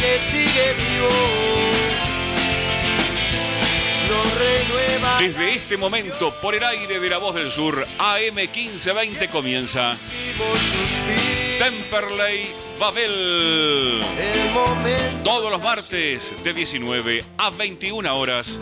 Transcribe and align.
que 0.00 0.18
sigue 0.30 0.74
vivo. 0.74 1.08
Nos 4.08 4.38
renueva. 4.38 5.18
Desde 5.18 5.54
este 5.54 5.76
momento, 5.76 6.34
por 6.40 6.54
el 6.54 6.64
aire 6.64 7.00
de 7.00 7.10
la 7.10 7.18
voz 7.18 7.34
del 7.34 7.50
sur, 7.50 7.86
AM 7.98 8.34
1520 8.34 9.28
comienza. 9.28 9.96
Temperley 11.58 12.48
Babel. 12.78 14.02
El 14.18 14.50
momento 14.52 15.22
Todos 15.22 15.50
los 15.50 15.62
martes 15.62 16.32
de 16.42 16.52
19 16.52 17.24
a 17.38 17.50
21 17.50 18.18
horas, 18.18 18.58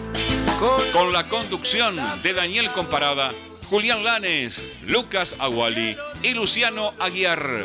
con, 0.59 0.91
con 0.93 1.13
la 1.13 1.27
conducción 1.29 1.97
de 2.23 2.35
Daniel 2.35 2.71
Comparada, 2.71 3.31
Julián 3.69 4.05
Lanes, 4.05 4.63
Lucas 4.87 5.35
Aguali 5.39 5.97
y 6.23 6.35
Luciano 6.35 6.93
Aguiar. 6.99 7.65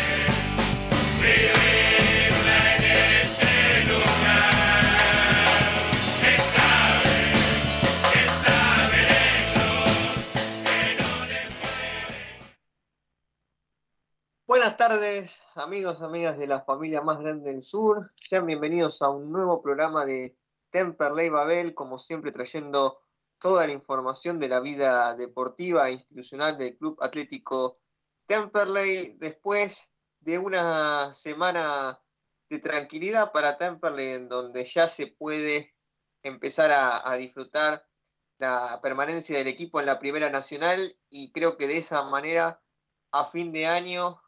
Buenas 14.51 14.75
tardes, 14.75 15.43
amigos, 15.55 16.01
amigas 16.01 16.37
de 16.37 16.45
la 16.45 16.61
familia 16.61 17.01
más 17.01 17.17
grande 17.19 17.51
del 17.51 17.63
sur. 17.63 18.11
Sean 18.15 18.45
bienvenidos 18.45 19.01
a 19.01 19.09
un 19.09 19.31
nuevo 19.31 19.61
programa 19.61 20.05
de 20.05 20.37
Temperley 20.69 21.29
Babel, 21.29 21.73
como 21.73 21.97
siempre 21.97 22.31
trayendo 22.31 23.01
toda 23.39 23.65
la 23.65 23.73
información 23.73 24.39
de 24.39 24.49
la 24.49 24.59
vida 24.59 25.15
deportiva 25.15 25.87
e 25.87 25.93
institucional 25.93 26.57
del 26.57 26.77
Club 26.77 26.97
Atlético 27.01 27.79
Temperley. 28.25 29.13
Después 29.19 29.90
de 30.21 30.37
una 30.37 31.13
semana 31.13 32.01
de 32.49 32.59
tranquilidad 32.59 33.31
para 33.31 33.57
Temperley, 33.57 34.13
en 34.13 34.29
donde 34.29 34.63
ya 34.63 34.87
se 34.87 35.07
puede 35.07 35.75
empezar 36.23 36.71
a, 36.71 37.15
disfrutar 37.15 37.87
la 38.37 38.79
permanencia 38.81 39.37
del 39.37 39.47
equipo 39.47 39.79
en 39.79 39.87
la 39.87 39.99
Primera 39.99 40.29
Nacional 40.29 40.97
y 41.09 41.31
creo 41.31 41.57
que 41.57 41.67
de 41.67 41.77
esa 41.77 42.03
manera 42.03 42.61
a 43.11 43.25
fin 43.25 43.51
de 43.51 43.67
año 43.67 44.21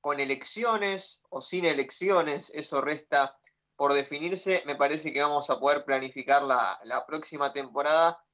con 0.00 0.20
elecciones 0.20 1.20
o 1.28 1.40
sin 1.40 1.64
elecciones, 1.64 2.50
eso 2.54 2.80
resta 2.80 3.36
por 3.76 3.92
definirse, 3.94 4.62
me 4.66 4.74
parece 4.74 5.12
que 5.12 5.22
vamos 5.22 5.50
a 5.50 5.60
poder 5.60 5.84
planificar 5.84 6.42
la, 6.42 6.80
la, 6.84 7.06
próxima 7.06 7.52
temporada 7.52 8.24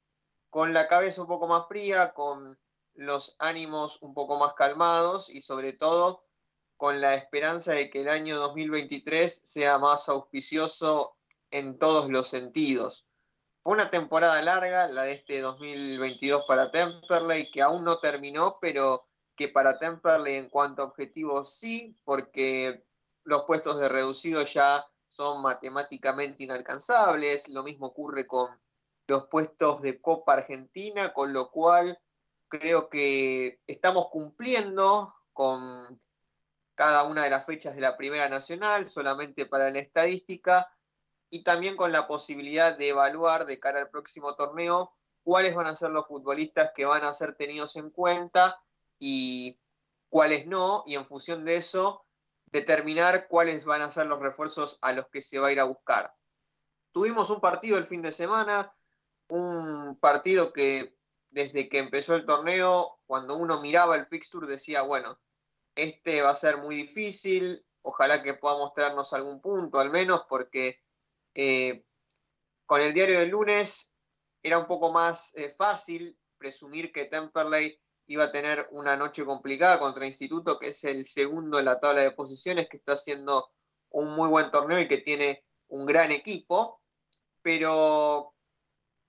con 0.49 0.73
la 0.73 0.89
cabeza 0.89 1.21
un 1.21 1.29
poco 1.29 1.47
más 1.47 1.67
fría, 1.69 2.15
con 2.15 2.59
los 2.95 3.37
ánimos 3.41 3.99
un 4.01 4.15
poco 4.15 4.39
más 4.39 4.55
calmados 4.55 5.29
y 5.29 5.43
sobre 5.43 5.73
todo 5.73 6.25
con 6.77 7.01
la 7.01 7.15
esperanza 7.15 7.73
de 7.73 7.91
que 7.91 8.01
el 8.01 8.09
año 8.09 8.37
2023 8.39 9.43
sea 9.45 9.79
más 9.79 10.09
auspicioso 10.09 11.17
en 11.51 11.79
todos 11.79 12.11
los 12.11 12.29
sentidos. 12.29 13.07
Fue 13.63 13.75
una 13.75 13.91
temporada 13.91 14.43
larga, 14.43 14.89
la 14.89 15.03
de 15.05 15.13
este 15.13 15.41
2022 15.41 16.45
para 16.47 16.71
Temperley, 16.71 17.51
que 17.51 17.63
aún 17.63 17.85
no 17.85 17.99
terminó, 17.99 18.59
pero 18.61 19.09
que 19.37 19.49
para 19.49 19.79
Temperley 19.79 20.37
en 20.37 20.49
cuanto 20.49 20.83
a 20.83 20.87
objetivos 20.87 21.55
sí, 21.55 21.97
porque 22.05 22.85
los 23.25 23.45
puestos 23.45 23.79
de 23.81 23.89
reducido 23.89 24.43
ya 24.45 24.85
son 25.07 25.43
matemáticamente 25.43 26.45
inalcanzables, 26.45 27.49
lo 27.49 27.63
mismo 27.63 27.87
ocurre 27.87 28.27
con 28.27 28.51
los 29.07 29.27
puestos 29.29 29.81
de 29.81 30.01
Copa 30.01 30.35
Argentina, 30.35 31.13
con 31.13 31.33
lo 31.33 31.51
cual 31.51 31.99
creo 32.49 32.89
que 32.89 33.61
estamos 33.67 34.09
cumpliendo 34.11 35.15
con 35.33 36.01
cada 36.75 37.05
una 37.05 37.25
de 37.25 37.31
las 37.31 37.47
fechas 37.47 37.75
de 37.75 37.81
la 37.81 37.97
Primera 37.97 38.29
Nacional, 38.29 38.87
solamente 38.87 39.47
para 39.47 39.71
la 39.71 39.79
estadística, 39.79 40.71
y 41.31 41.43
también 41.43 41.77
con 41.77 41.93
la 41.93 42.07
posibilidad 42.07 42.77
de 42.77 42.89
evaluar 42.89 43.47
de 43.47 43.59
cara 43.59 43.81
al 43.81 43.91
próximo 43.91 44.35
torneo 44.37 44.95
cuáles 45.25 45.55
van 45.55 45.67
a 45.67 45.75
ser 45.75 45.91
los 45.91 46.07
futbolistas 46.07 46.71
que 46.75 46.85
van 46.85 47.03
a 47.03 47.13
ser 47.13 47.35
tenidos 47.35 47.77
en 47.77 47.91
cuenta 47.91 48.63
y 48.99 49.59
cuáles 50.09 50.47
no, 50.47 50.85
y 50.87 50.95
en 50.95 51.07
función 51.07 51.45
de 51.45 51.57
eso 51.57 52.05
determinar 52.47 53.27
cuáles 53.27 53.65
van 53.65 53.83
a 53.83 53.91
ser 53.91 54.07
los 54.07 54.21
refuerzos 54.21 54.79
a 54.81 54.93
los 54.93 55.09
que 55.09 55.23
se 55.23 55.41
va 55.41 55.49
a 55.49 55.53
ir 55.53 55.59
a 55.59 55.65
buscar. 55.65 56.15
Tuvimos 56.93 57.31
un 57.31 57.41
partido 57.41 57.79
el 57.79 57.87
fin 57.87 58.01
de 58.03 58.13
semana, 58.13 58.73
un 59.27 59.99
partido 60.01 60.53
que 60.53 60.97
desde 61.31 61.69
que 61.69 61.81
empezó 61.81 62.15
el 62.15 62.27
torneo, 62.27 63.01
cuando 63.07 63.35
uno 63.35 63.61
miraba 63.61 63.97
el 63.97 64.07
fixture 64.07 64.47
decía, 64.47 64.83
bueno, 64.83 65.19
este 65.75 66.23
va 66.23 66.31
a 66.31 66.35
ser 66.35 66.59
muy 66.59 66.75
difícil, 66.75 67.65
ojalá 67.83 68.23
que 68.23 68.35
pueda 68.35 68.57
mostrarnos 68.57 69.13
algún 69.13 69.41
punto 69.41 69.79
al 69.79 69.91
menos, 69.91 70.25
porque 70.29 70.81
eh, 71.35 71.85
con 72.67 72.81
el 72.81 72.95
diario 72.95 73.19
del 73.19 73.31
lunes 73.31 73.93
era 74.43 74.59
un 74.59 74.67
poco 74.67 74.93
más 74.93 75.35
eh, 75.37 75.51
fácil 75.51 76.19
presumir 76.39 76.93
que 76.93 77.07
Temperley 77.07 77.81
iba 78.07 78.25
a 78.25 78.33
tener 78.33 78.69
una 78.73 78.97
noche 78.97 79.25
complicada 79.25 79.79
contra 79.79 80.07
Instituto, 80.07 80.59
que 80.59 80.69
es 80.69 80.85
el 80.85 81.05
segundo 81.05 81.59
en 81.59 81.65
la 81.65 81.81
tabla 81.81 82.03
de 82.03 82.11
posiciones, 82.11 82.69
que 82.69 82.77
está 82.77 82.93
haciendo 82.93 83.51
un 83.91 84.15
muy 84.15 84.29
buen 84.29 84.51
torneo 84.51 84.79
y 84.79 84.89
que 84.89 84.99
tiene 84.99 85.45
un 85.69 85.87
gran 85.87 86.11
equipo, 86.11 86.83
pero 87.43 88.35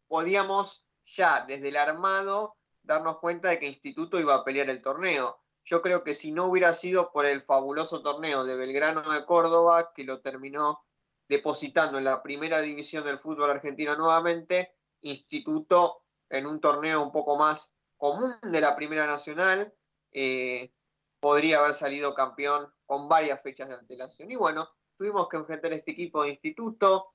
podíamos 0.08 0.88
ya 1.04 1.46
desde 1.46 1.70
el 1.70 1.78
armado 1.78 2.58
darnos 2.84 3.20
cuenta 3.20 3.50
de 3.50 3.60
que 3.60 3.68
Instituto 3.68 4.20
iba 4.20 4.36
a 4.36 4.44
pelear 4.44 4.70
el 4.70 4.82
torneo. 4.82 5.44
Yo 5.66 5.82
creo 5.82 6.04
que 6.04 6.14
si 6.14 6.32
no 6.32 6.46
hubiera 6.46 6.74
sido 6.74 7.12
por 7.12 7.26
el 7.26 7.42
fabuloso 7.42 8.04
torneo 8.04 8.44
de 8.44 8.56
Belgrano 8.56 9.02
de 9.12 9.26
Córdoba, 9.26 9.92
que 9.96 10.04
lo 10.04 10.22
terminó 10.22 10.86
depositando 11.28 11.98
en 11.98 12.04
la 12.04 12.22
primera 12.22 12.62
división 12.62 13.04
del 13.04 13.18
fútbol 13.18 13.50
argentino 13.50 13.96
nuevamente, 13.96 14.76
Instituto 15.02 16.04
en 16.30 16.46
un 16.46 16.60
torneo 16.60 17.04
un 17.04 17.12
poco 17.12 17.36
más 17.36 17.76
común 17.98 18.36
de 18.44 18.62
la 18.62 18.76
Primera 18.76 19.06
Nacional, 19.08 19.74
eh, 20.12 20.72
podría 21.20 21.60
haber 21.60 21.74
salido 21.74 22.14
campeón 22.14 22.72
con 22.86 23.10
varias 23.10 23.42
fechas 23.42 23.68
de 23.70 23.76
antelación. 23.76 24.30
Y 24.30 24.36
bueno, 24.36 24.70
tuvimos 24.96 25.28
que 25.28 25.38
enfrentar 25.38 25.74
este 25.74 25.92
equipo 25.92 26.24
de 26.24 26.30
instituto, 26.30 27.10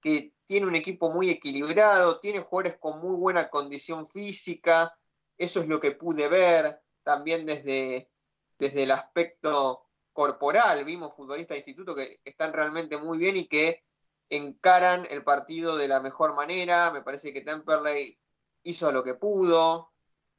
que 0.00 0.34
tiene 0.44 0.66
un 0.66 0.76
equipo 0.76 1.10
muy 1.10 1.30
equilibrado, 1.30 2.18
tiene 2.18 2.40
jugadores 2.40 2.78
con 2.78 3.00
muy 3.00 3.16
buena 3.16 3.50
condición 3.50 4.06
física, 4.06 4.96
eso 5.36 5.60
es 5.60 5.68
lo 5.68 5.80
que 5.80 5.92
pude 5.92 6.28
ver 6.28 6.80
también 7.08 7.46
desde, 7.46 8.12
desde 8.58 8.82
el 8.82 8.90
aspecto 8.90 9.86
corporal, 10.12 10.84
vimos 10.84 11.14
futbolistas 11.14 11.54
de 11.54 11.60
instituto 11.60 11.94
que 11.94 12.20
están 12.22 12.52
realmente 12.52 12.98
muy 12.98 13.16
bien 13.16 13.38
y 13.38 13.48
que 13.48 13.82
encaran 14.28 15.06
el 15.08 15.24
partido 15.24 15.78
de 15.78 15.88
la 15.88 16.00
mejor 16.00 16.34
manera, 16.34 16.90
me 16.90 17.00
parece 17.00 17.32
que 17.32 17.40
Temperley 17.40 18.20
hizo 18.62 18.92
lo 18.92 19.02
que 19.02 19.14
pudo, 19.14 19.90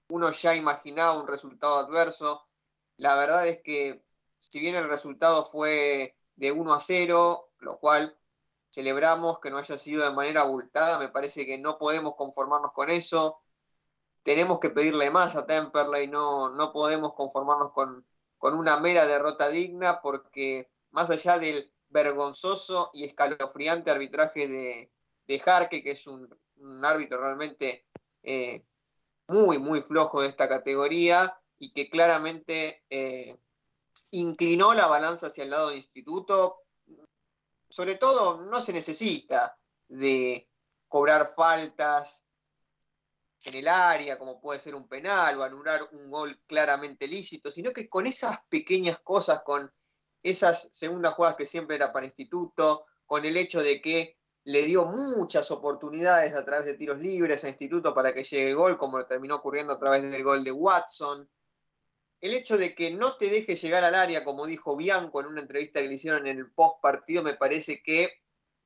uno 0.09 0.29
ya 0.29 0.55
imaginaba 0.55 1.19
un 1.19 1.25
resultado 1.25 1.79
adverso. 1.79 2.47
La 2.97 3.15
verdad 3.15 3.47
es 3.47 3.63
que 3.63 4.05
si 4.37 4.59
bien 4.59 4.75
el 4.75 4.87
resultado 4.87 5.43
fue 5.43 6.15
de 6.35 6.51
1 6.51 6.71
a 6.71 6.79
0, 6.79 7.51
lo 7.61 7.79
cual 7.79 8.15
celebramos 8.69 9.39
que 9.39 9.49
no 9.49 9.57
haya 9.57 9.79
sido 9.79 10.03
de 10.03 10.11
manera 10.11 10.41
abultada, 10.41 10.99
me 10.99 11.09
parece 11.09 11.47
que 11.47 11.57
no 11.57 11.79
podemos 11.79 12.13
conformarnos 12.15 12.73
con 12.73 12.91
eso. 12.91 13.41
Tenemos 14.23 14.59
que 14.59 14.69
pedirle 14.69 15.11
más 15.11 15.35
a 15.35 15.45
Temperley, 15.45 16.07
no, 16.07 16.49
no 16.49 16.71
podemos 16.71 17.13
conformarnos 17.13 17.71
con, 17.71 18.05
con 18.37 18.53
una 18.53 18.77
mera 18.77 19.05
derrota 19.05 19.49
digna, 19.49 20.01
porque 20.01 20.69
más 20.91 21.09
allá 21.09 21.37
del 21.37 21.71
vergonzoso 21.89 22.91
y 22.93 23.05
escalofriante 23.05 23.91
arbitraje 23.91 24.47
de, 24.47 24.91
de 25.27 25.39
Jarque, 25.39 25.83
que 25.83 25.91
es 25.91 26.07
un, 26.07 26.29
árbitro 26.83 27.21
realmente 27.21 27.87
eh, 28.23 28.65
muy, 29.27 29.57
muy 29.57 29.81
flojo 29.81 30.21
de 30.21 30.27
esta 30.27 30.49
categoría 30.49 31.39
y 31.57 31.71
que 31.71 31.89
claramente 31.89 32.83
eh, 32.89 33.39
inclinó 34.11 34.73
la 34.73 34.87
balanza 34.87 35.27
hacia 35.27 35.43
el 35.43 35.51
lado 35.51 35.69
de 35.69 35.77
instituto. 35.77 36.63
Sobre 37.69 37.95
todo, 37.95 38.45
no 38.45 38.59
se 38.59 38.73
necesita 38.73 39.57
de 39.87 40.49
cobrar 40.87 41.27
faltas 41.27 42.27
en 43.45 43.55
el 43.55 43.67
área, 43.67 44.17
como 44.17 44.41
puede 44.41 44.59
ser 44.59 44.75
un 44.75 44.87
penal 44.87 45.37
o 45.37 45.43
anular 45.43 45.87
un 45.93 46.09
gol 46.09 46.41
claramente 46.45 47.07
lícito, 47.07 47.51
sino 47.51 47.71
que 47.71 47.89
con 47.89 48.05
esas 48.05 48.39
pequeñas 48.49 48.99
cosas, 48.99 49.41
con 49.43 49.71
esas 50.23 50.69
segundas 50.73 51.13
jugadas 51.13 51.37
que 51.37 51.45
siempre 51.45 51.75
era 51.75 51.93
para 51.93 52.05
Instituto, 52.05 52.85
con 53.05 53.25
el 53.25 53.37
hecho 53.37 53.61
de 53.61 53.81
que 53.81 54.17
le 54.43 54.63
dio 54.63 54.85
muchas 54.85 55.51
oportunidades 55.51 56.33
a 56.33 56.43
través 56.43 56.65
de 56.65 56.73
tiros 56.73 56.99
libres 56.99 57.43
a 57.43 57.49
Instituto 57.49 57.93
para 57.93 58.13
que 58.13 58.23
llegue 58.23 58.49
el 58.49 58.55
gol, 58.55 58.77
como 58.77 59.05
terminó 59.05 59.35
ocurriendo 59.35 59.73
a 59.73 59.79
través 59.79 60.09
del 60.09 60.23
gol 60.23 60.43
de 60.43 60.51
Watson. 60.51 61.29
El 62.19 62.33
hecho 62.33 62.57
de 62.57 62.75
que 62.75 62.91
no 62.91 63.15
te 63.15 63.29
deje 63.29 63.55
llegar 63.55 63.85
al 63.85 63.95
área, 63.95 64.25
como 64.25 64.45
dijo 64.45 64.75
Bianco 64.75 65.21
en 65.21 65.27
una 65.27 65.41
entrevista 65.41 65.81
que 65.81 65.87
le 65.87 65.93
hicieron 65.93 66.27
en 66.27 66.37
el 66.37 66.51
post 66.51 66.81
partido, 66.81 67.23
me 67.23 67.33
parece 67.33 67.81
que 67.81 68.11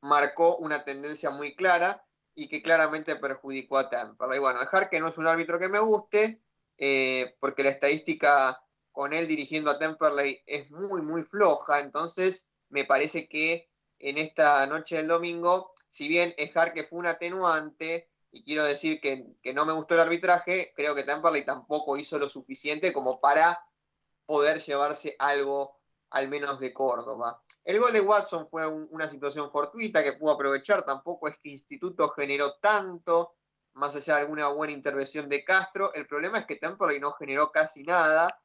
marcó 0.02 0.58
una 0.58 0.84
tendencia 0.84 1.30
muy 1.30 1.56
clara 1.56 2.04
y 2.35 2.47
que 2.47 2.62
claramente 2.62 3.15
perjudicó 3.15 3.77
a 3.77 3.89
Tampa. 3.89 4.27
Y 4.35 4.39
bueno, 4.39 4.59
dejar 4.59 4.89
que 4.89 5.00
no 5.00 5.07
es 5.07 5.18
un 5.18 5.27
árbitro 5.27 5.59
que 5.59 5.69
me 5.69 5.80
guste, 5.80 6.41
eh, 6.77 7.35
porque 7.39 7.63
la 7.63 7.69
estadística 7.69 8.63
con 8.91 9.13
él 9.13 9.27
dirigiendo 9.27 9.71
a 9.71 9.80
Temperley 9.80 10.41
es 10.45 10.71
muy, 10.71 11.01
muy 11.01 11.24
floja, 11.24 11.80
entonces 11.80 12.50
me 12.69 12.85
parece 12.85 13.27
que 13.27 13.69
en 14.00 14.18
esta 14.18 14.65
noche 14.68 14.97
del 14.97 15.07
domingo, 15.07 15.74
si 15.88 16.07
bien 16.07 16.33
Ejar 16.38 16.74
fue 16.85 17.00
un 17.00 17.06
atenuante, 17.07 18.09
y 18.31 18.44
quiero 18.44 18.63
decir 18.63 19.00
que, 19.00 19.27
que, 19.41 19.53
no 19.53 19.65
me 19.65 19.74
gustó 19.74 19.94
el 19.94 20.01
arbitraje, 20.01 20.74
creo 20.75 20.95
que 20.95 21.03
Temperley 21.03 21.45
tampoco 21.45 21.97
hizo 21.97 22.18
lo 22.18 22.27
suficiente 22.27 22.91
como 22.91 23.19
para 23.19 23.63
poder 24.25 24.59
llevarse 24.59 25.15
algo 25.19 25.80
al 26.13 26.30
menos 26.30 26.60
de 26.60 26.74
Córdoba. 26.74 27.44
El 27.63 27.80
gol 27.80 27.92
de 27.92 28.01
Watson 28.01 28.48
fue 28.48 28.68
una 28.68 29.10
situación 29.10 29.50
fortuita 29.51 30.04
que 30.04 30.13
pudo 30.13 30.31
aprovechar, 30.31 30.83
tampoco 30.83 31.27
es 31.27 31.39
que 31.39 31.50
Instituto 31.50 32.10
generó 32.10 32.56
tanto, 32.60 33.36
más 33.74 33.95
allá 33.95 34.15
de 34.15 34.21
alguna 34.21 34.50
buena 34.50 34.74
intervención 34.74 35.27
de 35.27 35.44
Castro. 35.44 35.92
El 35.94 36.06
problema 36.06 36.38
es 36.38 36.45
que 36.45 36.57
Temperley 36.57 37.00
no 37.00 37.13
generó 37.13 37.51
casi 37.51 37.83
nada 37.83 38.39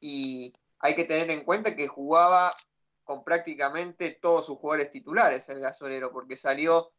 y 0.00 0.52
hay 0.80 0.96
que 0.96 1.04
tener 1.04 1.30
en 1.30 1.44
cuenta 1.44 1.76
que 1.76 1.86
jugaba 1.86 2.52
con 3.04 3.22
prácticamente 3.22 4.18
todos 4.20 4.46
sus 4.46 4.58
jugadores 4.58 4.90
titulares 4.90 5.48
el 5.48 5.60
gasolero, 5.60 6.10
porque 6.10 6.36
salió 6.36 6.92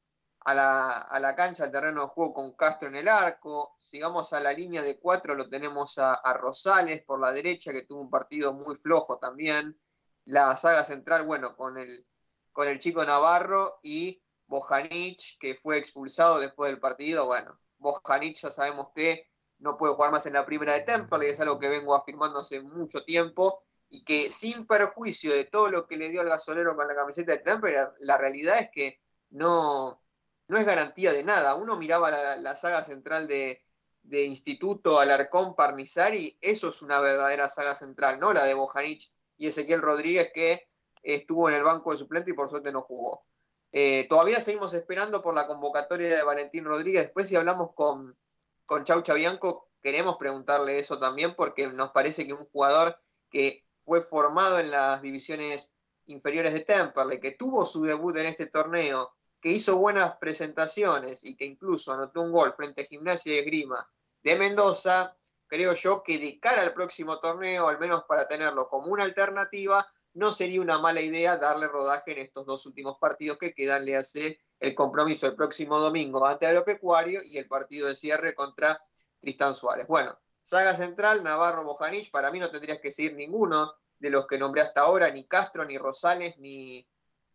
a 0.45 0.53
la, 0.53 0.89
a 0.89 1.19
la, 1.19 1.35
cancha, 1.35 1.65
al 1.65 1.71
terreno 1.71 2.01
de 2.01 2.07
juego 2.07 2.33
con 2.33 2.53
Castro 2.53 2.87
en 2.87 2.95
el 2.95 3.09
arco. 3.09 3.75
Sigamos 3.77 4.31
a 4.31 4.39
la 4.39 4.53
línea 4.53 4.83
de 4.83 4.99
cuatro, 4.99 5.35
lo 5.35 5.49
tenemos 5.49 5.97
a, 5.97 6.13
a 6.13 6.33
Rosales 6.33 7.03
por 7.03 7.19
la 7.19 7.33
derecha, 7.33 7.73
que 7.73 7.81
tuvo 7.81 7.99
un 7.99 8.09
partido 8.09 8.53
muy 8.53 8.75
flojo 8.77 9.17
también 9.17 9.77
la 10.25 10.55
saga 10.55 10.83
central, 10.83 11.25
bueno, 11.25 11.55
con 11.55 11.77
el, 11.77 12.05
con 12.51 12.67
el 12.67 12.79
chico 12.79 13.03
Navarro 13.05 13.79
y 13.83 14.23
Bojanic, 14.47 15.37
que 15.39 15.55
fue 15.55 15.77
expulsado 15.77 16.39
después 16.39 16.69
del 16.71 16.79
partido. 16.79 17.25
Bueno, 17.25 17.59
Bojanic 17.77 18.37
ya 18.37 18.51
sabemos 18.51 18.87
que 18.95 19.29
no 19.59 19.77
puede 19.77 19.93
jugar 19.93 20.11
más 20.11 20.25
en 20.25 20.33
la 20.33 20.45
primera 20.45 20.73
de 20.73 20.81
Temple, 20.81 21.27
y 21.27 21.31
es 21.31 21.39
algo 21.39 21.59
que 21.59 21.69
vengo 21.69 21.95
afirmando 21.95 22.39
hace 22.39 22.61
mucho 22.61 23.03
tiempo, 23.05 23.63
y 23.89 24.03
que 24.03 24.29
sin 24.31 24.65
perjuicio 24.65 25.33
de 25.33 25.45
todo 25.45 25.69
lo 25.69 25.87
que 25.87 25.97
le 25.97 26.09
dio 26.09 26.21
al 26.21 26.29
gasolero 26.29 26.75
con 26.75 26.87
la 26.87 26.95
camiseta 26.95 27.33
de 27.33 27.39
Temple, 27.39 27.75
la, 27.99 28.17
realidad 28.17 28.59
es 28.59 28.69
que 28.71 29.01
no, 29.29 30.01
no 30.47 30.57
es 30.57 30.65
garantía 30.65 31.13
de 31.13 31.23
nada. 31.23 31.55
Uno 31.55 31.77
miraba 31.77 32.11
la, 32.35 32.55
saga 32.55 32.83
central 32.83 33.27
de, 33.27 33.63
de 34.01 34.23
Instituto, 34.23 34.99
Alarcón, 34.99 35.55
Parnizari, 35.55 36.37
eso 36.41 36.69
es 36.69 36.81
una 36.81 36.99
verdadera 36.99 37.49
saga 37.49 37.75
central, 37.75 38.19
no 38.19 38.33
la 38.33 38.45
de 38.45 38.53
Bojanic 38.55 39.12
y 39.43 39.47
Ezequiel 39.47 39.81
Rodríguez 39.81 40.31
que 40.33 40.69
estuvo 41.01 41.49
en 41.49 41.55
el 41.55 41.63
banco 41.63 41.91
de 41.91 41.97
suplente 41.97 42.31
y 42.31 42.33
por 42.33 42.47
suerte 42.49 42.71
no 42.71 42.83
jugó. 42.83 43.25
Eh, 43.73 44.07
todavía 44.07 44.39
seguimos 44.39 44.73
esperando 44.73 45.21
por 45.21 45.35
la 45.35 45.47
convocatoria 45.47 46.15
de 46.15 46.23
Valentín 46.23 46.63
Rodríguez. 46.63 47.01
Después 47.01 47.27
si 47.27 47.35
hablamos 47.35 47.71
con, 47.75 48.17
con 48.65 48.85
Chaucha 48.85 49.13
Bianco, 49.13 49.67
queremos 49.81 50.15
preguntarle 50.15 50.79
eso 50.79 50.97
también 50.97 51.35
porque 51.35 51.67
nos 51.67 51.91
parece 51.91 52.25
que 52.25 52.31
un 52.31 52.45
jugador 52.45 52.97
que 53.29 53.65
fue 53.81 53.99
formado 53.99 54.59
en 54.59 54.71
las 54.71 55.01
divisiones 55.01 55.73
inferiores 56.05 56.53
de 56.53 56.61
Temperley, 56.61 57.19
que 57.19 57.31
tuvo 57.31 57.65
su 57.65 57.83
debut 57.83 58.15
en 58.15 58.27
este 58.27 58.45
torneo, 58.45 59.13
que 59.41 59.49
hizo 59.49 59.77
buenas 59.77 60.15
presentaciones 60.21 61.25
y 61.25 61.35
que 61.35 61.43
incluso 61.43 61.91
anotó 61.91 62.21
un 62.21 62.31
gol 62.31 62.53
frente 62.55 62.83
a 62.83 62.85
Gimnasia 62.85 63.33
de 63.33 63.39
Esgrima 63.39 63.89
de 64.23 64.37
Mendoza, 64.37 65.17
creo 65.53 65.75
yo 65.75 66.01
que 66.01 66.17
de 66.17 66.39
cara 66.39 66.63
al 66.63 66.73
próximo 66.73 67.19
torneo, 67.19 67.67
al 67.67 67.77
menos 67.77 68.05
para 68.07 68.27
tenerlo 68.27 68.67
como 68.69 68.87
una 68.87 69.03
alternativa, 69.03 69.87
no 70.15 70.31
sería 70.31 70.59
una 70.59 70.79
mala 70.79 70.99
idea 70.99 71.37
darle 71.37 71.67
rodaje 71.67 72.13
en 72.13 72.17
estos 72.17 72.47
dos 72.47 72.65
últimos 72.65 72.97
partidos 72.97 73.37
que 73.37 73.53
quedan, 73.53 73.85
le 73.85 73.95
hace 73.95 74.39
el 74.59 74.73
compromiso 74.73 75.27
el 75.27 75.35
próximo 75.35 75.77
domingo 75.77 76.25
ante 76.25 76.47
Agropecuario 76.47 77.21
y 77.23 77.37
el 77.37 77.47
partido 77.47 77.87
de 77.87 77.95
cierre 77.95 78.33
contra 78.33 78.79
Tristán 79.19 79.53
Suárez. 79.53 79.85
Bueno, 79.85 80.19
saga 80.41 80.73
central, 80.73 81.21
Navarro, 81.21 81.63
Bojanich, 81.63 82.09
para 82.09 82.31
mí 82.31 82.39
no 82.39 82.49
tendrías 82.49 82.79
que 82.79 82.89
seguir 82.89 83.13
ninguno 83.13 83.75
de 83.99 84.09
los 84.09 84.25
que 84.25 84.39
nombré 84.39 84.63
hasta 84.63 84.81
ahora, 84.81 85.11
ni 85.11 85.27
Castro, 85.27 85.65
ni 85.65 85.77
Rosales, 85.77 86.35
ni 86.39 86.89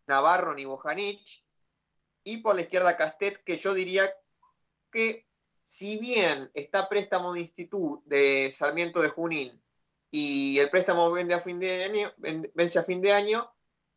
Navarro, 0.07 0.53
ni 0.55 0.65
Bojanich. 0.65 1.41
Y 2.25 2.39
por 2.39 2.55
la 2.55 2.63
izquierda 2.63 2.97
Castet, 2.97 3.41
que 3.45 3.57
yo 3.57 3.73
diría 3.73 4.13
que 4.91 5.28
si 5.69 5.99
bien 5.99 6.49
está 6.55 6.89
préstamo 6.89 7.31
de 7.31 7.41
instituto 7.41 8.01
de 8.07 8.49
Sarmiento 8.51 9.01
de 9.01 9.09
Junín 9.09 9.63
y 10.09 10.57
el 10.57 10.67
préstamo 10.71 11.11
vence 11.11 11.35
a 11.35 11.39
fin 11.41 11.59
de 11.59 13.13
año, 13.13 13.53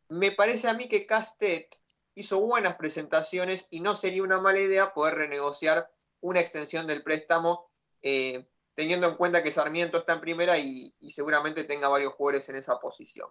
me 0.07 0.31
parece 0.31 0.69
a 0.69 0.75
mí 0.75 0.87
que 0.87 1.07
Castet 1.07 1.75
hizo 2.13 2.39
buenas 2.41 2.75
presentaciones 2.75 3.65
y 3.71 3.79
no 3.79 3.95
sería 3.95 4.21
una 4.21 4.39
mala 4.39 4.59
idea 4.59 4.93
poder 4.93 5.15
renegociar 5.15 5.91
una 6.21 6.41
extensión 6.41 6.85
del 6.85 7.01
préstamo, 7.01 7.71
eh, 8.03 8.47
teniendo 8.75 9.07
en 9.07 9.15
cuenta 9.15 9.41
que 9.41 9.49
Sarmiento 9.49 9.97
está 9.97 10.13
en 10.13 10.21
primera 10.21 10.59
y, 10.59 10.95
y, 10.99 11.09
seguramente 11.09 11.63
tenga 11.63 11.87
varios 11.87 12.13
jugadores 12.13 12.47
en 12.49 12.57
esa 12.57 12.79
posición. 12.79 13.29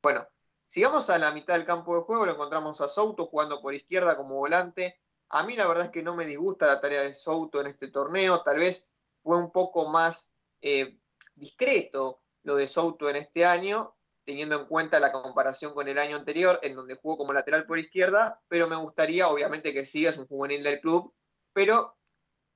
Bueno, 0.00 0.24
sigamos 0.64 1.10
a 1.10 1.18
la 1.18 1.32
mitad 1.32 1.54
del 1.54 1.64
campo 1.64 1.96
de 1.96 2.02
juego, 2.02 2.24
lo 2.24 2.32
encontramos 2.32 2.80
a 2.82 2.88
Souto 2.88 3.26
jugando 3.26 3.60
por 3.60 3.74
izquierda 3.74 4.16
como 4.16 4.36
volante, 4.36 5.00
a 5.30 5.44
mí 5.44 5.56
la 5.56 5.66
verdad 5.66 5.86
es 5.86 5.90
que 5.90 6.02
no 6.02 6.16
me 6.16 6.26
disgusta 6.26 6.66
la 6.66 6.80
tarea 6.80 7.02
de 7.02 7.12
Souto 7.12 7.60
en 7.60 7.68
este 7.68 7.88
torneo, 7.88 8.42
tal 8.42 8.58
vez 8.58 8.88
fue 9.22 9.38
un 9.38 9.50
poco 9.52 9.88
más 9.88 10.32
eh, 10.60 10.98
discreto 11.34 12.22
lo 12.42 12.56
de 12.56 12.66
Souto 12.66 13.08
en 13.08 13.16
este 13.16 13.44
año, 13.44 13.96
teniendo 14.24 14.60
en 14.60 14.66
cuenta 14.66 15.00
la 15.00 15.12
comparación 15.12 15.72
con 15.72 15.88
el 15.88 15.98
año 15.98 16.16
anterior, 16.16 16.58
en 16.62 16.74
donde 16.74 16.96
jugó 16.96 17.18
como 17.18 17.32
lateral 17.32 17.66
por 17.66 17.78
izquierda, 17.78 18.40
pero 18.48 18.68
me 18.68 18.76
gustaría, 18.76 19.28
obviamente, 19.28 19.72
que 19.72 19.84
siga, 19.84 20.10
es 20.10 20.18
un 20.18 20.26
juvenil 20.26 20.62
del 20.62 20.80
club, 20.80 21.14
pero 21.52 21.96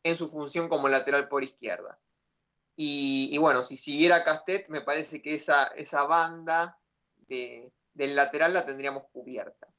en 0.02 0.16
su 0.16 0.28
función 0.28 0.68
como 0.68 0.88
lateral 0.88 1.28
por 1.28 1.42
izquierda. 1.42 2.00
Y, 2.76 3.36
bueno, 3.38 3.62
si 3.62 3.76
siguiera 3.76 4.24
Castet, 4.24 4.68
me 4.68 4.80
parece 4.80 5.22
que 5.22 5.34
esa, 5.34 5.64
esa 5.76 6.04
banda 6.04 6.80
del 7.28 8.16
lateral 8.16 8.52
la 8.52 8.66
tendríamos 8.66 9.04
cubierta. 9.12 9.73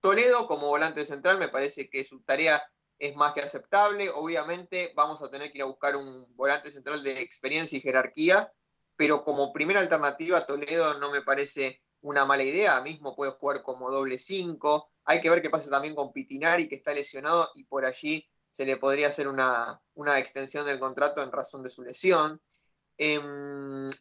Toledo 0.00 0.46
como 0.46 0.68
volante 0.68 1.04
central 1.04 1.38
me 1.38 1.48
parece 1.48 1.90
que 1.90 2.04
su 2.04 2.20
tarea 2.22 2.62
es 2.98 3.16
más 3.16 3.32
que 3.32 3.40
aceptable. 3.40 4.10
Obviamente 4.10 4.92
vamos 4.96 5.22
a 5.22 5.30
tener 5.30 5.50
que 5.50 5.58
ir 5.58 5.62
a 5.62 5.66
buscar 5.66 5.96
un 5.96 6.36
volante 6.36 6.70
central 6.70 7.02
de 7.02 7.20
experiencia 7.20 7.78
y 7.78 7.80
jerarquía, 7.80 8.52
pero 8.96 9.22
como 9.24 9.52
primera 9.52 9.80
alternativa 9.80 10.46
Toledo 10.46 10.98
no 10.98 11.10
me 11.10 11.22
parece 11.22 11.82
una 12.00 12.24
mala 12.24 12.44
idea. 12.44 12.80
Mismo 12.80 13.16
puede 13.16 13.32
jugar 13.32 13.62
como 13.62 13.90
doble 13.90 14.18
5. 14.18 14.90
Hay 15.04 15.20
que 15.20 15.30
ver 15.30 15.42
qué 15.42 15.50
pasa 15.50 15.70
también 15.70 15.94
con 15.94 16.12
Pitinari, 16.12 16.68
que 16.68 16.76
está 16.76 16.92
lesionado 16.92 17.50
y 17.54 17.64
por 17.64 17.84
allí 17.84 18.28
se 18.50 18.64
le 18.64 18.76
podría 18.76 19.08
hacer 19.08 19.28
una, 19.28 19.80
una 19.94 20.18
extensión 20.18 20.66
del 20.66 20.78
contrato 20.78 21.22
en 21.22 21.32
razón 21.32 21.62
de 21.62 21.70
su 21.70 21.82
lesión. 21.82 22.40
Eh, 22.98 23.20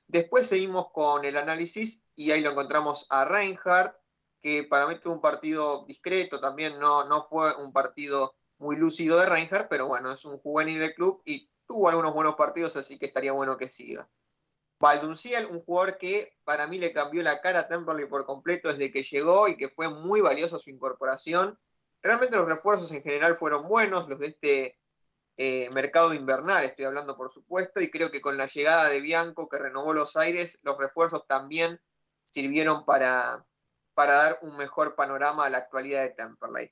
después 0.08 0.48
seguimos 0.48 0.92
con 0.92 1.24
el 1.24 1.38
análisis 1.38 2.04
y 2.16 2.32
ahí 2.32 2.42
lo 2.42 2.50
encontramos 2.50 3.06
a 3.10 3.25
Reinhardt, 3.25 3.96
que 4.41 4.63
para 4.63 4.88
mí 4.88 5.00
tuvo 5.00 5.15
un 5.15 5.22
partido 5.22 5.86
discreto, 5.86 6.39
también 6.39 6.79
no, 6.79 7.06
no 7.06 7.24
fue 7.24 7.53
un 7.56 7.74
partido 7.74 8.36
muy 8.58 8.75
lúcido 8.75 9.20
de 9.20 9.25
Reinhardt, 9.25 9.70
pero 9.70 9.88
bueno, 9.88 10.12
es 10.12 10.25
un 10.25 10.38
juvenil 10.39 10.79
del 10.79 10.94
club 10.94 11.22
y 11.25 11.50
tuvo 11.65 11.89
algunos 11.89 12.13
buenos 12.13 12.36
partidos, 12.36 12.75
así 12.75 12.98
que 12.98 13.08
estaría 13.08 13.32
bueno 13.32 13.58
que 13.58 13.70
siga. 13.70 14.10
Valdunciel, 14.79 15.48
un 15.48 15.62
jugador 15.63 15.98
que 15.98 16.38
para 16.44 16.67
mí 16.67 16.77
le 16.77 16.94
cambió 16.94 17.24
la 17.24 17.41
cara 17.41 17.60
a 17.62 17.67
Temperley 17.67 18.08
por 18.08 18.25
completo 18.25 18.72
desde 18.72 18.91
que 18.91 19.03
llegó 19.03 19.48
y 19.48 19.58
que 19.58 19.70
fue 19.70 19.89
muy 19.89 20.22
valioso 20.22 20.60
su 20.60 20.70
incorporación. 20.70 21.60
Realmente 22.03 22.38
los 22.38 22.48
refuerzos 22.48 22.91
en 22.91 23.01
general 23.01 23.36
fueron 23.36 23.67
buenos, 23.67 24.08
los 24.08 24.20
de 24.20 24.27
este 24.27 24.79
eh, 25.38 25.70
mercado 25.74 26.13
invernal, 26.13 26.63
estoy 26.63 26.86
hablando 26.86 27.17
por 27.17 27.34
supuesto, 27.34 27.82
y 27.82 27.89
creo 27.89 28.12
que 28.12 28.22
con 28.22 28.38
la 28.38 28.46
llegada 28.46 28.89
de 28.89 29.01
Bianco, 29.01 29.50
que 29.50 29.58
renovó 29.58 29.94
los 29.94 30.15
aires, 30.15 30.60
los 30.63 30.77
refuerzos 30.77 31.25
también 31.27 31.82
sirvieron 32.24 32.86
para, 32.86 33.46
para 33.98 34.13
dar 34.13 34.38
un 34.44 34.56
mejor 34.58 34.94
panorama 34.94 35.46
a 35.46 35.50
la 35.50 35.58
actualidad 35.58 36.04
de 36.04 36.12
Temperley. 36.12 36.72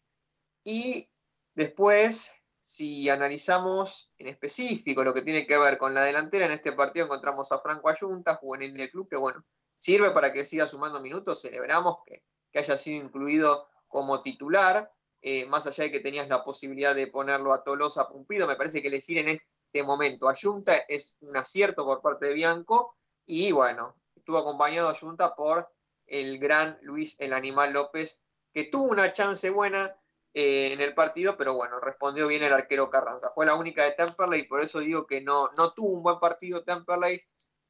Y 0.63 1.09
después, 1.55 2.35
si 2.61 3.09
analizamos 3.09 4.13
en 4.19 4.27
específico 4.27 5.03
lo 5.03 5.11
que 5.11 5.23
tiene 5.23 5.47
que 5.47 5.57
ver 5.57 5.79
con 5.79 5.95
la 5.95 6.03
delantera, 6.03 6.45
en 6.45 6.51
este 6.51 6.73
partido 6.73 7.07
encontramos 7.07 7.51
a 7.51 7.57
Franco 7.57 7.89
Ayunta, 7.89 8.35
juvenil 8.35 8.77
del 8.77 8.91
club, 8.91 9.09
que 9.09 9.17
bueno, 9.17 9.43
sirve 9.75 10.11
para 10.11 10.31
que 10.31 10.45
siga 10.45 10.67
sumando 10.67 11.01
minutos, 11.01 11.41
celebramos 11.41 11.95
que, 12.05 12.23
que 12.51 12.59
haya 12.59 12.77
sido 12.77 13.03
incluido 13.03 13.69
como 13.87 14.21
titular, 14.21 14.93
eh, 15.23 15.47
más 15.47 15.65
allá 15.65 15.85
de 15.85 15.91
que 15.91 16.01
tenías 16.01 16.29
la 16.29 16.43
posibilidad 16.43 16.93
de 16.93 17.07
ponerlo 17.07 17.53
a 17.53 17.63
Tolosa 17.63 18.07
Pumpido, 18.07 18.45
me 18.45 18.55
parece 18.55 18.83
que 18.83 18.91
le 18.91 19.01
sirve 19.01 19.21
en 19.21 19.29
este 19.29 19.83
momento. 19.83 20.29
Ayunta 20.29 20.75
es 20.87 21.17
un 21.21 21.35
acierto 21.35 21.85
por 21.85 22.03
parte 22.03 22.27
de 22.27 22.33
Bianco 22.33 22.95
y 23.25 23.51
bueno, 23.51 23.95
estuvo 24.13 24.37
acompañado 24.37 24.89
Ayunta 24.89 25.35
por 25.35 25.74
el 26.07 26.39
gran 26.39 26.77
Luis 26.81 27.15
el 27.19 27.33
Animal 27.33 27.73
López, 27.73 28.21
que 28.53 28.65
tuvo 28.65 28.91
una 28.91 29.11
chance 29.11 29.49
buena 29.49 29.97
eh, 30.33 30.73
en 30.73 30.81
el 30.81 30.93
partido, 30.93 31.37
pero 31.37 31.55
bueno, 31.55 31.79
respondió 31.79 32.27
bien 32.27 32.43
el 32.43 32.53
arquero 32.53 32.89
Carranza. 32.89 33.31
Fue 33.33 33.45
la 33.45 33.55
única 33.55 33.83
de 33.83 33.91
Temperley 33.91 34.43
por 34.47 34.61
eso 34.61 34.79
digo 34.79 35.05
que 35.07 35.21
no, 35.21 35.49
no 35.57 35.73
tuvo 35.73 35.89
un 35.89 36.03
buen 36.03 36.19
partido 36.19 36.63
Temperley. 36.63 37.21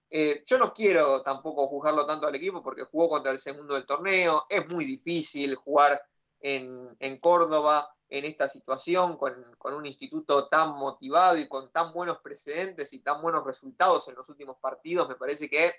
Eh, 0.09 0.43
yo 0.45 0.57
no 0.57 0.73
quiero 0.73 1.21
tampoco 1.23 1.67
juzgarlo 1.67 2.05
tanto 2.05 2.27
al 2.27 2.35
equipo 2.35 2.63
porque 2.63 2.83
jugó 2.83 3.09
contra 3.09 3.31
el 3.31 3.39
segundo 3.39 3.75
del 3.75 3.85
torneo. 3.85 4.45
Es 4.49 4.71
muy 4.71 4.85
difícil 4.85 5.55
jugar 5.55 6.01
en, 6.39 6.95
en 6.99 7.19
Córdoba 7.19 7.89
en 8.07 8.25
esta 8.25 8.47
situación 8.47 9.17
con, 9.17 9.33
con, 9.57 9.73
un 9.73 9.85
instituto 9.85 10.47
tan 10.47 10.75
motivado 10.75 11.37
y 11.37 11.47
con 11.47 11.71
tan 11.71 11.91
buenos 11.91 12.19
precedentes 12.19 12.93
y 12.93 12.99
tan 12.99 13.21
buenos 13.21 13.43
resultados 13.43 14.07
en 14.07 14.15
los 14.15 14.29
últimos 14.29 14.57
partidos. 14.59 15.09
Me 15.09 15.15
parece 15.15 15.49
que 15.49 15.73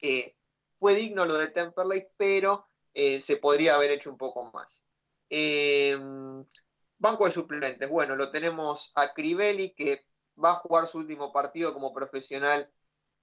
que 0.00 0.39
fue 0.80 0.94
digno 0.94 1.26
lo 1.26 1.36
de 1.36 1.48
Temperley, 1.48 2.08
pero 2.16 2.66
eh, 2.94 3.20
se 3.20 3.36
podría 3.36 3.74
haber 3.74 3.90
hecho 3.90 4.10
un 4.10 4.16
poco 4.16 4.50
más. 4.50 4.86
Eh, 5.28 5.96
banco 6.98 7.26
de 7.26 7.30
suplentes, 7.30 7.88
bueno, 7.88 8.16
lo 8.16 8.30
tenemos 8.30 8.92
a 8.96 9.12
Crivelli 9.12 9.74
que 9.74 10.06
va 10.42 10.52
a 10.52 10.56
jugar 10.56 10.86
su 10.86 10.98
último 10.98 11.32
partido 11.32 11.72
como 11.74 11.92
profesional 11.92 12.72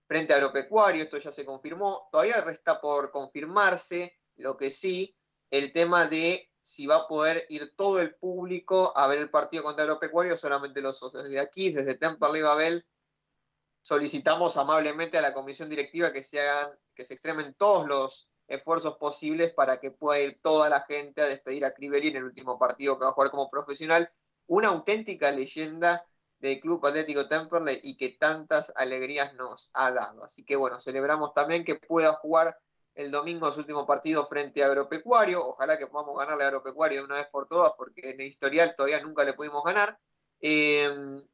frente 0.07 0.33
a 0.33 0.37
Agropecuario, 0.37 1.03
esto 1.03 1.17
ya 1.17 1.31
se 1.31 1.45
confirmó, 1.45 2.07
todavía 2.11 2.39
resta 2.41 2.79
por 2.79 3.11
confirmarse, 3.11 4.17
lo 4.35 4.55
que 4.55 4.69
sí, 4.69 5.17
el 5.49 5.73
tema 5.73 6.07
de 6.07 6.49
si 6.61 6.85
va 6.85 6.97
a 6.97 7.07
poder 7.07 7.45
ir 7.49 7.73
todo 7.75 7.99
el 7.99 8.15
público 8.15 8.93
a 8.95 9.07
ver 9.07 9.17
el 9.17 9.29
partido 9.29 9.63
contra 9.63 9.83
Agropecuario 9.83 10.37
solamente 10.37 10.81
los 10.81 10.99
socios. 10.99 11.23
Desde 11.23 11.39
aquí, 11.39 11.71
desde 11.71 11.95
Temperley 11.95 12.41
Babel, 12.41 12.85
solicitamos 13.87 14.57
amablemente 14.57 15.17
a 15.17 15.21
la 15.21 15.33
comisión 15.33 15.69
directiva 15.69 16.11
que 16.11 16.21
se 16.21 16.41
hagan, 16.41 16.77
que 16.93 17.05
se 17.05 17.13
extremen 17.13 17.53
todos 17.53 17.87
los 17.87 18.29
esfuerzos 18.49 18.97
posibles 18.97 19.53
para 19.53 19.79
que 19.79 19.91
pueda 19.91 20.19
ir 20.19 20.41
toda 20.41 20.67
la 20.67 20.81
gente 20.81 21.21
a 21.21 21.25
despedir 21.25 21.63
a 21.63 21.73
Crivelli 21.73 22.09
en 22.09 22.17
el 22.17 22.25
último 22.25 22.59
partido 22.59 22.99
que 22.99 23.05
va 23.05 23.11
a 23.11 23.13
jugar 23.13 23.31
como 23.31 23.49
profesional. 23.49 24.11
Una 24.45 24.67
auténtica 24.67 25.31
leyenda 25.31 26.05
del 26.39 26.59
Club 26.59 26.85
Atlético 26.85 27.29
Temperley 27.29 27.79
y 27.81 27.95
que 27.95 28.09
tantas 28.09 28.73
alegrías 28.75 29.33
nos 29.35 29.69
ha 29.73 29.89
dado. 29.93 30.21
Así 30.21 30.43
que 30.43 30.57
bueno, 30.57 30.81
celebramos 30.81 31.33
también 31.33 31.63
que 31.63 31.75
pueda 31.75 32.11
jugar 32.11 32.59
el 32.93 33.09
domingo 33.09 33.53
su 33.53 33.61
último 33.61 33.85
partido 33.85 34.25
frente 34.25 34.63
a 34.63 34.65
Agropecuario. 34.65 35.47
Ojalá 35.47 35.77
que 35.77 35.87
podamos 35.87 36.19
ganarle 36.19 36.43
a 36.43 36.47
Agropecuario 36.47 36.99
de 36.99 37.05
una 37.05 37.15
vez 37.15 37.27
por 37.27 37.47
todas, 37.47 37.71
porque 37.77 38.01
en 38.03 38.19
el 38.19 38.27
historial 38.27 38.75
todavía 38.75 38.99
nunca 38.99 39.23
le 39.23 39.31
pudimos 39.31 39.63
ganar. 39.63 39.97
Eh, 40.41 40.89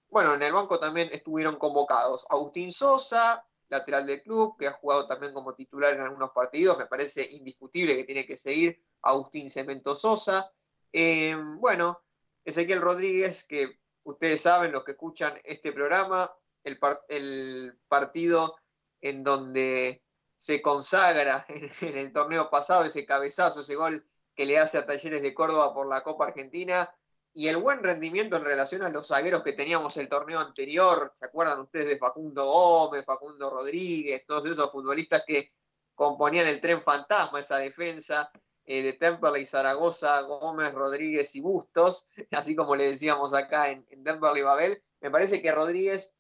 bueno, 0.10 0.36
en 0.36 0.44
el 0.44 0.54
banco 0.54 0.80
también 0.80 1.10
estuvieron 1.12 1.56
convocados 1.56 2.26
Agustín 2.30 2.72
Sosa, 2.72 3.46
lateral 3.70 4.06
del 4.06 4.22
club, 4.22 4.56
que 4.58 4.68
ha 4.68 4.74
jugado 4.74 5.08
también 5.08 5.34
como 5.34 5.56
titular 5.56 5.94
en 5.94 6.02
algunos 6.02 6.32
partidos, 6.32 6.78
me 6.78 6.86
parece 6.86 7.28
indiscutible 7.32 7.96
que 7.96 8.04
tiene 8.04 8.26
que 8.26 8.38
seguir 8.38 8.80
Agustín 9.02 9.50
Cemento 9.50 9.96
Sosa. 9.96 10.52
Eh, 10.92 11.36
bueno, 11.58 12.04
Ezequiel 12.46 12.82
Rodríguez, 12.82 13.44
que 13.46 13.80
ustedes 14.04 14.42
saben, 14.42 14.72
los 14.72 14.84
que 14.84 14.92
escuchan 14.92 15.34
este 15.44 15.72
programa, 15.72 16.32
el, 16.64 17.78
partido 17.88 18.56
en 19.02 19.24
donde 19.24 20.04
se 20.38 20.62
consagra 20.62 21.46
en 21.82 21.98
el 21.98 22.12
torneo 22.12 22.50
pasado, 22.50 22.86
ese 22.86 23.06
cabezazo, 23.06 23.62
ese 23.62 23.76
gol 23.76 24.06
que 24.36 24.46
le 24.46 24.58
hace 24.58 24.78
a 24.78 24.86
Talleres 24.86 25.22
de 25.22 25.34
Córdoba 25.34 25.74
por 25.74 25.88
la 25.88 26.02
Copa 26.02 26.26
Argentina, 26.26 26.94
y 27.34 27.48
el 27.48 27.58
buen 27.58 27.84
rendimiento 27.84 28.38
en 28.38 28.46
relación 28.46 28.84
a 28.84 28.90
los 28.90 29.08
zagueros 29.08 29.42
que 29.42 29.54
teníamos 29.54 29.98
el 29.98 30.08
torneo 30.08 30.40
anterior, 30.40 31.12
¿se 31.16 31.26
acuerdan 31.26 31.62
ustedes 31.62 31.88
de 31.88 31.98
Facundo 31.98 32.46
Gómez, 32.46 33.04
Facundo 33.06 33.50
Rodríguez, 33.50 34.24
todos 34.28 34.50
esos 34.50 34.72
futbolistas 34.72 35.24
que 35.26 35.48
componían 35.96 36.46
el 36.46 36.62
tren 36.62 36.80
fantasma, 36.80 37.40
esa 37.40 37.58
defensa 37.58 38.32
eh, 38.66 38.84
de 38.84 38.94
Temperley, 38.94 39.46
Zaragoza, 39.46 40.22
Gómez, 40.22 40.74
Rodríguez 40.74 41.36
y 41.36 41.42
Bustos, 41.42 42.06
así 42.32 42.56
como 42.56 42.76
le 42.76 42.86
decíamos 42.86 43.34
acá 43.34 43.72
en, 43.72 43.86
en 43.90 44.04
Temperley 44.04 44.44
Babel? 44.44 44.84
Me 45.02 45.10
parece 45.10 45.42
que 45.42 45.52
Rodríguez, 45.52 46.14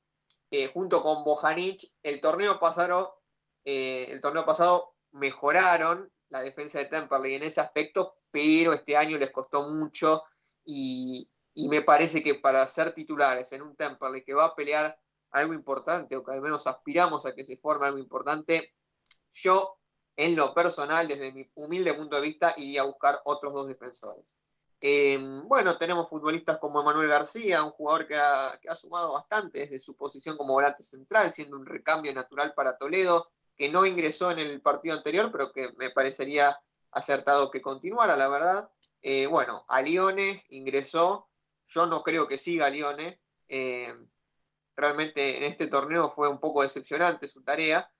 eh, 0.50 0.67
junto 0.74 1.03
con 1.03 1.24
Bojanic, 1.24 1.84
el 2.01 2.22
torneo 2.22 2.60
pasado, 2.60 3.22
eh, 3.65 4.08
el 4.10 4.20
torneo 4.20 4.46
pasado 4.46 4.96
mejoraron 5.12 6.12
la 6.29 6.41
defensa 6.41 6.79
de 6.79 6.86
Temperley 6.86 7.36
en 7.36 7.43
ese 7.43 7.62
aspecto, 7.62 8.17
pero 8.32 8.74
este 8.74 8.98
año 8.98 9.20
les 9.20 9.32
costó 9.32 9.70
mucho 9.70 10.24
y, 10.65 11.29
me 11.55 11.82
parece 11.82 12.24
que 12.24 12.36
para 12.36 12.65
ser 12.67 12.93
titulares 12.93 13.51
en 13.51 13.62
un 13.62 13.75
Temperley 13.75 14.24
que 14.24 14.34
va 14.34 14.46
a 14.46 14.55
pelear 14.55 15.00
algo 15.32 15.53
importante, 15.53 16.15
o 16.15 16.24
que 16.24 16.32
al 16.32 16.41
menos 16.41 16.67
aspiramos 16.67 17.25
a 17.25 17.34
que 17.36 17.46
se 17.46 17.58
forme 17.58 17.88
algo 17.88 18.00
importante, 18.00 18.74
yo 19.32 19.77
en 20.15 20.36
lo 20.36 20.53
personal, 20.53 21.08
desde 21.08 21.32
mi 21.32 21.50
humilde 21.55 21.93
punto 21.93 22.17
de 22.17 22.22
vista, 22.24 22.53
iría 22.58 22.82
a 22.82 22.86
buscar 22.86 23.20
otros 23.25 23.53
dos 23.53 23.67
defensores. 23.67 24.38
Eh, 24.82 25.17
bueno, 25.46 25.77
tenemos 25.77 26.10
futbolistas 26.10 26.58
como 26.58 26.82
Emanuel 26.82 27.08
García, 27.08 27.63
un 27.63 27.72
jugador 27.72 28.08
que 28.08 28.15
ha, 28.15 28.60
que 28.62 28.70
ha, 28.70 28.75
sumado 28.75 29.13
bastante 29.13 29.60
desde 29.60 29.79
su 29.79 29.96
posición 29.96 30.38
como 30.38 30.53
volante 30.53 30.84
central, 30.84 31.32
siendo 31.32 31.55
un 31.58 31.65
recambio 31.65 32.13
natural 32.13 32.53
para 32.53 32.77
Toledo, 32.77 33.32
que 33.55 33.70
no 33.70 33.86
ingresó 33.86 34.32
en 34.32 34.39
el 34.39 34.62
partido 34.62 34.96
anterior, 34.96 35.32
pero 35.32 35.51
que 35.51 35.72
me 35.77 35.91
parecería 35.91 36.60
acertado 36.91 37.50
que 37.51 37.62
continuara, 37.62 38.15
la 38.15 38.27
verdad. 38.27 38.70
Eh, 39.05 39.27
bueno, 39.27 39.65
a 39.67 39.81
Lione 39.81 40.45
ingresó, 40.50 41.29
yo 41.65 41.86
no 41.86 42.03
creo 42.03 42.25
que 42.25 42.38
siga 42.38 42.69
Lione, 42.69 43.19
eh, 43.50 43.93
realmente 44.77 45.38
en 45.38 45.43
este 45.43 45.67
torneo 45.67 46.10
fue 46.10 46.29
un 46.29 46.39
poco 46.39 46.63
decepcionante 46.63 47.27
su 47.27 47.43
tarea. 47.43 47.91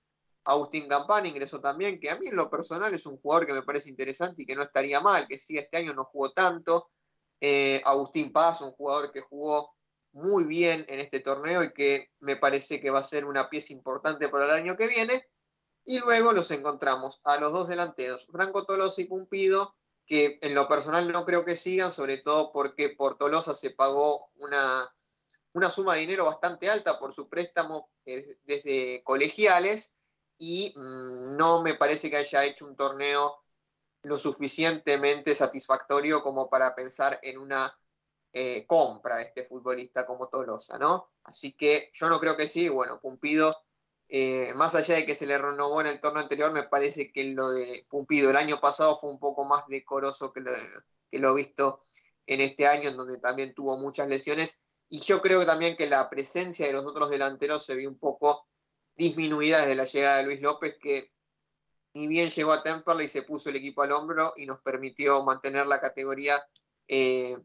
Agustín 0.44 0.88
Campana 0.88 1.28
ingresó 1.28 1.60
también, 1.60 2.00
que 2.00 2.08
a 2.08 2.16
mí 2.16 2.28
en 2.28 2.36
lo 2.36 2.50
personal 2.50 2.92
es 2.94 3.04
un 3.04 3.18
jugador 3.18 3.46
que 3.46 3.52
me 3.52 3.62
parece 3.62 3.90
interesante 3.90 4.42
y 4.42 4.46
que 4.46 4.56
no 4.56 4.62
estaría 4.62 5.00
mal, 5.02 5.28
que 5.28 5.38
sí, 5.38 5.58
este 5.58 5.76
año 5.76 5.92
no 5.92 6.04
jugó 6.04 6.32
tanto. 6.32 6.90
Eh, 7.38 7.82
Agustín 7.84 8.32
Paz, 8.32 8.62
un 8.62 8.72
jugador 8.72 9.12
que 9.12 9.20
jugó 9.20 9.74
muy 10.12 10.44
bien 10.44 10.86
en 10.88 11.00
este 11.00 11.20
torneo 11.20 11.64
y 11.64 11.72
que 11.74 12.12
me 12.20 12.36
parece 12.36 12.80
que 12.80 12.90
va 12.90 13.00
a 13.00 13.02
ser 13.02 13.26
una 13.26 13.50
pieza 13.50 13.74
importante 13.74 14.28
para 14.30 14.46
el 14.46 14.52
año 14.52 14.76
que 14.76 14.88
viene. 14.88 15.28
Y 15.84 15.98
luego 15.98 16.32
los 16.32 16.50
encontramos 16.50 17.20
a 17.24 17.38
los 17.38 17.52
dos 17.52 17.68
delanteros, 17.68 18.26
Franco 18.32 18.64
Tolosa 18.64 19.02
y 19.02 19.04
Pumpido, 19.04 19.76
que 20.06 20.38
en 20.42 20.54
lo 20.54 20.68
personal 20.68 21.10
no 21.10 21.24
creo 21.24 21.44
que 21.44 21.56
sigan, 21.56 21.92
sobre 21.92 22.18
todo 22.18 22.52
porque 22.52 22.90
por 22.90 23.16
Tolosa 23.16 23.54
se 23.54 23.70
pagó 23.70 24.30
una, 24.36 24.92
una 25.52 25.70
suma 25.70 25.94
de 25.94 26.00
dinero 26.00 26.26
bastante 26.26 26.68
alta 26.68 26.98
por 26.98 27.14
su 27.14 27.28
préstamo 27.28 27.90
eh, 28.04 28.38
desde 28.44 29.02
colegiales 29.04 29.94
y 30.38 30.72
mmm, 30.76 31.36
no 31.36 31.62
me 31.62 31.74
parece 31.74 32.10
que 32.10 32.16
haya 32.16 32.44
hecho 32.44 32.66
un 32.66 32.76
torneo 32.76 33.44
lo 34.02 34.18
suficientemente 34.18 35.34
satisfactorio 35.34 36.22
como 36.22 36.50
para 36.50 36.74
pensar 36.74 37.18
en 37.22 37.38
una 37.38 37.74
eh, 38.32 38.66
compra 38.66 39.16
de 39.16 39.22
este 39.24 39.44
futbolista 39.44 40.06
como 40.06 40.28
Tolosa, 40.28 40.78
¿no? 40.78 41.10
Así 41.22 41.52
que 41.52 41.90
yo 41.92 42.08
no 42.08 42.20
creo 42.20 42.36
que 42.36 42.46
sí, 42.46 42.68
bueno, 42.68 43.00
Pumpido 43.00 43.63
eh, 44.08 44.52
más 44.54 44.74
allá 44.74 44.94
de 44.94 45.06
que 45.06 45.14
se 45.14 45.26
le 45.26 45.38
renovó 45.38 45.80
en 45.80 45.88
el 45.88 46.00
torneo 46.00 46.22
anterior, 46.22 46.52
me 46.52 46.64
parece 46.64 47.10
que 47.10 47.24
lo 47.24 47.50
de 47.50 47.86
Pumpido 47.88 48.30
el 48.30 48.36
año 48.36 48.60
pasado 48.60 48.98
fue 49.00 49.10
un 49.10 49.18
poco 49.18 49.44
más 49.44 49.66
decoroso 49.68 50.32
que 50.32 50.40
lo, 50.40 50.52
que 51.10 51.18
lo 51.18 51.34
visto 51.34 51.80
en 52.26 52.40
este 52.40 52.66
año, 52.66 52.90
en 52.90 52.96
donde 52.96 53.18
también 53.18 53.54
tuvo 53.54 53.76
muchas 53.76 54.08
lesiones. 54.08 54.62
Y 54.88 55.00
yo 55.00 55.20
creo 55.20 55.44
también 55.46 55.76
que 55.76 55.86
la 55.88 56.08
presencia 56.10 56.66
de 56.66 56.72
los 56.72 56.84
otros 56.84 57.10
delanteros 57.10 57.64
se 57.64 57.74
vio 57.74 57.88
un 57.88 57.98
poco 57.98 58.46
disminuida 58.96 59.62
desde 59.62 59.74
la 59.74 59.84
llegada 59.84 60.18
de 60.18 60.24
Luis 60.24 60.40
López, 60.40 60.76
que 60.80 61.10
ni 61.94 62.06
bien 62.06 62.28
llegó 62.28 62.52
a 62.52 62.62
Temperley 62.62 63.06
y 63.06 63.08
se 63.08 63.22
puso 63.22 63.50
el 63.50 63.56
equipo 63.56 63.82
al 63.82 63.92
hombro 63.92 64.32
y 64.36 64.46
nos 64.46 64.60
permitió 64.60 65.22
mantener 65.22 65.66
la 65.66 65.80
categoría 65.80 66.40
eh, 66.88 67.36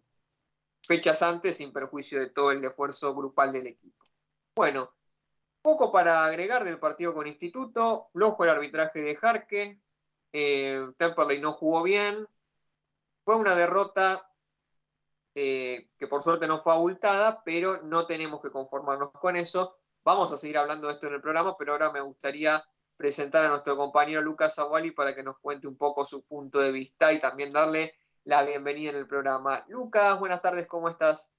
fechas 0.84 1.22
antes, 1.22 1.58
sin 1.58 1.72
perjuicio 1.72 2.20
de 2.20 2.30
todo 2.30 2.52
el 2.52 2.64
esfuerzo 2.64 3.14
grupal 3.16 3.54
del 3.54 3.68
equipo. 3.68 4.04
Bueno, 4.56 4.94
poco 5.62 5.92
para 5.92 6.26
agregar 6.26 6.64
del 6.64 6.80
partido 6.80 7.14
con 7.14 7.28
Instituto, 7.28 8.10
flojo 8.14 8.44
el 8.44 8.50
arbitraje 8.52 9.02
de 9.02 9.16
Jarque, 9.16 9.82
eh, 10.32 10.82
Temperley 10.98 11.40
no 11.40 11.54
jugó 11.54 11.84
bien, 11.84 12.28
fue 13.26 13.36
una 13.36 13.56
derrota 13.56 14.30
eh, 15.36 15.90
que 15.98 16.08
por 16.08 16.24
suerte 16.24 16.48
no 16.48 16.60
fue 16.60 16.74
abultada, 16.74 17.44
pero 17.44 17.82
no 17.84 18.06
tenemos 18.08 18.42
que 18.42 18.50
conformarnos 18.50 19.12
con 19.12 19.36
eso. 19.36 19.78
Vamos 20.04 20.32
a 20.32 20.38
seguir 20.38 20.58
hablando 20.58 20.88
de 20.88 20.94
esto 20.94 21.08
en 21.08 21.14
el 21.14 21.22
programa, 21.22 21.56
pero 21.58 21.74
ahora 21.74 21.92
me 21.92 22.02
gustaría 22.02 22.64
presentar 22.98 23.46
a 23.46 23.50
nuestro 23.50 23.78
compañero 23.78 24.22
Lucas 24.22 24.60
Aguali 24.60 24.92
para 24.92 25.16
que 25.16 25.24
nos 25.24 25.38
cuente 25.40 25.68
un 25.68 25.78
poco 25.78 26.06
su 26.06 26.24
punto 26.24 26.60
de 26.60 26.72
vista 26.72 27.14
y 27.14 27.20
también 27.20 27.52
darle 27.52 27.96
la 28.24 28.44
bienvenida 28.44 28.90
en 28.90 28.98
el 28.98 29.08
programa. 29.08 29.64
Lucas, 29.70 30.20
buenas 30.20 30.42
tardes, 30.42 30.68
¿cómo 30.68 30.90
estás? 30.90 31.32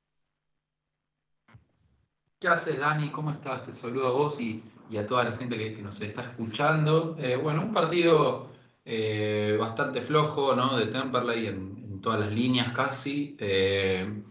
¿Qué 2.40 2.48
haces, 2.48 2.78
Dani? 2.78 3.10
¿Cómo 3.10 3.32
estás? 3.32 3.66
Te 3.66 3.70
saludo 3.70 4.06
a 4.06 4.12
vos 4.12 4.40
y, 4.40 4.62
a 4.96 5.04
toda 5.04 5.24
la 5.24 5.32
gente 5.32 5.58
que, 5.58 5.82
nos 5.82 6.00
está 6.00 6.22
escuchando. 6.22 7.14
Eh, 7.18 7.36
bueno, 7.36 7.60
un 7.60 7.74
partido 7.74 8.48
eh, 8.82 9.58
bastante 9.60 10.00
flojo, 10.00 10.56
¿no? 10.56 10.78
De 10.78 10.86
Temperley 10.86 11.48
en, 11.48 12.00
todas 12.00 12.18
las 12.18 12.32
líneas 12.32 12.72
casi. 12.72 13.36
Eh, 13.38 14.22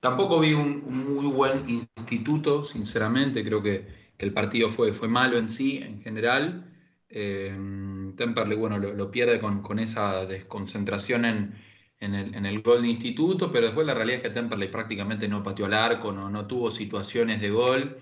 tampoco 0.00 0.40
vi 0.40 0.54
un, 0.54 1.14
muy 1.14 1.26
buen 1.26 1.70
instituto, 1.70 2.64
sinceramente. 2.64 3.44
Creo 3.44 3.62
que, 3.62 3.86
el 4.18 4.32
partido 4.32 4.68
fue, 4.68 4.92
fue 4.92 5.06
malo 5.06 5.38
en 5.38 5.48
sí, 5.48 5.78
en 5.78 6.02
general. 6.02 6.74
Temperley, 7.08 8.58
bueno, 8.58 8.78
lo, 8.78 9.10
pierde 9.12 9.38
con, 9.38 9.78
esa 9.78 10.26
desconcentración 10.26 11.24
en, 11.24 11.54
el, 12.00 12.62
gol 12.62 12.82
de 12.82 12.88
instituto, 12.88 13.50
pero 13.50 13.66
después 13.66 13.86
la 13.86 13.94
realidad 13.94 14.18
es 14.18 14.22
que 14.22 14.30
Temperley 14.30 14.68
prácticamente 14.70 15.28
no 15.28 15.42
pateó 15.42 15.66
al 15.66 15.74
arco, 15.74 16.12
no, 16.12 16.46
tuvo 16.46 16.70
situaciones 16.70 17.40
de 17.40 17.50
gol. 17.50 17.98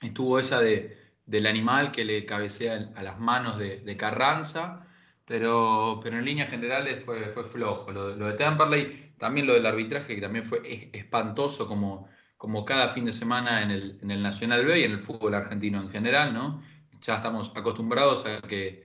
Estuvo 0.00 0.38
esa 0.38 0.60
de, 0.60 0.98
del 1.26 1.46
animal 1.46 1.92
que 1.92 2.04
le 2.04 2.26
cabecea 2.26 2.90
a 2.94 3.02
las 3.02 3.18
manos 3.20 3.58
de, 3.58 3.96
Carranza, 3.96 4.86
pero, 5.24 6.00
pero 6.02 6.18
en 6.18 6.24
líneas 6.24 6.50
generales 6.50 7.04
fue, 7.04 7.30
fue 7.30 7.44
flojo. 7.44 7.92
Lo, 7.92 8.16
lo 8.16 8.26
de 8.26 8.34
Temperley, 8.34 9.14
también 9.18 9.46
lo 9.46 9.54
del 9.54 9.66
arbitraje, 9.66 10.14
que 10.14 10.20
también 10.20 10.44
fue 10.44 10.90
espantoso 10.92 11.68
como 11.68 12.08
como 12.42 12.64
cada 12.64 12.88
fin 12.88 13.04
de 13.04 13.12
semana 13.12 13.62
en 13.62 13.70
el, 13.70 13.98
en 14.02 14.10
el 14.10 14.20
Nacional 14.20 14.66
B 14.66 14.80
y 14.80 14.82
en 14.82 14.90
el 14.90 14.98
fútbol 14.98 15.32
argentino 15.32 15.80
en 15.80 15.88
general, 15.90 16.34
¿no? 16.34 16.60
Ya 17.00 17.14
estamos 17.14 17.52
acostumbrados 17.54 18.26
a 18.26 18.40
que, 18.40 18.82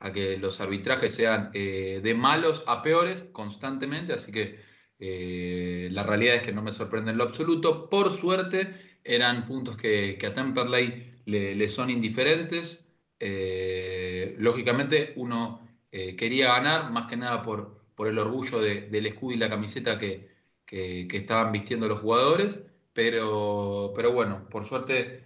a 0.00 0.12
que 0.12 0.38
los 0.38 0.60
arbitrajes 0.60 1.14
sean 1.14 1.50
eh, 1.54 2.00
de 2.02 2.14
malos 2.14 2.62
a 2.66 2.82
peores 2.82 3.22
constantemente, 3.32 4.12
así 4.12 4.30
que 4.32 4.60
eh, 4.98 5.88
la 5.92 6.04
realidad 6.04 6.36
es 6.36 6.42
que 6.42 6.52
no 6.52 6.62
me 6.62 6.72
sorprende 6.72 7.10
en 7.10 7.18
lo 7.18 7.24
absoluto. 7.24 7.88
Por 7.88 8.10
suerte, 8.10 8.98
eran 9.04 9.46
puntos 9.46 9.76
que, 9.76 10.16
que 10.18 10.26
a 10.26 10.34
Temperley 10.34 11.22
le, 11.26 11.54
le 11.54 11.68
son 11.68 11.90
indiferentes. 11.90 12.84
Eh, 13.20 14.36
lógicamente, 14.38 15.12
uno 15.16 15.66
quería 15.90 16.48
ganar, 16.48 16.92
más 16.92 17.06
que 17.06 17.16
nada 17.16 17.42
por, 17.42 17.80
por 17.94 18.08
el 18.08 18.18
orgullo 18.18 18.60
del 18.60 19.06
escudo 19.06 19.34
y 19.34 19.38
la 19.38 19.48
camiseta 19.48 19.98
que, 19.98 20.28
que, 20.66 21.08
que 21.08 21.16
estaban 21.16 21.50
vistiendo 21.50 21.88
los 21.88 22.00
jugadores. 22.00 22.60
Pero, 22.92 23.92
pero 23.96 24.12
bueno, 24.12 24.48
por 24.50 24.64
suerte 24.64 25.24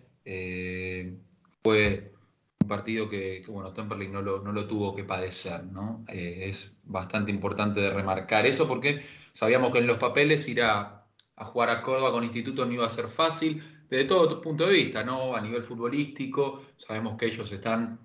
fue 1.62 2.11
un 2.62 2.68
partido 2.68 3.08
que, 3.08 3.44
bueno, 3.48 3.72
Temperley 3.72 4.08
no 4.08 4.22
lo, 4.22 4.40
no 4.40 4.52
lo, 4.52 4.66
tuvo 4.66 4.94
que 4.94 5.04
padecer, 5.04 5.64
¿no? 5.64 6.04
Eh, 6.08 6.44
es 6.48 6.72
bastante 6.84 7.30
importante 7.30 7.80
de 7.80 7.90
remarcar 7.90 8.46
eso 8.46 8.66
porque 8.66 9.02
sabíamos 9.32 9.72
que 9.72 9.78
en 9.78 9.86
los 9.86 9.98
papeles 9.98 10.48
ir 10.48 10.62
a, 10.62 11.06
jugar 11.36 11.70
a 11.70 11.82
Córdoba 11.82 12.12
con 12.12 12.22
Instituto 12.22 12.64
no 12.64 12.72
iba 12.72 12.86
a 12.86 12.90
ser 12.90 13.08
fácil, 13.08 13.62
desde 13.90 14.04
todo 14.04 14.40
punto 14.40 14.66
de 14.66 14.74
vista, 14.74 15.02
¿no? 15.02 15.34
A 15.34 15.40
nivel 15.40 15.62
futbolístico, 15.64 16.62
sabemos 16.78 17.18
que 17.18 17.26
ellos 17.26 17.50
están 17.50 17.98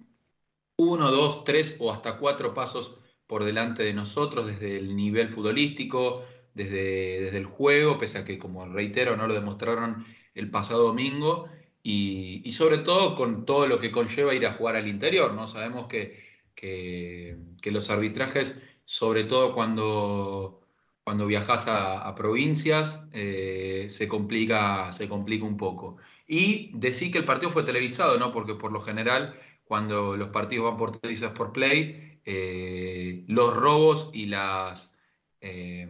uno, 0.78 1.12
dos, 1.12 1.44
tres 1.44 1.76
o 1.80 1.92
hasta 1.92 2.18
cuatro 2.18 2.54
pasos 2.54 2.98
por 3.28 3.44
delante 3.44 3.84
de 3.84 3.94
nosotros 3.94 4.48
desde 4.48 4.78
el 4.78 4.96
nivel 4.96 5.30
futbolístico, 5.30 6.24
desde, 6.54 7.22
desde 7.22 7.38
el 7.38 7.46
juego, 7.46 8.00
pese 8.00 8.18
a 8.18 8.26
que, 8.26 8.40
como 8.40 8.66
reitero, 8.66 9.16
no 9.16 9.28
lo 9.28 9.34
demostraron 9.34 10.06
el 10.34 10.50
pasado 10.50 10.84
domingo, 10.88 11.48
y, 11.90 12.52
sobre 12.52 12.80
todo 12.80 13.16
con 13.16 13.46
todo 13.46 13.66
lo 13.66 13.80
que 13.80 13.92
conlleva 13.92 14.36
ir 14.36 14.46
a 14.46 14.52
jugar 14.54 14.76
al 14.76 14.90
interior, 14.90 15.34
¿no? 15.34 15.48
Sabemos 15.48 15.88
que, 15.88 16.22
que, 16.54 17.38
los 17.72 17.90
arbitrajes, 17.90 18.62
sobre 18.84 19.24
todo 19.24 19.54
cuando, 19.54 20.62
cuando 21.06 21.26
viajas 21.28 21.66
a, 21.68 22.14
provincias, 22.14 23.08
eh, 23.14 23.88
se, 23.90 24.08
complica, 24.10 24.92
se 24.92 25.08
complica 25.08 25.46
un 25.46 25.56
poco. 25.56 25.96
Y 26.28 26.72
decir 26.74 27.10
que 27.10 27.20
el 27.20 27.26
partido 27.26 27.52
fue 27.52 27.64
televisado, 27.64 28.18
¿no? 28.18 28.34
Porque 28.34 28.56
por 28.56 28.74
lo 28.74 28.82
general, 28.82 29.40
cuando 29.64 30.18
los 30.18 30.28
partidos 30.30 30.66
van 30.66 30.78
por 30.78 30.98
televisas 30.98 31.32
por 31.32 31.54
play, 31.54 32.20
eh, 32.26 33.24
los 33.28 33.56
robos 33.56 34.10
y 34.14 34.26
las... 34.26 34.92
Eh, 35.40 35.88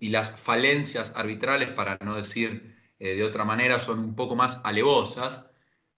y 0.00 0.10
las 0.10 0.38
falencias 0.40 1.12
arbitrales, 1.16 1.70
para 1.70 1.98
no 2.04 2.16
decir 2.16 2.67
eh, 2.98 3.14
de 3.16 3.24
otra 3.24 3.44
manera, 3.44 3.78
son 3.78 4.00
un 4.00 4.14
poco 4.14 4.34
más 4.36 4.60
alevosas. 4.64 5.48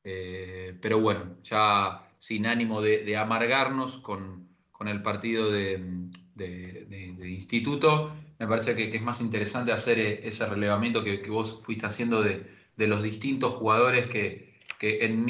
Eh, 0.05 0.79
pero 0.81 1.01
bueno, 1.01 1.37
ya 1.43 2.09
sin 2.19 2.47
ánimo 2.47 2.81
de, 2.83 3.17
amargarnos 3.17 3.99
con, 3.99 4.49
el 4.87 5.03
partido 5.03 5.51
de, 5.51 6.09
instituto, 7.25 8.15
me 8.39 8.47
parece 8.47 8.75
que, 8.75 8.95
es 8.95 9.03
más 9.03 9.21
interesante 9.21 9.73
hacer 9.73 9.99
eh, 9.99 10.21
ese 10.27 10.47
relevamiento 10.47 11.05
que, 11.05 11.29
vos 11.29 11.61
fuiste 11.63 11.87
haciendo 11.87 12.23
de, 12.23 12.47
los 12.77 13.03
distintos 13.03 13.55
jugadores 13.55 14.07
que, 14.07 14.59
en, 14.81 15.25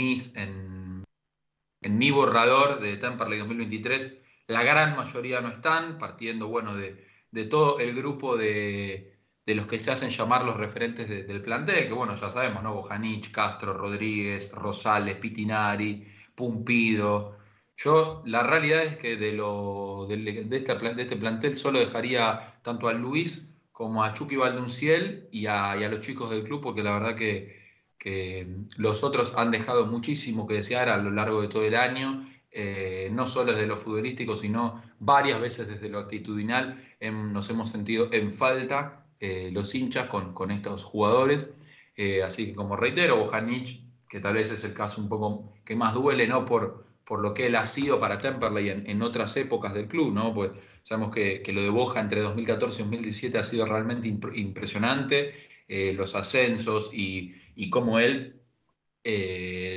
mi 1.82 2.10
borrador 2.10 2.80
de 2.80 2.96
Temperley 2.96 3.38
2023, 3.40 4.18
la 4.48 4.62
gran 4.62 4.96
mayoría 4.96 5.40
no 5.40 5.48
están, 5.48 5.98
partiendo 5.98 6.48
bueno 6.48 6.76
de 6.76 7.44
todo 7.44 7.78
el 7.80 7.94
grupo 7.94 8.36
de, 8.36 9.19
los 9.46 9.66
que 9.66 9.78
se 9.78 9.90
hacen 9.90 10.10
llamar 10.10 10.44
los 10.44 10.56
referentes 10.56 11.08
del 11.08 11.42
plantel, 11.42 11.88
que 11.88 11.92
bueno, 11.92 12.14
ya 12.14 12.30
sabemos, 12.30 12.62
¿no? 12.62 12.74
Bojanich, 12.74 13.32
Castro, 13.32 13.72
Rodríguez, 13.72 14.52
Rosales, 14.52 15.16
Pitinari, 15.16 16.06
Pumpido. 16.34 17.36
Yo, 17.76 18.22
la 18.26 18.42
realidad 18.42 18.84
es 18.84 18.96
que 18.98 19.16
de, 19.16 19.32
lo, 19.32 20.06
de, 20.08 20.44
de, 20.44 20.56
este, 20.56 20.74
de 20.74 21.02
este 21.02 21.16
plantel 21.16 21.56
solo 21.56 21.78
dejaría 21.78 22.60
tanto 22.62 22.88
a 22.88 22.92
Luis 22.92 23.48
como 23.72 24.04
a 24.04 24.12
Chucky 24.14 24.36
Valdunciel 24.36 25.28
y 25.32 25.46
a, 25.46 25.74
los 25.76 26.00
chicos 26.00 26.30
del 26.30 26.44
club, 26.44 26.60
porque 26.62 26.82
la 26.82 26.92
verdad 26.92 27.16
que, 27.16 27.58
que 27.98 28.46
los 28.76 29.02
otros 29.02 29.32
han 29.36 29.50
dejado 29.50 29.86
muchísimo 29.86 30.46
que 30.46 30.54
desear 30.54 30.88
a 30.90 30.98
lo 30.98 31.10
largo 31.10 31.40
de 31.42 31.48
todo 31.48 31.64
el 31.64 31.74
año 31.74 32.26
eh, 32.52 33.08
no 33.12 33.26
solo 33.26 33.52
desde 33.52 33.66
lo 33.66 33.76
futbolístico, 33.76 34.36
sino 34.36 34.82
varias 34.98 35.40
veces 35.40 35.68
desde 35.68 35.88
lo 35.88 36.00
actitudinal, 36.00 36.84
nos 37.00 37.48
hemos 37.48 37.70
sentido 37.70 38.08
en 38.12 38.32
falta 38.32 38.99
eh, 39.20 39.50
los 39.52 39.74
hinchas 39.74 40.06
con, 40.06 40.50
estos 40.50 40.82
jugadores. 40.82 41.48
Eh, 41.96 42.22
así 42.22 42.46
que 42.46 42.54
como 42.54 42.76
reitero, 42.76 43.16
Bojanic, 43.16 43.80
que 44.08 44.20
tal 44.20 44.34
vez 44.34 44.50
es 44.50 44.64
el 44.64 44.74
caso 44.74 45.00
un 45.00 45.08
poco 45.08 45.52
que 45.64 45.76
más 45.76 45.94
duele, 45.94 46.26
¿no? 46.26 46.44
Por, 46.44 46.84
por 47.04 47.20
lo 47.20 47.34
que 47.34 47.46
él 47.46 47.56
ha 47.56 47.66
sido 47.66 48.00
para 48.00 48.18
Temperley 48.18 48.70
en, 48.70 49.02
otras 49.02 49.36
épocas 49.36 49.74
del 49.74 49.88
club, 49.88 50.12
¿no? 50.12 50.34
Pues 50.34 50.52
sabemos 50.82 51.14
que, 51.14 51.42
lo 51.52 51.62
de 51.62 51.68
Boja 51.68 52.00
entre 52.00 52.20
2014 52.22 52.82
y 52.82 52.84
2017 52.84 53.38
ha 53.38 53.42
sido 53.42 53.66
realmente 53.66 54.08
impresionante, 54.08 55.34
los 55.68 56.16
ascensos 56.16 56.90
y, 56.92 57.34
y 57.54 57.70
cómo 57.70 58.00
él 58.00 58.40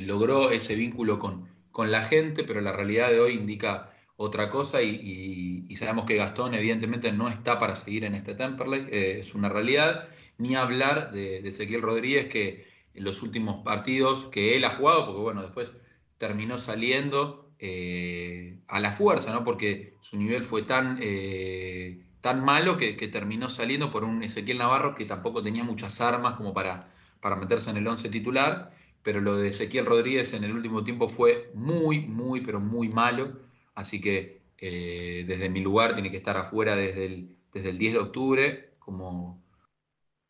logró 0.08 0.52
ese 0.52 0.76
vínculo 0.76 1.20
con, 1.20 1.48
con 1.74 1.92
la 1.92 2.04
gente, 2.04 2.44
pero 2.44 2.62
la 2.62 2.72
realidad 2.72 3.10
de 3.10 3.20
hoy 3.20 3.34
indica 3.34 3.93
otra 4.16 4.50
cosa 4.50 4.82
y, 4.82 5.76
sabemos 5.76 6.06
que 6.06 6.16
Gastón 6.16 6.54
evidentemente 6.54 7.12
no 7.12 7.30
está 7.30 7.60
para 7.60 7.76
seguir 7.76 8.06
en 8.06 8.16
este 8.16 8.36
Temperley, 8.36 8.88
eh, 8.92 9.20
es 9.20 9.36
una 9.36 9.50
realidad, 9.50 10.08
ni 10.38 10.56
hablar 10.56 11.12
de, 11.12 11.40
Ezequiel 11.48 11.82
Rodríguez 11.82 12.28
que 12.30 12.66
en 12.94 13.04
los 13.04 13.24
últimos 13.24 13.64
partidos 13.64 14.26
que 14.26 14.56
él 14.56 14.66
ha 14.66 14.70
jugado, 14.70 15.08
porque 15.08 15.22
bueno, 15.22 15.42
después 15.42 15.72
terminó 16.18 16.58
saliendo 16.58 17.52
eh, 17.60 18.60
a 18.68 18.80
la 18.80 18.94
fuerza, 18.94 19.34
¿no? 19.34 19.44
porque 19.44 19.96
su 20.00 20.18
nivel 20.18 20.44
fue 20.44 20.64
tan, 20.64 21.00
eh, 21.02 22.02
tan 22.22 22.46
malo 22.46 22.78
que, 22.78 22.94
terminó 23.08 23.50
saliendo 23.50 23.92
por 23.92 24.04
un 24.04 24.24
Ezequiel 24.24 24.60
Navarro 24.60 24.96
que 24.96 25.06
tampoco 25.06 25.44
tenía 25.44 25.64
muchas 25.64 26.00
armas 26.02 26.36
como 26.36 26.54
para, 26.54 26.94
para 27.20 27.36
meterse 27.36 27.72
en 27.72 27.78
el 27.78 27.88
11 27.88 28.10
titular 28.10 28.72
pero 29.04 29.20
lo 29.20 29.36
de 29.36 29.50
Ezequiel 29.50 29.86
Rodríguez 29.86 30.34
en 30.34 30.46
el 30.46 30.54
último 30.54 30.84
tiempo 30.84 31.10
fue 31.10 31.52
muy, 31.54 32.00
muy, 32.00 32.42
pero 32.42 32.60
muy 32.60 32.88
malo. 32.88 33.34
Así 33.76 34.00
que 34.02 34.44
eh, 34.58 35.26
desde 35.28 35.50
mi 35.50 35.62
lugar 35.62 35.94
tiene 35.94 36.12
que 36.12 36.18
estar 36.18 36.38
afuera 36.38 36.76
desde 36.76 37.06
el, 37.06 37.38
desde 37.54 37.70
el 37.70 37.78
10 37.78 37.94
de 37.94 38.00
octubre, 38.00 38.74
como, 38.80 39.44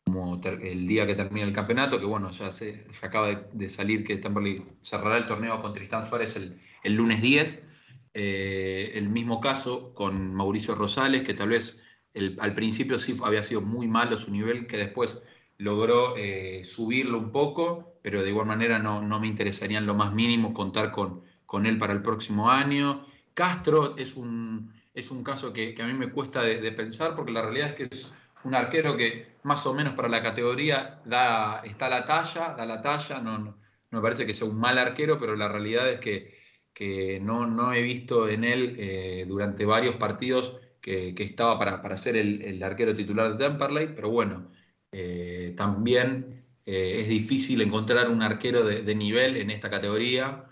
como 0.04 0.40
el 0.44 0.86
día 0.86 1.06
que 1.06 1.14
termina 1.14 1.46
el 1.46 1.52
campeonato, 1.52 1.98
que 1.98 2.06
bueno, 2.06 2.30
ya 2.30 2.50
se, 2.50 2.86
acaba 3.02 3.32
de, 3.32 3.68
salir 3.68 4.04
que 4.04 4.16
Temperley 4.16 4.64
cerrará 4.80 5.16
el 5.16 5.26
torneo 5.26 5.60
con 5.60 5.72
Tristán 5.72 6.04
Suárez 6.04 6.36
el, 6.36 6.60
el 6.82 6.94
lunes 6.94 7.22
10. 7.22 7.62
Eh, 8.16 8.92
el 8.94 9.08
mismo 9.08 9.40
caso 9.40 9.92
con 9.94 10.34
Mauricio 10.34 10.74
Rosales, 10.74 11.22
que 11.22 11.34
tal 11.34 11.48
vez 11.48 11.80
al 12.38 12.54
principio 12.54 12.98
sí 12.98 13.16
había 13.24 13.42
sido 13.42 13.60
muy 13.60 13.88
malo 13.88 14.16
su 14.16 14.30
nivel, 14.30 14.66
que 14.66 14.76
después 14.76 15.20
logró 15.58 16.16
eh, 16.16 16.62
subirlo 16.64 17.18
un 17.18 17.32
poco, 17.32 17.98
pero 18.02 18.22
de 18.22 18.30
igual 18.30 18.46
manera 18.46 18.78
no, 18.78 19.02
no, 19.02 19.20
me 19.20 19.26
interesaría 19.26 19.78
en 19.78 19.86
lo 19.86 19.94
más 19.94 20.12
mínimo 20.12 20.54
contar 20.54 20.92
con, 20.92 21.22
con 21.46 21.66
él 21.66 21.78
para 21.78 21.92
el 21.92 22.02
próximo 22.02 22.50
año. 22.50 23.06
Castro 23.34 23.96
es 23.96 24.16
un, 24.16 24.72
es 24.94 25.10
un 25.10 25.24
caso 25.24 25.52
que, 25.52 25.74
a 25.80 25.86
mí 25.86 25.92
me 25.92 26.10
cuesta 26.10 26.42
de, 26.42 26.72
pensar 26.72 27.16
porque 27.16 27.32
la 27.32 27.42
realidad 27.42 27.70
es 27.70 27.74
que 27.74 27.82
es 27.82 28.12
un 28.44 28.54
arquero 28.54 28.96
que 28.96 29.34
más 29.42 29.66
o 29.66 29.74
menos 29.74 29.94
para 29.94 30.08
la 30.08 30.22
categoría 30.22 31.00
da, 31.04 31.62
está 31.64 31.86
a 31.86 31.90
la 31.90 32.04
talla, 32.04 32.54
da 32.54 32.64
la 32.64 32.80
talla, 32.80 33.20
no, 33.20 33.38
no, 33.38 33.56
me 33.90 34.00
parece 34.00 34.24
que 34.24 34.34
sea 34.34 34.46
un 34.46 34.58
mal 34.58 34.78
arquero, 34.78 35.18
pero 35.18 35.34
la 35.36 35.48
realidad 35.48 35.90
es 35.90 36.00
que, 36.00 36.38
que 36.72 37.20
no, 37.20 37.46
no, 37.46 37.72
he 37.72 37.82
visto 37.82 38.28
en 38.28 38.44
él 38.44 38.76
eh, 38.78 39.24
durante 39.28 39.64
varios 39.64 39.96
partidos 39.96 40.56
que, 40.80 41.14
que 41.14 41.24
estaba 41.24 41.58
para, 41.58 41.82
para 41.82 41.96
ser 41.96 42.16
el, 42.16 42.42
el, 42.42 42.62
arquero 42.62 42.94
titular 42.94 43.36
de 43.36 43.44
Temperley, 43.44 43.88
pero 43.94 44.10
bueno, 44.10 44.50
eh, 44.92 45.54
también 45.56 46.44
eh, 46.66 47.00
es 47.02 47.08
difícil 47.08 47.60
encontrar 47.62 48.08
un 48.10 48.22
arquero 48.22 48.64
de, 48.64 48.94
nivel 48.94 49.36
en 49.36 49.50
esta 49.50 49.70
categoría, 49.70 50.44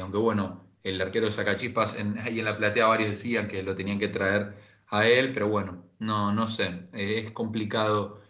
aunque 0.00 0.18
bueno, 0.18 0.61
el 0.84 1.00
arquero 1.00 1.26
de 1.26 1.32
Sacachispas 1.32 1.98
en, 1.98 2.18
ahí 2.18 2.38
en 2.38 2.44
la 2.44 2.56
platea 2.56 2.86
varios 2.86 3.10
decían 3.10 3.48
que 3.48 3.62
lo 3.62 3.74
tenían 3.74 3.98
que 3.98 4.08
traer 4.08 4.54
a 4.88 5.06
él, 5.06 5.32
pero 5.32 5.48
bueno, 5.48 5.84
no, 5.98 6.32
no 6.32 6.46
sé, 6.46 6.88
es 6.92 7.30
complicado 7.32 8.20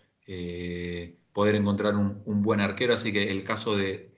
poder 1.32 1.56
encontrar 1.56 1.96
un, 1.96 2.42
buen 2.42 2.60
arquero, 2.60 2.94
así 2.94 3.12
que 3.12 3.30
el 3.30 3.44
caso 3.44 3.76
de, 3.76 4.10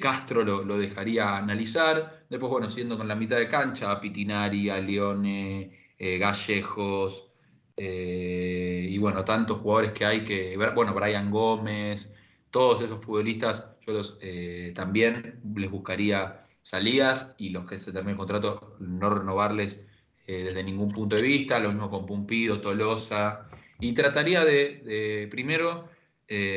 Castro 0.00 0.44
lo, 0.44 0.78
dejaría 0.78 1.36
analizar. 1.36 2.24
Después, 2.30 2.50
bueno, 2.50 2.68
siguiendo 2.68 2.96
con 2.96 3.08
la 3.08 3.16
mitad 3.16 3.36
de 3.36 3.48
cancha, 3.48 4.00
Pitinari, 4.00 4.70
a 4.70 4.80
Leone, 4.80 5.72
eh, 5.98 6.18
Gallejos, 6.18 7.28
eh, 7.76 8.86
y 8.90 8.98
bueno, 8.98 9.24
tantos 9.24 9.58
jugadores 9.58 9.92
que 9.92 10.04
hay 10.04 10.24
que, 10.24 10.56
bueno, 10.74 10.94
Brian 10.94 11.30
Gómez, 11.30 12.14
todos 12.50 12.82
esos 12.82 13.04
futbolistas, 13.04 13.66
yo 13.80 13.92
los, 13.92 14.18
eh, 14.20 14.72
también 14.74 15.40
les 15.56 15.70
buscaría 15.70 16.41
salidas 16.62 17.34
y 17.38 17.50
los 17.50 17.66
que 17.66 17.78
se 17.78 17.92
termine 17.92 18.12
el 18.12 18.18
contrato, 18.18 18.76
no 18.80 19.10
renovarles 19.10 19.78
desde 20.26 20.62
ningún 20.62 20.90
punto 20.90 21.16
de 21.16 21.22
vista, 21.22 21.58
lo 21.58 21.70
mismo 21.70 21.90
con 21.90 22.06
Pumpido, 22.06 22.60
Tolosa, 22.60 23.48
y 23.80 23.92
trataría 23.92 24.44
de, 24.44 25.28
primero 25.30 25.88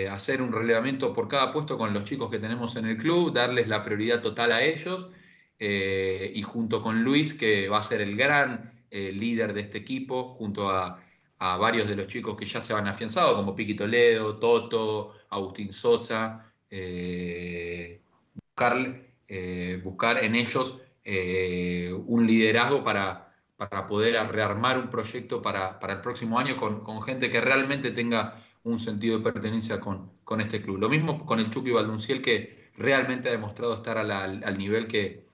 hacer 0.09 0.41
un 0.41 0.53
relevamiento 0.53 1.11
por 1.11 1.27
cada 1.27 1.51
puesto 1.51 1.77
con 1.77 1.91
los 1.93 2.05
chicos 2.05 2.29
que 2.29 2.39
tenemos 2.39 2.77
en 2.77 2.85
el 2.85 2.95
club, 2.95 3.33
darles 3.33 3.67
la 3.67 3.81
prioridad 3.81 4.21
total 4.21 4.53
a 4.53 4.63
ellos 4.63 5.09
eh, 5.59 6.31
y 6.35 6.41
junto 6.41 6.81
con 6.81 7.03
Luis, 7.03 7.33
que 7.33 7.69
va 7.69 7.79
a 7.79 7.83
ser 7.83 8.01
el 8.01 8.15
gran 8.15 8.85
eh, 8.91 9.11
líder 9.11 9.53
de 9.53 9.61
este 9.61 9.77
equipo, 9.79 10.33
junto 10.33 10.69
a, 10.69 11.01
varios 11.37 11.87
de 11.87 11.95
los 11.95 12.07
chicos 12.07 12.35
que 12.35 12.45
ya 12.45 12.59
se 12.59 12.73
han 12.73 12.87
afianzado, 12.87 13.35
como 13.35 13.55
Piqui 13.55 13.75
Toledo, 13.75 14.37
Toto, 14.39 15.13
Agustín 15.29 15.71
Sosa, 15.71 16.51
eh, 19.27 19.81
buscar, 19.83 20.23
en 20.23 20.35
ellos 20.35 20.79
un 21.07 22.25
liderazgo 22.25 22.83
para, 22.83 23.31
para, 23.57 23.87
poder 23.87 24.15
rearmar 24.31 24.79
un 24.79 24.89
proyecto 24.89 25.39
para, 25.39 25.79
el 25.87 26.01
próximo 26.01 26.39
año 26.39 26.57
con, 26.57 27.01
gente 27.03 27.29
que 27.29 27.39
realmente 27.41 27.91
tenga 27.91 28.43
un 28.63 28.79
sentido 28.79 29.19
de 29.19 29.31
pertenencia 29.31 29.79
con, 29.79 30.11
con 30.23 30.41
este 30.41 30.63
club. 30.63 30.79
Lo 30.79 30.89
mismo 30.89 31.23
con 31.23 31.39
el 31.39 31.51
Chucky 31.51 31.69
Baldunciel, 31.69 32.23
que 32.23 32.71
realmente 32.75 33.29
ha 33.29 33.33
demostrado 33.33 33.75
estar 33.75 33.99
al 33.99 34.57
nivel 34.57 34.87
que, 34.87 35.25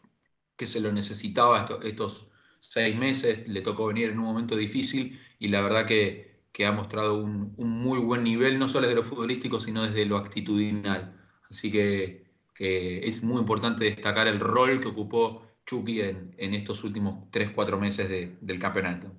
que 0.62 0.68
se 0.68 0.80
lo 0.80 0.92
necesitaba 0.92 1.66
estos, 1.84 2.28
seis 2.60 2.96
meses, 2.96 3.48
le 3.48 3.62
tocó 3.62 3.88
venir 3.88 4.12
en 4.12 4.20
un 4.20 4.26
momento 4.26 4.56
difícil 4.56 5.20
y 5.40 5.48
la 5.48 5.62
verdad 5.62 5.88
que, 5.88 6.30
ha 6.64 6.72
mostrado 6.72 7.16
un, 7.18 7.56
muy 7.58 7.98
buen 7.98 8.24
nivel, 8.24 8.60
no 8.60 8.70
solo 8.70 8.86
desde 8.86 9.02
lo 9.02 9.04
futbolístico, 9.04 9.60
sino 9.60 9.82
desde 9.82 10.06
lo 10.06 10.18
actitudinal. 10.18 11.20
Así 11.50 11.72
que, 11.72 12.21
es 12.62 13.24
muy 13.24 13.40
importante 13.40 13.86
destacar 13.86 14.28
el 14.28 14.40
rol 14.40 14.80
que 14.80 14.90
ocupó 14.90 15.48
Chucky 15.66 16.02
en, 16.02 16.54
estos 16.54 16.84
últimos 16.84 17.30
tres, 17.32 17.52
cuatro 17.52 17.80
meses 17.80 18.10
del 18.42 18.60
campeonato. 18.60 19.12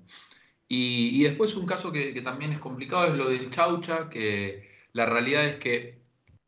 Y, 0.67 1.23
después 1.23 1.55
un 1.55 1.65
caso 1.65 1.91
que, 1.91 2.19
también 2.21 2.51
es 2.51 2.59
complicado 2.59 3.07
es 3.07 3.17
lo 3.17 3.29
del 3.29 3.49
Chaucha, 3.49 4.09
que 4.09 4.69
la 4.93 5.05
realidad 5.05 5.45
es 5.45 5.57
que 5.57 6.01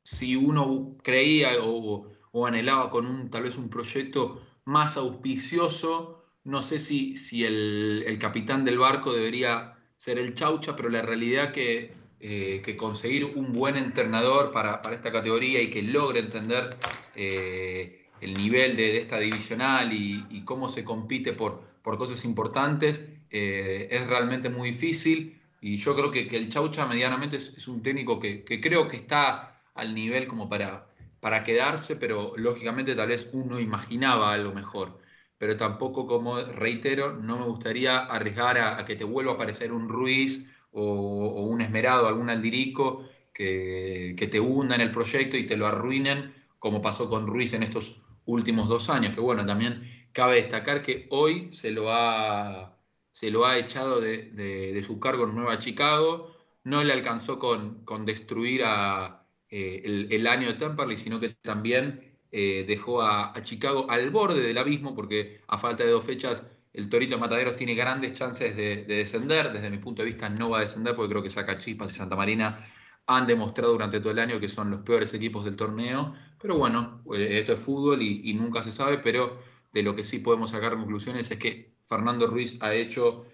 si 0.03 0.35
uno 0.35 0.97
creía 1.03 1.51
o, 1.61 2.11
o 2.31 2.45
anhelaba 2.45 2.89
con 2.89 3.05
un, 3.05 3.29
tal 3.29 3.43
vez 3.43 3.57
un 3.57 3.69
proyecto 3.69 4.41
más 4.65 4.97
auspicioso. 4.97 6.23
No 6.43 6.61
sé 6.61 6.79
si, 6.79 7.15
si 7.17 7.45
el, 7.45 8.17
capitán 8.19 8.65
del 8.65 8.77
barco 8.77 9.13
debería 9.13 9.77
ser 9.95 10.19
el 10.19 10.33
Chaucha, 10.33 10.75
pero 10.75 10.89
la 10.89 11.01
realidad 11.01 11.53
que, 11.53 11.93
eh, 12.27 12.63
que 12.63 12.75
conseguir 12.75 13.23
un 13.35 13.53
buen 13.53 13.77
entrenador 13.77 14.51
para, 14.51 14.81
esta 14.91 15.11
categoría 15.11 15.61
y 15.61 15.69
que 15.69 15.83
logre 15.83 16.21
entender 16.21 16.75
eh, 17.13 18.07
el 18.19 18.33
nivel 18.33 18.75
de, 18.75 18.97
esta 18.97 19.19
divisional 19.19 19.93
y, 19.93 20.41
cómo 20.43 20.67
se 20.67 20.83
compite 20.83 21.33
por, 21.33 21.61
por 21.83 21.99
cosas 21.99 22.25
importantes 22.25 22.99
eh, 23.29 23.89
es 23.91 24.07
realmente 24.07 24.49
muy 24.49 24.71
difícil. 24.71 25.39
Y 25.61 25.77
yo 25.77 25.95
creo 25.95 26.09
que, 26.09 26.21
el 26.35 26.49
Chaucha 26.49 26.87
medianamente 26.87 27.37
es, 27.37 27.67
un 27.67 27.83
técnico 27.83 28.19
que, 28.19 28.43
que 28.43 28.59
creo 28.59 28.87
que 28.87 28.97
está 28.97 29.61
al 29.75 29.93
nivel 29.93 30.25
como 30.25 30.49
para, 30.49 30.87
para 31.19 31.43
quedarse, 31.43 31.95
pero 31.95 32.33
lógicamente 32.37 32.95
tal 32.95 33.09
vez 33.09 33.29
uno 33.33 33.59
imaginaba 33.59 34.33
algo 34.33 34.51
mejor. 34.51 34.97
Pero 35.37 35.57
tampoco, 35.57 36.07
como 36.07 36.41
reitero, 36.41 37.13
no 37.13 37.37
me 37.37 37.45
gustaría 37.45 37.97
arriesgar 37.97 38.57
a, 38.57 38.83
que 38.83 38.95
te 38.95 39.03
vuelva 39.03 39.33
a 39.33 39.35
aparecer 39.35 39.71
un 39.71 39.89
Ruiz 39.89 40.47
o, 40.75 41.43
un 41.43 41.61
Esmerado, 41.61 42.07
algún 42.07 42.29
Aldirico, 42.29 43.07
que, 43.33 44.15
que, 44.17 44.27
te 44.27 44.37
en 44.37 44.81
el 44.81 44.91
proyecto 44.91 45.37
y 45.37 45.45
te 45.45 45.57
lo 45.57 45.67
arruinen, 45.67 46.33
como 46.59 46.81
pasó 46.81 47.09
con 47.09 47.27
Ruiz 47.27 47.53
en 47.53 47.63
estos 47.63 48.01
últimos 48.25 48.69
dos 48.69 48.89
años. 48.89 49.13
Que 49.13 49.21
bueno, 49.21 49.45
también 49.45 50.07
cabe 50.13 50.35
destacar 50.35 50.81
que 50.83 51.07
hoy 51.09 51.51
se 51.51 51.71
lo 51.71 51.91
ha, 51.91 52.77
se 53.11 53.31
lo 53.31 53.45
ha 53.45 53.57
echado 53.57 54.01
de, 54.01 54.81
su 54.85 54.99
cargo 54.99 55.25
en 55.25 55.35
Nueva 55.35 55.59
Chicago, 55.59 56.35
no 56.63 56.83
le 56.83 56.93
alcanzó 56.93 57.39
con, 57.39 57.83
con 57.85 58.05
destruir 58.05 58.63
a, 58.65 59.25
eh, 59.49 60.07
el, 60.09 60.27
año 60.27 60.47
de 60.47 60.55
Temperley, 60.55 60.97
sino 60.97 61.19
que 61.19 61.29
también 61.41 62.17
eh, 62.31 62.65
dejó 62.67 63.01
a, 63.01 63.33
Chicago 63.43 63.85
al 63.89 64.09
borde 64.09 64.41
del 64.41 64.57
abismo, 64.57 64.95
porque 64.95 65.41
a 65.47 65.57
falta 65.57 65.83
de 65.83 65.91
dos 65.91 66.03
fechas 66.03 66.45
el 66.75 66.89
Torito 66.89 67.17
Mataderos 67.17 67.55
tiene 67.55 67.75
grandes 67.75 68.13
chances 68.13 68.55
de, 68.55 68.83
descender. 68.85 69.51
Desde 69.53 69.69
mi 69.69 69.77
punto 69.77 70.01
de 70.01 70.07
vista 70.07 70.29
no 70.29 70.49
va 70.49 70.59
a 70.59 70.61
descender 70.61 70.95
porque 70.95 71.11
creo 71.11 71.23
que 71.23 71.29
Saca 71.29 71.57
Chispas 71.57 71.93
y 71.93 71.97
Santa 71.97 72.15
Marina 72.15 72.65
han 73.07 73.27
demostrado 73.27 73.71
durante 73.71 73.99
todo 73.99 74.11
el 74.11 74.19
año 74.19 74.39
que 74.39 74.49
son 74.49 74.71
los 74.71 74.81
peores 74.81 75.13
equipos 75.13 75.45
del 75.45 75.55
torneo. 75.55 76.15
Pero 76.41 76.57
bueno, 76.57 77.01
eh, 77.15 77.39
esto 77.39 77.53
es 77.53 77.59
fútbol 77.59 78.01
y, 78.01 78.33
nunca 78.33 78.61
se 78.61 78.71
sabe, 78.71 78.97
pero 78.99 79.39
de 79.73 79.83
lo 79.83 79.95
que 79.95 80.03
sí 80.03 80.19
podemos 80.19 80.51
sacar 80.51 80.73
conclusiones 80.75 81.29
es 81.31 81.39
que 81.39 81.75
Fernando 81.87 82.27
Ruiz 82.27 82.57
ha 82.61 82.73
hecho 82.73 83.25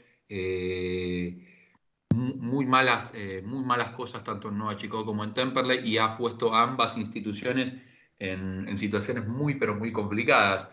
muy 2.15 2.65
malas, 2.65 3.11
eh, 3.15 3.41
muy 3.45 3.63
malas 3.65 3.91
cosas 3.91 4.23
tanto 4.23 4.49
en 4.49 4.57
Nueva 4.57 4.77
Chicago 4.77 5.05
como 5.05 5.23
en 5.23 5.33
Temperley 5.33 5.87
y 5.87 5.97
ha 5.97 6.17
puesto 6.17 6.53
a 6.53 6.63
ambas 6.63 6.97
instituciones 6.97 7.73
en, 8.19 8.77
situaciones 8.77 9.27
muy, 9.27 9.55
pero 9.55 9.75
muy 9.75 9.91
complicadas. 9.91 10.69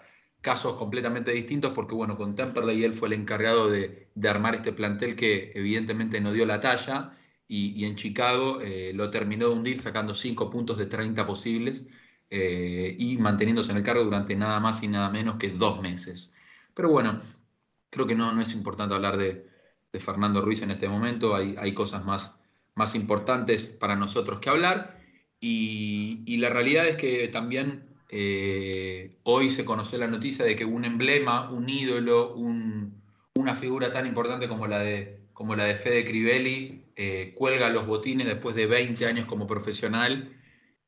Casos 0.48 0.76
completamente 0.76 1.30
distintos 1.30 1.74
porque, 1.74 1.94
bueno, 1.94 2.16
con 2.16 2.34
Temperley 2.34 2.82
él 2.82 2.94
fue 2.94 3.08
el 3.08 3.14
encargado 3.20 3.68
de, 3.68 4.08
armar 4.26 4.54
este 4.54 4.72
plantel 4.72 5.14
que 5.14 5.52
evidentemente 5.54 6.22
no 6.22 6.32
dio 6.32 6.46
la 6.46 6.58
talla 6.58 7.12
y, 7.46 7.84
en 7.84 7.96
Chicago 7.96 8.58
eh, 8.62 8.92
lo 8.94 9.10
terminó 9.10 9.48
de 9.48 9.54
hundir 9.54 9.78
sacando 9.78 10.14
5 10.14 10.48
puntos 10.48 10.78
de 10.78 10.86
30 10.86 11.26
posibles 11.26 11.86
eh, 12.30 12.96
y 12.98 13.18
manteniéndose 13.18 13.72
en 13.72 13.76
el 13.76 13.82
cargo 13.82 14.04
durante 14.04 14.34
nada 14.36 14.58
más 14.58 14.82
y 14.82 14.88
nada 14.88 15.10
menos 15.10 15.36
que 15.36 15.50
dos 15.50 15.82
meses. 15.82 16.32
Pero 16.72 16.88
bueno, 16.88 17.20
creo 17.90 18.06
que 18.06 18.14
no, 18.14 18.32
no 18.32 18.40
es 18.40 18.54
importante 18.54 18.94
hablar 18.94 19.18
de, 19.18 19.46
de 19.92 20.00
Fernando 20.00 20.40
Ruiz 20.40 20.62
en 20.62 20.70
este 20.70 20.88
momento, 20.88 21.34
hay, 21.34 21.56
hay 21.58 21.74
cosas 21.74 22.06
más, 22.06 22.38
más 22.74 22.94
importantes 22.94 23.66
para 23.66 23.96
nosotros 23.96 24.38
que 24.40 24.48
hablar. 24.48 24.98
Y, 25.40 26.38
la 26.38 26.48
realidad 26.48 26.88
es 26.88 26.96
que 26.96 27.28
también 27.28 27.87
eh, 28.08 29.10
hoy 29.24 29.50
se 29.50 29.64
conoció 29.64 29.98
la 29.98 30.06
noticia 30.06 30.44
de 30.44 30.56
que 30.56 30.64
un 30.64 30.84
emblema, 30.84 31.50
un 31.50 31.68
ídolo, 31.68 32.34
una 32.34 33.54
figura 33.54 33.92
tan 33.92 34.06
importante 34.06 34.48
como 34.48 34.66
la 34.66 34.78
de, 34.78 35.20
como 35.32 35.54
la 35.54 35.64
de 35.64 35.76
Fede 35.76 36.04
Crivelli 36.04 36.84
eh, 36.96 37.32
cuelga 37.36 37.68
los 37.68 37.86
botines 37.86 38.26
después 38.26 38.56
de 38.56 38.66
20 38.66 39.06
años 39.06 39.26
como 39.26 39.46
profesional. 39.46 40.34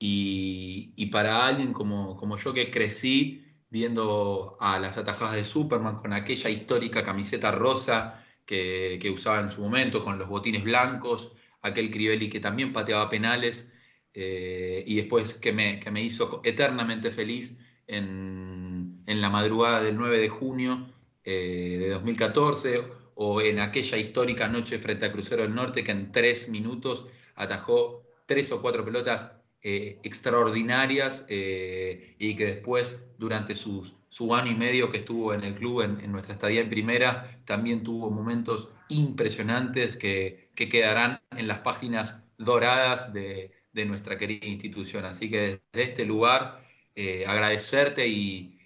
Y, 0.02 1.06
para 1.12 1.46
alguien 1.46 1.72
como, 1.72 2.16
como 2.16 2.36
yo 2.36 2.54
que 2.54 2.70
crecí 2.70 3.44
viendo 3.68 4.56
a 4.60 4.78
las 4.78 4.96
atajadas 4.96 5.36
de 5.36 5.44
Superman 5.44 5.96
con 5.96 6.12
aquella 6.12 6.50
histórica 6.50 7.04
camiseta 7.04 7.52
rosa 7.52 8.24
que, 8.46 9.12
usaba 9.14 9.40
en 9.40 9.50
su 9.50 9.60
momento, 9.60 10.02
con 10.02 10.18
los 10.18 10.28
botines 10.28 10.64
blancos, 10.64 11.32
aquel 11.62 11.90
Crivelli 11.90 12.28
que 12.28 12.40
también 12.40 12.72
pateaba 12.72 13.08
penales, 13.08 13.69
eh, 14.14 14.84
y 14.86 14.96
después 14.96 15.34
que 15.34 15.52
me, 15.52 15.80
que 15.80 15.90
me, 15.90 16.02
hizo 16.02 16.40
eternamente 16.44 17.10
feliz 17.12 17.56
en, 17.86 19.02
en, 19.06 19.20
la 19.20 19.30
madrugada 19.30 19.82
del 19.82 19.96
9 19.96 20.18
de 20.18 20.28
junio 20.28 20.86
eh, 21.24 21.78
de 21.80 21.88
2014, 21.90 22.82
o 23.14 23.40
en 23.40 23.60
aquella 23.60 23.98
histórica 23.98 24.48
noche 24.48 24.78
frente 24.78 25.06
a 25.06 25.12
Crucero 25.12 25.42
del 25.42 25.54
Norte, 25.54 25.84
que 25.84 25.92
en 25.92 26.10
tres 26.10 26.48
minutos 26.48 27.06
atajó 27.34 28.02
tres 28.26 28.50
o 28.52 28.62
cuatro 28.62 28.84
pelotas 28.84 29.32
eh, 29.62 29.98
extraordinarias 30.02 31.26
y 31.28 32.36
que 32.36 32.46
después, 32.46 32.98
durante 33.18 33.54
sus 33.54 33.94
su 34.10 34.34
año 34.34 34.50
y 34.50 34.56
medio 34.56 34.90
que 34.90 34.98
estuvo 34.98 35.32
en 35.32 35.44
el 35.44 35.54
club, 35.54 35.82
en, 35.82 36.12
nuestra 36.12 36.34
estadía 36.34 36.60
en 36.60 36.68
primera, 36.68 37.40
también 37.46 37.82
tuvo 37.82 38.10
momentos 38.10 38.68
impresionantes 38.88 39.96
que, 39.96 40.50
quedarán 40.54 41.22
en 41.30 41.48
las 41.48 41.60
páginas 41.60 42.16
doradas 42.36 43.14
de, 43.14 43.50
nuestra 43.72 44.18
querida 44.18 44.46
institución. 44.46 45.04
Así 45.04 45.30
que 45.30 45.60
desde 45.72 45.90
este 45.90 46.04
lugar, 46.04 46.64
eh, 46.94 47.24
agradecerte 47.26 48.06
y, 48.08 48.56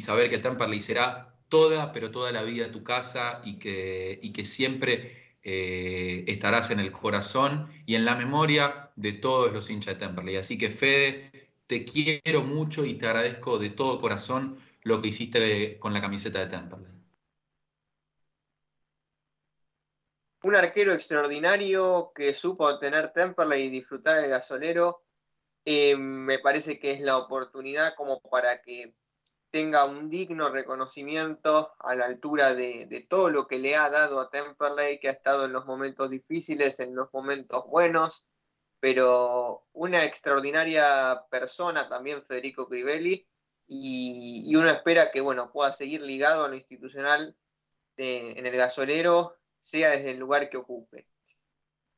saber 0.00 0.28
que 0.28 0.38
Temperley 0.38 0.80
será 0.80 1.34
toda, 1.48 1.92
pero 1.92 2.10
toda 2.10 2.32
la 2.32 2.42
vida 2.42 2.70
tu 2.70 2.82
casa 2.82 3.40
y 3.44 3.54
que, 3.58 4.20
que 4.34 4.44
siempre 4.44 5.36
eh, 5.42 6.24
estarás 6.26 6.70
en 6.70 6.80
el 6.80 6.92
corazón 6.92 7.68
y 7.86 7.94
en 7.94 8.04
la 8.04 8.14
memoria 8.16 8.90
de 8.96 9.12
todos 9.12 9.52
los 9.52 9.70
hinchas 9.70 9.94
de 9.98 10.06
Temperley. 10.06 10.36
Así 10.36 10.58
que 10.58 10.70
Fede, 10.70 11.30
te 11.66 11.84
quiero 11.84 12.42
mucho 12.42 12.84
y 12.84 12.94
te 12.94 13.06
agradezco 13.06 13.58
de 13.58 13.70
todo 13.70 14.00
corazón 14.00 14.58
lo 14.82 15.00
que 15.00 15.08
hiciste 15.08 15.78
con 15.78 15.92
la 15.92 16.00
camiseta 16.00 16.40
de 16.40 16.46
Temperley. 16.48 16.91
Un 20.42 20.56
arquero 20.56 20.92
extraordinario 20.92 22.12
que 22.14 22.34
supo 22.34 22.78
tener 22.78 23.12
Temperley 23.12 23.64
y 23.64 23.70
disfrutar 23.70 24.18
el 24.18 24.30
gasolero. 24.30 25.04
Eh, 25.64 25.96
me 25.96 26.40
parece 26.40 26.80
que 26.80 26.90
es 26.90 27.00
la 27.00 27.16
oportunidad 27.16 27.94
como 27.94 28.20
para 28.20 28.60
que 28.62 28.96
tenga 29.52 29.84
un 29.84 30.08
digno 30.08 30.48
reconocimiento 30.48 31.74
a 31.78 31.94
la 31.94 32.06
altura 32.06 32.54
de, 32.54 32.86
de, 32.86 33.06
todo 33.06 33.30
lo 33.30 33.46
que 33.46 33.58
le 33.58 33.76
ha 33.76 33.90
dado 33.90 34.18
a 34.18 34.30
Temperley, 34.30 34.98
que 34.98 35.08
ha 35.08 35.12
estado 35.12 35.44
en 35.44 35.52
los 35.52 35.66
momentos 35.66 36.10
difíciles, 36.10 36.80
en 36.80 36.96
los 36.96 37.12
momentos 37.12 37.66
buenos, 37.68 38.26
pero 38.80 39.66
una 39.74 40.04
extraordinaria 40.04 41.24
persona 41.30 41.88
también 41.88 42.22
Federico 42.22 42.66
Crivelli, 42.66 43.28
y, 43.68 44.44
y 44.46 44.56
uno 44.56 44.70
espera 44.70 45.10
que 45.10 45.20
bueno, 45.20 45.52
pueda 45.52 45.70
seguir 45.70 46.00
ligado 46.00 46.44
a 46.44 46.48
lo 46.48 46.56
institucional 46.56 47.36
de, 47.96 48.32
en 48.32 48.46
el 48.46 48.56
gasolero, 48.56 49.36
sea 49.62 49.92
desde 49.92 50.10
el 50.10 50.18
lugar 50.18 50.50
que 50.50 50.58
ocupe. 50.58 51.06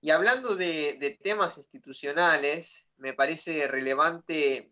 Y 0.01 0.11
hablando 0.11 0.55
de, 0.55 1.19
temas 1.23 1.57
institucionales, 1.57 2.87
me 2.99 3.15
parece 3.15 3.67
relevante 3.69 4.71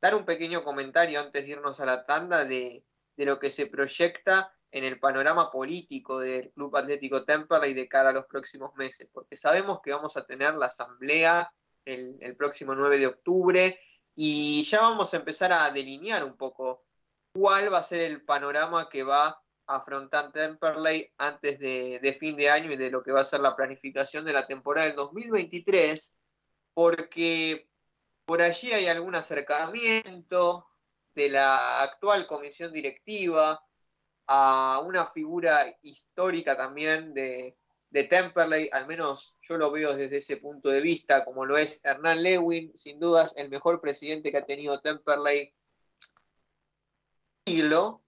dar 0.00 0.14
un 0.14 0.24
pequeño 0.24 0.64
comentario 0.64 1.20
antes 1.20 1.44
de 1.44 1.50
irnos 1.50 1.80
a 1.80 1.86
la 1.86 2.06
tanda 2.06 2.44
de, 2.46 2.82
de, 3.16 3.24
lo 3.26 3.38
que 3.38 3.50
se 3.50 3.66
proyecta 3.66 4.56
en 4.72 4.84
el 4.84 4.98
panorama 4.98 5.52
político 5.52 6.18
del 6.18 6.50
Club 6.52 6.76
Atlético 6.76 7.24
Temperley 7.24 7.74
de 7.74 7.88
cara 7.88 8.08
a 8.08 8.12
los 8.12 8.24
próximos 8.24 8.74
meses, 8.74 9.06
porque 9.12 9.36
sabemos 9.36 9.80
que 9.84 9.92
vamos 9.92 10.16
a 10.16 10.24
tener 10.24 10.54
la 10.54 10.66
asamblea 10.66 11.52
el, 11.84 12.16
el, 12.20 12.34
próximo 12.34 12.74
9 12.74 12.98
de 12.98 13.06
octubre 13.06 13.78
y 14.14 14.62
ya 14.62 14.80
vamos 14.80 15.12
a 15.12 15.18
empezar 15.18 15.52
a 15.52 15.70
delinear 15.70 16.24
un 16.24 16.38
poco 16.38 16.86
cuál 17.34 17.70
va 17.70 17.78
a 17.78 17.82
ser 17.82 18.00
el 18.00 18.24
panorama 18.24 18.88
que 18.88 19.02
va 19.02 19.43
a 19.66 19.76
afrontar 19.76 20.32
Temperley 20.32 21.12
antes 21.18 21.58
de, 21.58 21.98
de 22.00 22.12
fin 22.12 22.36
de 22.36 22.50
año 22.50 22.72
y 22.72 22.76
de 22.76 22.90
lo 22.90 23.02
que 23.02 23.12
va 23.12 23.20
a 23.20 23.24
ser 23.24 23.40
la 23.40 23.56
planificación 23.56 24.24
de 24.24 24.32
la 24.32 24.46
temporada 24.46 24.86
del 24.86 24.96
2023, 24.96 26.18
porque 26.74 27.68
por 28.24 28.42
allí 28.42 28.72
hay 28.72 28.86
algún 28.86 29.14
acercamiento 29.14 30.66
de 31.14 31.28
la 31.28 31.82
actual 31.82 32.26
comisión 32.26 32.72
directiva 32.72 33.62
a 34.26 34.80
una 34.84 35.04
figura 35.04 35.76
histórica 35.82 36.56
también 36.56 37.12
de, 37.14 37.56
de, 37.90 38.04
Temperley, 38.04 38.68
al 38.72 38.86
menos 38.86 39.36
yo 39.42 39.56
lo 39.56 39.70
veo 39.70 39.94
desde 39.94 40.16
ese 40.16 40.38
punto 40.38 40.70
de 40.70 40.80
vista, 40.80 41.24
como 41.24 41.44
lo 41.44 41.58
es 41.58 41.80
Hernán 41.84 42.22
Lewin, 42.22 42.72
sin 42.76 42.98
dudas 42.98 43.36
el 43.36 43.50
mejor 43.50 43.80
presidente 43.80 44.32
que 44.32 44.38
ha 44.38 44.46
tenido 44.46 44.80
Temperley 44.80 45.54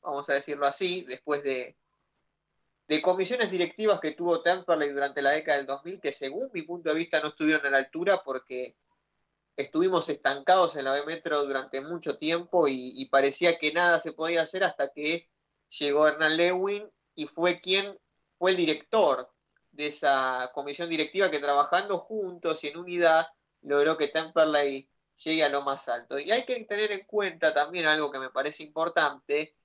vamos 0.03 0.29
a 0.31 0.35
decirlo 0.35 0.67
así, 0.67 1.05
después 1.05 1.43
de, 1.43 1.77
de 2.89 3.03
comisiones 3.03 3.51
directivas 3.51 4.01
que 4.01 4.13
tuvo 4.13 4.43
Temperley 4.43 4.91
durante 4.91 5.23
la 5.23 5.31
década 5.31 5.59
del 5.59 5.67
2000, 5.67 6.01
que 6.01 6.13
según 6.13 6.51
mi 6.53 6.63
punto 6.63 6.91
de 6.91 6.97
vista 6.97 7.21
no 7.21 7.29
estuvieron 7.29 7.65
a 7.67 7.71
la 7.71 7.79
altura 7.79 8.23
porque 8.25 8.77
estuvimos 9.57 10.09
estancados 10.09 10.77
en 10.77 10.85
la 10.85 10.93
B 10.93 11.05
Metro 11.07 11.45
durante 11.45 11.81
mucho 11.81 12.19
tiempo 12.19 12.69
y, 12.69 12.93
y, 12.95 13.07
parecía 13.07 13.59
que 13.59 13.73
nada 13.73 13.99
se 14.01 14.13
podía 14.13 14.43
hacer 14.43 14.65
hasta 14.65 14.89
que 14.89 15.29
llegó 15.79 16.07
Hernán 16.07 16.37
Lewin 16.37 16.91
y 17.15 17.27
fue 17.27 17.59
quien 17.59 17.99
fue 18.39 18.51
el 18.51 18.57
director 18.59 19.31
de 19.73 19.87
esa 19.87 20.51
comisión 20.55 20.89
directiva 20.89 21.31
que 21.31 21.39
trabajando 21.39 21.99
juntos 21.99 22.63
y 22.65 22.69
en 22.69 22.79
unidad 22.79 23.27
logró 23.63 23.97
que 23.97 24.09
Temperley 24.09 24.89
llegue 25.25 25.45
a 25.45 25.49
lo 25.49 25.63
más 25.63 25.89
alto. 25.89 26.19
Y 26.19 26.31
hay 26.31 26.45
que 26.45 26.65
tener 26.65 26.93
en 26.93 27.05
cuenta 27.07 27.55
también 27.55 27.87
algo 27.87 28.11
que 28.11 28.19
me 28.19 28.31
parece 28.31 28.63
importante, 28.65 29.57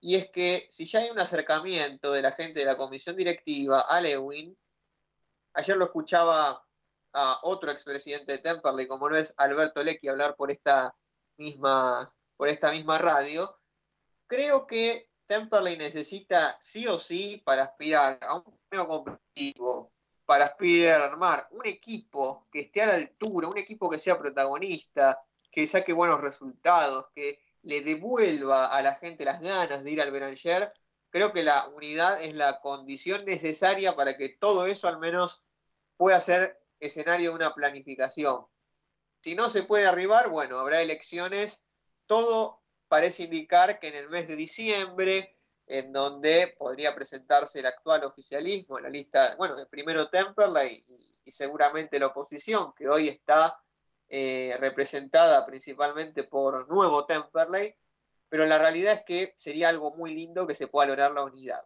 y 0.00 0.16
es 0.16 0.30
que 0.30 0.66
si 0.70 0.86
ya 0.86 1.00
hay 1.00 1.10
un 1.10 1.18
acercamiento 1.18 2.12
de 2.12 2.22
la 2.22 2.32
gente 2.32 2.60
de 2.60 2.66
la 2.66 2.76
comisión 2.76 3.16
directiva 3.16 3.80
a 3.80 4.00
Lewin, 4.00 4.56
ayer 5.54 5.76
lo 5.76 5.86
escuchaba 5.86 6.64
a 7.12 7.40
otro 7.42 7.70
expresidente 7.70 8.32
de 8.32 8.38
Temperley, 8.38 8.86
como 8.86 9.08
no 9.08 9.16
es 9.16 9.34
Alberto 9.38 9.82
Leckie, 9.82 10.08
hablar 10.08 10.36
por 10.36 10.50
esta 10.50 10.96
misma, 11.36 12.14
por 12.36 12.48
esta 12.48 12.70
misma 12.70 12.98
radio, 12.98 13.58
creo 14.26 14.66
que 14.66 15.10
Temperley 15.26 15.76
necesita 15.76 16.56
sí 16.60 16.86
o 16.86 16.98
sí 16.98 17.42
para 17.44 17.64
aspirar 17.64 18.18
a 18.22 18.34
un 18.36 18.44
torneo 18.44 18.88
competitivo, 18.88 19.92
para 20.28 20.44
aspirar 20.44 21.00
a 21.00 21.06
armar 21.06 21.48
un 21.52 21.64
equipo 21.64 22.44
que 22.52 22.60
esté 22.60 22.82
a 22.82 22.86
la 22.86 22.96
altura, 22.96 23.48
un 23.48 23.56
equipo 23.56 23.88
que 23.88 23.98
sea 23.98 24.18
protagonista, 24.18 25.22
que 25.50 25.66
saque 25.66 25.94
buenos 25.94 26.20
resultados, 26.20 27.06
que 27.14 27.38
le 27.62 27.80
devuelva 27.80 28.66
a 28.66 28.82
la 28.82 28.94
gente 28.96 29.24
las 29.24 29.40
ganas 29.40 29.82
de 29.82 29.90
ir 29.90 30.02
al 30.02 30.10
Beranger, 30.10 30.70
creo 31.08 31.32
que 31.32 31.42
la 31.42 31.66
unidad 31.68 32.22
es 32.22 32.34
la 32.34 32.60
condición 32.60 33.24
necesaria 33.24 33.96
para 33.96 34.18
que 34.18 34.28
todo 34.28 34.66
eso 34.66 34.86
al 34.86 34.98
menos 34.98 35.42
pueda 35.96 36.20
ser 36.20 36.60
escenario 36.78 37.30
de 37.30 37.36
una 37.36 37.54
planificación. 37.54 38.44
Si 39.22 39.34
no 39.34 39.48
se 39.48 39.62
puede 39.62 39.86
arribar, 39.86 40.28
bueno, 40.28 40.58
habrá 40.58 40.82
elecciones. 40.82 41.64
Todo 42.04 42.62
parece 42.88 43.22
indicar 43.22 43.80
que 43.80 43.88
en 43.88 43.96
el 43.96 44.10
mes 44.10 44.28
de 44.28 44.36
diciembre, 44.36 45.37
en 45.68 45.92
donde 45.92 46.54
podría 46.58 46.94
presentarse 46.94 47.60
el 47.60 47.66
actual 47.66 48.04
oficialismo, 48.04 48.78
la 48.78 48.88
lista, 48.88 49.34
bueno, 49.36 49.56
primero 49.70 50.08
Temperley 50.08 50.84
y, 50.88 51.28
y 51.28 51.32
seguramente 51.32 51.98
la 51.98 52.06
oposición, 52.06 52.72
que 52.74 52.88
hoy 52.88 53.08
está 53.08 53.60
eh, 54.10 54.56
representada 54.58 55.44
principalmente 55.44 56.24
por 56.24 56.66
Nuevo 56.68 57.04
Temperley, 57.04 57.74
pero 58.30 58.46
la 58.46 58.58
realidad 58.58 58.94
es 58.94 59.02
que 59.04 59.34
sería 59.36 59.68
algo 59.68 59.94
muy 59.94 60.14
lindo 60.14 60.46
que 60.46 60.54
se 60.54 60.66
pueda 60.66 60.88
lograr 60.88 61.12
la 61.12 61.24
unidad. 61.24 61.62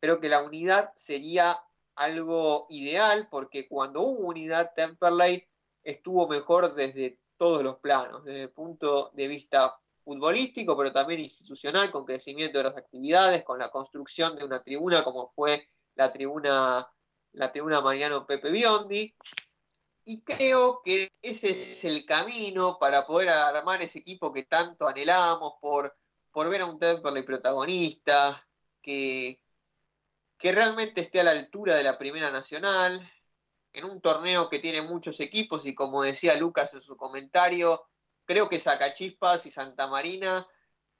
Creo 0.00 0.18
que 0.18 0.28
la 0.28 0.42
unidad 0.42 0.90
sería 0.96 1.62
algo 1.94 2.66
ideal 2.70 3.28
porque 3.30 3.68
cuando 3.68 4.02
hubo 4.02 4.26
unidad 4.26 4.72
Temperley 4.74 5.46
estuvo 5.84 6.26
mejor 6.26 6.74
desde 6.74 7.20
todos 7.36 7.62
los 7.62 7.76
planos, 7.76 8.24
desde 8.24 8.42
el 8.42 8.50
punto 8.50 9.12
de 9.14 9.28
vista 9.28 9.78
futbolístico, 10.06 10.76
pero 10.76 10.92
también 10.92 11.18
institucional, 11.18 11.90
con 11.90 12.04
crecimiento 12.04 12.58
de 12.58 12.64
las 12.64 12.76
actividades, 12.76 13.42
con 13.42 13.58
la 13.58 13.70
construcción 13.70 14.36
de 14.36 14.44
una 14.44 14.62
tribuna 14.62 15.02
como 15.02 15.32
fue 15.34 15.68
la 15.96 16.12
tribuna, 16.12 16.88
la 17.32 17.50
tribuna 17.50 17.80
Mariano 17.80 18.24
Pepe 18.24 18.52
Biondi. 18.52 19.12
Y 20.04 20.22
creo 20.22 20.80
que 20.84 21.10
ese 21.20 21.50
es 21.50 21.84
el 21.84 22.04
camino 22.04 22.78
para 22.78 23.04
poder 23.04 23.30
armar 23.30 23.82
ese 23.82 23.98
equipo 23.98 24.32
que 24.32 24.44
tanto 24.44 24.86
anhelamos, 24.86 25.54
por, 25.60 25.96
por 26.30 26.48
ver 26.48 26.60
a 26.60 26.66
un 26.66 26.78
Temperley 26.78 27.24
protagonista, 27.24 28.48
que, 28.80 29.42
que 30.38 30.52
realmente 30.52 31.00
esté 31.00 31.18
a 31.18 31.24
la 31.24 31.32
altura 31.32 31.74
de 31.74 31.82
la 31.82 31.98
Primera 31.98 32.30
Nacional, 32.30 33.00
en 33.72 33.84
un 33.84 34.00
torneo 34.00 34.48
que 34.48 34.60
tiene 34.60 34.82
muchos 34.82 35.18
equipos 35.18 35.66
y 35.66 35.74
como 35.74 36.04
decía 36.04 36.36
Lucas 36.36 36.72
en 36.74 36.80
su 36.80 36.96
comentario, 36.96 37.88
creo 38.26 38.48
que 38.48 38.60
Sacachispas 38.60 39.46
y 39.46 39.50
Santa 39.50 39.86
Marina 39.86 40.46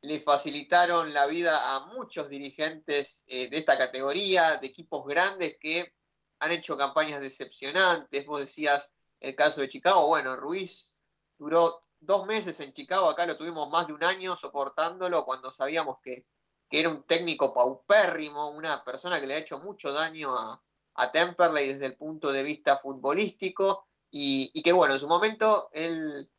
le 0.00 0.20
facilitaron 0.20 1.12
la 1.12 1.26
vida 1.26 1.76
a 1.76 1.86
muchos 1.86 2.28
dirigentes 2.28 3.24
eh, 3.28 3.48
de 3.48 3.58
esta 3.58 3.76
categoría, 3.76 4.56
de 4.56 4.66
equipos 4.68 5.04
grandes 5.04 5.56
que 5.60 5.94
han 6.38 6.52
hecho 6.52 6.76
campañas 6.76 7.20
decepcionantes. 7.20 8.24
Vos 8.26 8.40
decías 8.40 8.92
el 9.20 9.34
caso 9.34 9.60
de 9.60 9.68
Chicago, 9.68 10.06
bueno, 10.06 10.36
Ruiz 10.36 10.92
duró 11.38 11.80
dos 12.00 12.26
meses 12.26 12.60
en 12.60 12.72
Chicago, 12.72 13.08
acá 13.08 13.26
lo 13.26 13.36
tuvimos 13.36 13.68
más 13.70 13.86
de 13.86 13.94
un 13.94 14.04
año 14.04 14.36
soportándolo 14.36 15.24
cuando 15.24 15.52
sabíamos 15.52 15.96
que 16.02 16.26
que 16.68 16.80
era 16.80 16.88
un 16.88 17.04
técnico 17.04 17.52
paupérrimo, 17.52 18.48
una 18.48 18.84
persona 18.84 19.20
que 19.20 19.26
le 19.26 19.34
ha 19.34 19.38
hecho 19.38 19.60
mucho 19.60 19.92
daño 19.92 20.34
a, 20.34 20.62
a 20.94 21.10
Temperley 21.10 21.68
desde 21.68 21.86
el 21.86 21.96
punto 21.96 22.32
de 22.32 22.42
vista 22.42 22.76
futbolístico. 22.76 23.86
Y, 24.10 24.50
y, 24.54 24.62
que 24.62 24.72
bueno, 24.72 24.94
en 24.94 25.00
su 25.00 25.08
momento 25.08 25.68
él, 25.72 26.30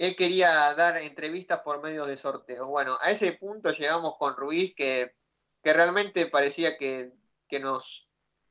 él 0.00 0.16
quería 0.16 0.74
dar 0.74 0.96
entrevistas 0.96 1.60
por 1.60 1.82
medio 1.82 2.06
de 2.06 2.16
sorteos. 2.16 2.66
Bueno, 2.68 2.96
a 3.02 3.10
ese 3.10 3.34
punto 3.34 3.70
llegamos 3.70 4.14
con 4.18 4.34
Ruiz 4.34 4.74
que, 4.74 5.14
que 5.62 5.72
realmente 5.74 6.26
parecía 6.26 6.78
que, 6.78 7.12
que, 7.46 7.60
nos, 7.60 8.08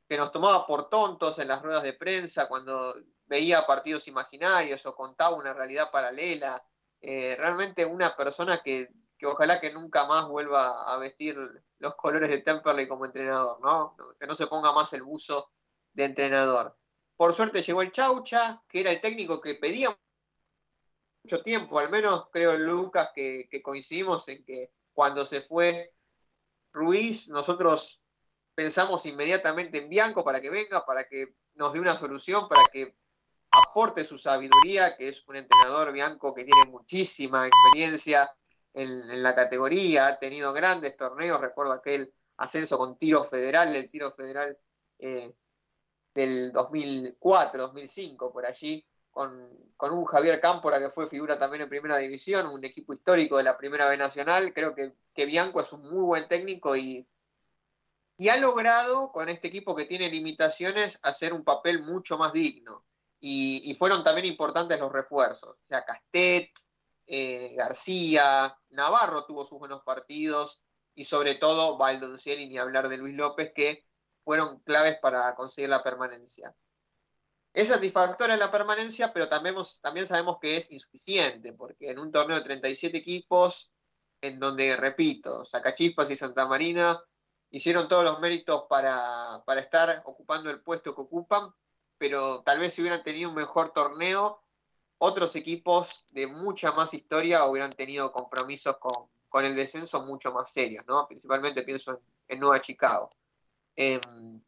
que 0.08 0.16
nos 0.16 0.32
tomaba 0.32 0.68
por 0.68 0.90
tontos 0.90 1.40
en 1.40 1.48
las 1.48 1.64
ruedas 1.64 1.82
de 1.82 1.94
prensa 1.94 2.48
cuando 2.48 2.94
veía 3.26 3.66
partidos 3.66 4.08
imaginarios 4.08 4.86
o 4.86 4.96
contaba 4.96 5.36
una 5.36 5.54
realidad 5.54 5.90
paralela. 5.92 6.64
Eh, 7.02 7.36
realmente 7.40 7.84
una 7.84 8.16
persona 8.16 8.62
que 8.64 8.90
que 9.20 9.28
ojalá 9.28 9.60
que 9.60 9.72
nunca 9.72 10.06
más 10.06 10.28
vuelva 10.30 10.94
a 10.94 10.98
vestir 10.98 11.38
los 11.80 11.96
colores 11.96 12.30
de 12.30 12.38
Temperley 12.38 12.88
como 12.88 13.06
entrenador, 13.06 13.60
¿no? 13.60 13.98
Que 14.18 14.26
no 14.26 14.34
se 14.34 14.48
ponga 14.48 14.72
más 14.72 14.94
el 14.94 15.04
buzo 15.04 15.52
de 15.92 16.06
entrenador. 16.06 16.78
Por 17.18 17.34
suerte 17.34 17.62
llegó 17.62 17.82
el 17.82 17.92
Chaucha, 17.92 18.64
que 18.70 18.80
era 18.80 18.92
el 18.92 19.02
técnico 19.02 19.42
que 19.42 19.56
pedía 19.56 19.90
mucho 21.30 21.44
tiempo, 21.44 21.78
al 21.78 21.92
menos 21.92 22.26
creo 22.32 22.58
Lucas 22.58 23.12
que, 23.14 23.48
coincidimos 23.62 24.28
en 24.30 24.44
que 24.44 24.72
cuando 24.94 25.24
se 25.26 25.42
fue 25.42 25.94
Ruiz, 26.74 27.30
nosotros 27.30 28.02
pensamos 28.56 29.06
inmediatamente 29.06 29.78
en 29.78 29.90
Bianco 29.90 30.24
para 30.24 30.42
que 30.42 30.50
venga, 30.50 30.84
para 30.88 31.04
que 31.04 31.36
nos 31.54 31.74
dé 31.74 31.80
una 31.80 31.96
solución, 31.96 32.48
para 32.48 32.64
que 32.74 32.96
aporte 33.52 34.06
su 34.06 34.18
sabiduría, 34.18 34.98
que 34.98 35.08
es 35.08 35.24
un 35.28 35.36
entrenador 35.36 35.92
Bianco 35.92 36.34
que 36.34 36.46
tiene 36.46 36.66
muchísima 36.66 37.46
experiencia, 37.46 38.32
en, 38.74 38.90
en, 38.90 39.22
la 39.22 39.36
categoría, 39.36 40.08
ha 40.08 40.20
tenido 40.20 40.52
grandes 40.52 40.98
torneos, 40.98 41.40
recuerdo 41.40 41.74
aquel 41.74 42.12
ascenso 42.38 42.80
con 42.80 42.98
tiro 42.98 43.24
federal, 43.24 43.76
el 43.76 43.88
tiro 43.88 44.10
federal 44.10 44.58
eh, 44.98 45.32
del 46.16 46.52
2004, 46.52 47.62
2005, 47.62 48.34
por 48.34 48.48
allí, 48.48 48.84
con, 49.76 49.92
un 49.92 50.06
Javier 50.06 50.40
Cámpora 50.40 50.80
que 50.80 50.90
fue 50.90 51.08
figura 51.08 51.38
también 51.38 51.64
en 51.64 51.70
Primera 51.70 51.98
División, 51.98 52.48
un 52.48 52.64
equipo 52.64 52.94
histórico 52.94 53.36
de 53.38 53.44
la 53.44 53.58
Primera 53.58 53.90
B 53.90 53.98
Nacional. 53.98 54.54
Creo 54.54 54.74
que, 54.74 54.94
que 55.14 55.26
Bianco 55.26 55.60
es 55.60 55.74
un 55.74 55.82
muy 55.82 56.04
buen 56.04 56.28
técnico 56.30 56.76
y, 56.78 57.06
y 58.18 58.30
ha 58.30 58.38
logrado 58.38 59.12
con 59.12 59.28
este 59.28 59.50
equipo 59.50 59.76
que 59.76 59.86
tiene 59.86 60.10
limitaciones 60.10 61.00
hacer 61.04 61.34
un 61.34 61.44
papel 61.44 61.82
mucho 61.82 62.18
más 62.18 62.32
digno. 62.32 62.86
Y, 63.20 63.76
fueron 63.78 64.06
también 64.06 64.26
importantes 64.26 64.80
los 64.80 64.92
refuerzos. 64.92 65.58
O 65.58 65.66
sea, 65.66 65.84
Castet, 65.84 66.52
eh, 67.08 67.54
García, 67.58 68.58
Navarro 68.70 69.26
tuvo 69.26 69.46
sus 69.46 69.60
buenos 69.60 69.82
partidos 69.84 70.62
y 70.96 71.04
sobre 71.04 71.36
todo 71.36 71.78
Valdonciel 71.78 72.40
y 72.40 72.48
ni 72.48 72.58
hablar 72.58 72.88
de 72.88 72.98
Luis 72.98 73.16
López 73.16 73.52
que 73.54 73.86
fueron 74.22 74.60
claves 74.60 74.98
para 75.02 75.36
conseguir 75.36 75.70
la 75.70 75.84
permanencia. 75.84 76.56
Es 77.54 77.70
satisfactoria 77.70 78.38
la 78.38 78.52
permanencia, 78.52 79.12
pero 79.12 79.28
también, 79.28 79.56
sabemos 80.08 80.38
que 80.40 80.58
es 80.58 80.72
insuficiente, 80.72 81.54
porque 81.54 81.90
en 81.90 82.00
un 82.00 82.12
torneo 82.12 82.38
de 82.38 82.44
37 82.44 82.98
equipos, 82.98 83.72
en 84.22 84.40
donde, 84.40 84.76
repito, 84.76 85.44
Sacachispas 85.46 86.12
y 86.12 86.16
Santa 86.16 86.46
Marina 86.48 87.02
hicieron 87.50 87.88
todos 87.88 88.04
los 88.04 88.20
méritos 88.20 88.66
para, 88.70 89.44
estar 89.58 90.04
ocupando 90.06 90.52
el 90.52 90.62
puesto 90.62 90.94
que 90.94 91.02
ocupan, 91.02 91.54
pero 91.98 92.44
tal 92.44 92.60
vez 92.60 92.74
si 92.74 92.82
hubieran 92.82 93.04
tenido 93.04 93.30
un 93.30 93.36
mejor 93.36 93.74
torneo, 93.74 94.44
otros 95.00 95.36
equipos 95.36 96.06
de 96.12 96.28
mucha 96.28 96.72
más 96.74 96.94
historia 96.94 97.46
hubieran 97.46 97.74
tenido 97.74 98.12
compromisos 98.12 98.78
con, 98.78 99.46
el 99.46 99.56
descenso 99.56 100.06
mucho 100.06 100.32
más 100.32 100.52
serios, 100.52 100.84
¿no? 100.88 101.08
Principalmente 101.08 101.64
pienso 101.64 102.02
en, 102.28 102.40
Nueva 102.40 102.62
Chicago. 102.62 103.10
Em, 103.76 104.42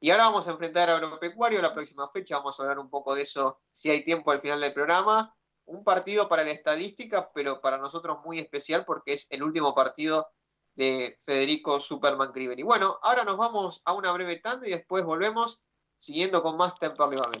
y 0.00 0.10
ahora 0.10 0.24
vamos 0.24 0.46
a 0.46 0.50
enfrentar 0.50 0.90
a 0.90 0.96
Agropecuario 0.96 1.62
la 1.62 1.72
próxima 1.72 2.08
fecha, 2.08 2.38
vamos 2.38 2.58
a 2.58 2.62
hablar 2.62 2.78
un 2.78 2.90
poco 2.90 3.14
de 3.14 3.22
eso 3.22 3.60
si 3.72 3.90
hay 3.90 4.04
tiempo 4.04 4.30
al 4.30 4.40
final 4.40 4.60
del 4.60 4.74
programa. 4.74 5.34
Un 5.64 5.82
partido 5.82 6.28
para 6.28 6.44
la 6.44 6.52
estadística, 6.52 7.30
pero 7.32 7.60
para 7.60 7.78
nosotros 7.78 8.18
muy 8.24 8.38
especial 8.38 8.84
porque 8.84 9.14
es 9.14 9.26
el 9.30 9.42
último 9.42 9.74
partido 9.74 10.28
de 10.76 11.16
Federico 11.20 11.80
Superman 11.80 12.32
Y 12.36 12.62
Bueno, 12.62 12.98
ahora 13.02 13.24
nos 13.24 13.36
vamos 13.36 13.82
a 13.84 13.94
una 13.94 14.12
breve 14.12 14.36
tanda 14.36 14.68
y 14.68 14.70
después 14.70 15.04
volvemos 15.04 15.62
siguiendo 15.96 16.42
con 16.42 16.56
más 16.56 16.78
Temperley 16.78 17.18
Babel. 17.18 17.40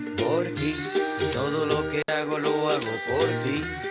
por 0.41 0.53
ti. 0.55 0.75
Todo 1.31 1.65
lo 1.67 1.89
que 1.89 2.01
hago 2.11 2.39
lo 2.39 2.69
hago 2.69 2.93
por 3.07 3.27
ti. 3.43 3.90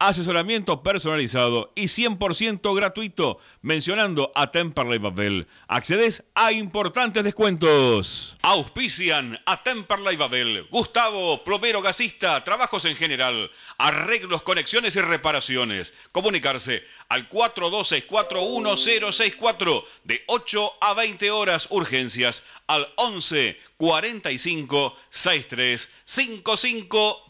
Asesoramiento 0.00 0.82
personalizado 0.82 1.70
y 1.76 1.84
100% 1.84 2.74
gratuito. 2.74 3.38
Mencionando 3.62 4.32
a 4.34 4.50
Temperley 4.50 4.98
Babel, 4.98 5.46
accedes 5.68 6.24
a 6.34 6.50
importantes 6.50 7.22
descuentos. 7.22 8.36
Auspician 8.42 9.38
a 9.46 9.62
Temperley 9.62 10.16
Babel, 10.16 10.66
Gustavo, 10.70 11.44
plomero 11.44 11.82
gasista, 11.82 12.42
trabajos 12.42 12.84
en 12.86 12.96
general, 12.96 13.52
arreglos, 13.78 14.42
conexiones 14.42 14.96
y 14.96 15.00
reparaciones. 15.00 15.94
Comunicarse 16.10 16.82
al 17.08 17.28
42641064 17.28 19.84
de 20.04 20.24
8 20.26 20.72
a 20.80 20.94
20 20.94 21.30
horas 21.30 21.68
urgencias 21.70 22.42
al 22.66 22.88
11 22.96 23.56
45 23.76 24.96
63 25.10 25.92
55 26.04 27.29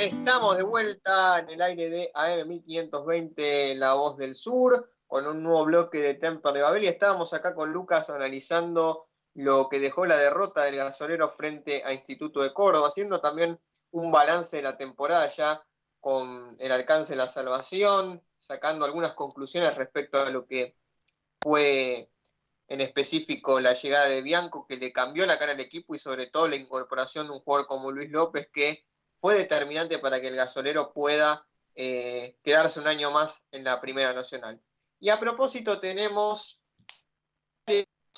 Estamos 0.00 0.56
de 0.56 0.62
vuelta 0.62 1.40
en 1.40 1.50
el 1.50 1.60
aire 1.60 1.90
de 1.90 2.10
AM 2.14 2.48
1520, 2.48 3.74
La 3.74 3.92
Voz 3.92 4.16
del 4.16 4.34
Sur, 4.34 4.88
con 5.06 5.26
un 5.26 5.42
nuevo 5.42 5.66
bloque 5.66 5.98
de 5.98 6.14
Temper 6.14 6.54
de 6.54 6.62
Babel 6.62 6.84
y 6.84 6.86
estábamos 6.86 7.34
acá 7.34 7.54
con 7.54 7.70
Lucas 7.70 8.08
analizando 8.08 9.04
lo 9.34 9.68
que 9.68 9.78
dejó 9.78 10.06
la 10.06 10.16
derrota 10.16 10.64
del 10.64 10.76
gasolero 10.76 11.28
frente 11.28 11.82
a 11.84 11.92
Instituto 11.92 12.42
de 12.42 12.54
Córdoba, 12.54 12.88
haciendo 12.88 13.20
también 13.20 13.60
un 13.90 14.10
balance 14.10 14.56
de 14.56 14.62
la 14.62 14.78
temporada 14.78 15.28
ya 15.36 15.62
con 16.00 16.56
el 16.58 16.72
alcance 16.72 17.12
de 17.12 17.18
la 17.18 17.28
salvación, 17.28 18.24
sacando 18.36 18.86
algunas 18.86 19.12
conclusiones 19.12 19.74
respecto 19.74 20.18
a 20.18 20.30
lo 20.30 20.46
que 20.46 20.78
fue 21.42 22.10
en 22.68 22.80
específico 22.80 23.60
la 23.60 23.74
llegada 23.74 24.06
de 24.06 24.22
Bianco, 24.22 24.66
que 24.66 24.78
le 24.78 24.94
cambió 24.94 25.26
la 25.26 25.38
cara 25.38 25.52
al 25.52 25.60
equipo 25.60 25.94
y 25.94 25.98
sobre 25.98 26.24
todo 26.24 26.48
la 26.48 26.56
incorporación 26.56 27.26
de 27.26 27.34
un 27.34 27.40
jugador 27.40 27.66
como 27.66 27.92
Luis 27.92 28.10
López, 28.10 28.48
que 28.50 28.86
fue 29.20 29.36
determinante 29.36 29.98
para 29.98 30.20
que 30.20 30.28
el 30.28 30.36
gasolero 30.36 30.92
pueda 30.92 31.46
eh, 31.74 32.38
quedarse 32.42 32.80
un 32.80 32.86
año 32.86 33.10
más 33.10 33.44
en 33.52 33.64
la 33.64 33.80
Primera 33.80 34.12
Nacional. 34.12 34.60
Y 34.98 35.10
a 35.10 35.20
propósito 35.20 35.78
tenemos 35.78 36.60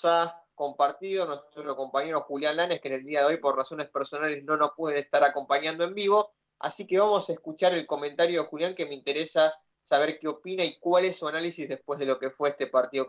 ha 0.05 0.43
compartido 0.55 1.27
nuestro 1.27 1.77
compañero 1.77 2.23
Julián 2.23 2.57
Lanes, 2.57 2.81
que 2.81 2.89
en 2.89 2.95
el 2.95 3.05
día 3.05 3.21
de 3.21 3.27
hoy 3.27 3.37
por 3.37 3.57
razones 3.57 3.89
personales 3.89 4.45
no 4.45 4.57
nos 4.57 4.71
puede 4.77 4.99
estar 4.99 5.23
acompañando 5.25 5.85
en 5.85 5.95
vivo, 5.95 6.33
así 6.59 6.87
que 6.87 6.99
vamos 6.99 7.29
a 7.29 7.33
escuchar 7.33 7.73
el 7.75 7.87
comentario 7.87 8.43
de 8.43 8.49
Julián 8.49 8.75
que 8.75 8.87
me 8.87 8.95
interesa 8.95 9.53
saber 9.83 10.19
qué 10.21 10.29
opina 10.29 10.65
y 10.65 10.79
cuál 10.79 11.05
es 11.05 11.17
su 11.17 11.27
análisis 11.27 11.69
después 11.69 11.99
de 11.99 12.07
lo 12.07 12.19
que 12.19 12.31
fue 12.31 12.51
este 12.51 12.69
partido 12.69 13.07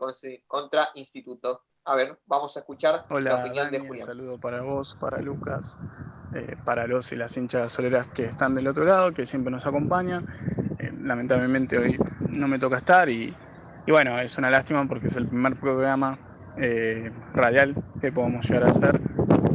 contra 0.47 0.89
Instituto. 0.95 1.63
A 1.85 1.95
ver, 1.95 2.19
vamos 2.25 2.55
a 2.57 2.61
escuchar 2.61 3.03
la 3.09 3.35
opinión 3.35 3.69
de 3.71 3.79
Julián. 3.79 3.99
Un 3.99 4.05
saludo 4.05 4.39
para 4.39 4.61
vos, 4.61 4.97
para 4.99 5.19
Lucas, 5.19 5.77
eh, 6.35 6.55
para 6.63 6.87
los 6.87 7.11
y 7.11 7.15
las 7.15 7.35
hinchas 7.37 7.71
soleras 7.71 8.09
que 8.09 8.25
están 8.25 8.55
del 8.55 8.67
otro 8.67 8.85
lado, 8.85 9.13
que 9.13 9.25
siempre 9.25 9.51
nos 9.51 9.65
acompañan. 9.65 10.27
Eh, 10.79 10.91
lamentablemente 11.01 11.77
hoy 11.77 11.97
no 12.37 12.47
me 12.47 12.59
toca 12.59 12.77
estar 12.77 13.09
y, 13.09 13.33
bueno, 13.87 14.19
es 14.19 14.37
una 14.37 14.49
lástima 14.49 14.87
porque 14.87 15.07
es 15.07 15.15
el 15.15 15.27
primer 15.27 15.55
programa 15.55 16.17
eh, 16.57 17.11
radial 17.33 17.75
que 18.01 18.11
podemos 18.11 18.47
llegar 18.47 18.65
a 18.65 18.69
hacer 18.69 19.01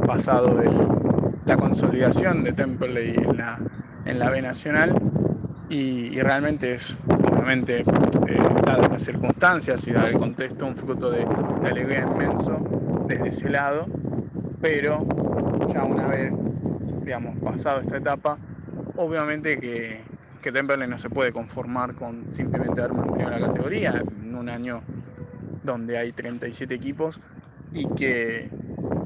pasado 0.07 0.57
de 0.57 0.71
la 1.45 1.57
consolidación 1.57 2.45
de 2.45 2.53
Temple 2.53 3.15
en 3.15 3.37
la, 3.37 3.59
en 4.05 4.19
la 4.19 4.31
B 4.31 4.43
Nacional 4.43 4.95
y, 5.71 6.19
realmente 6.21 6.75
es, 6.75 6.97
obviamente, 7.09 7.85
dadas 8.65 8.91
las 8.91 9.03
circunstancias 9.03 9.87
y 9.87 9.93
dado 9.93 10.07
el 10.07 10.15
contexto, 10.15 10.67
un 10.67 10.77
fruto 10.77 11.11
de, 11.11 11.27
alegría 11.67 12.07
inmenso 12.11 12.59
desde 13.07 13.29
ese 13.29 13.51
lado, 13.51 13.87
pero 14.63 15.07
ya 15.69 15.85
una 15.85 16.07
vez, 16.09 16.33
digamos, 17.09 17.39
pasado 17.39 17.81
esta 17.81 17.97
etapa, 17.97 18.39
obviamente 18.97 19.59
que, 19.59 20.03
que 20.43 20.53
Temperley 20.53 20.87
no 20.87 20.99
se 20.99 21.09
puede 21.09 21.33
conformar 21.33 21.95
con 21.95 22.35
simplemente 22.35 22.83
haber 22.83 22.93
mantenido 22.93 23.31
la 23.31 23.41
categoría 23.41 24.05
en 24.21 24.35
un 24.35 24.51
año 24.51 24.83
donde 25.65 25.97
hay 25.97 26.13
37 26.13 26.75
equipos 26.75 27.21
y 27.73 27.89
que, 27.95 28.51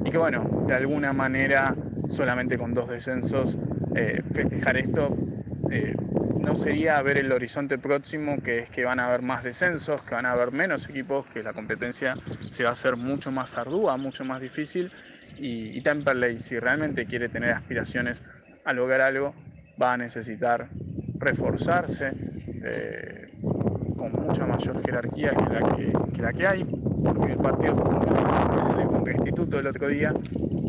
y 0.05 0.11
que 0.11 0.19
bueno, 0.19 0.65
de 0.67 0.75
alguna 0.75 1.13
manera 1.13 1.77
solamente 2.09 2.59
con 2.59 2.75
dos 2.75 2.89
descensos 2.89 3.57
eh, 3.95 4.21
festejar 4.33 4.77
esto 4.77 5.17
eh, 5.71 5.95
no 6.41 6.57
sería 6.57 7.01
ver 7.03 7.19
el 7.19 7.31
horizonte 7.31 7.79
próximo, 7.79 8.43
que 8.43 8.59
es 8.59 8.69
que 8.69 8.85
van 8.85 8.99
a 8.99 9.07
haber 9.07 9.23
más 9.23 9.45
descensos, 9.45 10.03
que 10.03 10.17
van 10.17 10.27
a 10.27 10.33
haber 10.33 10.51
menos 10.51 10.89
equipos, 10.89 11.25
que 11.27 11.45
la 11.45 11.53
competencia 11.53 12.17
se 12.51 12.65
va 12.65 12.71
a 12.71 12.73
hacer 12.73 12.97
mucho 12.97 13.31
más 13.31 13.57
ardua, 13.57 13.97
mucho 13.97 14.25
más 14.25 14.41
difícil. 14.41 14.91
Y, 15.45 15.81
Temperley, 15.81 16.39
si 16.39 16.59
realmente 16.61 17.05
quiere 17.07 17.29
tener 17.29 17.51
aspiraciones 17.51 18.23
a 18.65 18.73
lograr 18.73 19.01
algo, 19.01 19.35
va 19.81 19.95
a 19.95 19.97
necesitar 19.97 20.69
reforzarse 21.19 22.13
eh, 22.63 23.27
con 23.97 24.13
mucha 24.13 24.47
mayor 24.47 24.81
jerarquía 24.85 25.31
que 25.31 25.43
la 25.43 25.77
que, 25.77 26.23
la 26.23 26.33
que 26.33 26.47
hay, 26.47 26.65
porque 27.03 27.33
el 27.33 27.39
partido 27.39 27.75
contra 27.75 29.13
Instituto 29.13 29.59
el 29.59 29.67
otro 29.67 29.89
día 29.89 30.15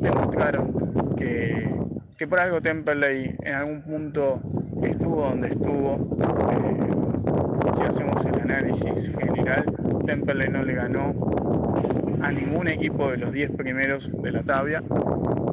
demostraron 0.02 1.16
que, 1.16 1.70
que 2.18 2.28
por 2.28 2.40
algo 2.40 2.62
Temperley 2.62 3.36
en 3.44 3.54
algún 3.54 3.82
punto 3.84 4.42
estuvo 4.84 5.30
donde 5.30 5.50
estuvo. 5.50 6.18
Eh, 6.52 7.74
si 7.76 7.84
hacemos 7.84 8.26
el 8.26 8.42
análisis 8.42 9.16
general, 9.18 9.66
Temperley 10.06 10.50
no 10.50 10.64
le 10.64 10.74
ganó 10.74 11.14
a 12.24 12.32
ningún 12.32 12.68
equipo 12.68 13.12
de 13.12 13.18
los 13.18 13.34
10 13.34 13.52
primeros 13.52 14.22
de 14.22 14.32
la 14.32 14.44
tabla 14.44 14.82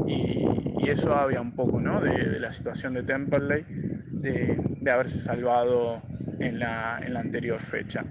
y, 0.06 0.48
eso 0.88 1.14
había 1.14 1.40
un 1.40 1.54
poco 1.54 1.80
¿no? 1.80 2.00
de, 2.00 2.40
la 2.40 2.50
situación 2.50 2.94
de 2.94 3.04
Temperley 3.04 3.64
de, 4.10 4.90
haberse 4.90 5.20
salvado 5.20 6.02
en 6.40 6.58
la, 6.58 6.96
anterior 6.96 7.60
fecha. 7.60 8.04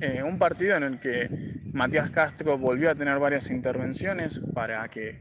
Eh, 0.00 0.22
un 0.22 0.38
partido 0.38 0.76
en 0.76 0.84
el 0.84 1.00
que 1.00 1.28
Matías 1.72 2.12
Castro 2.12 2.56
volvió 2.56 2.88
a 2.88 2.94
tener 2.94 3.18
varias 3.18 3.50
intervenciones 3.50 4.38
para 4.54 4.86
que 4.88 5.18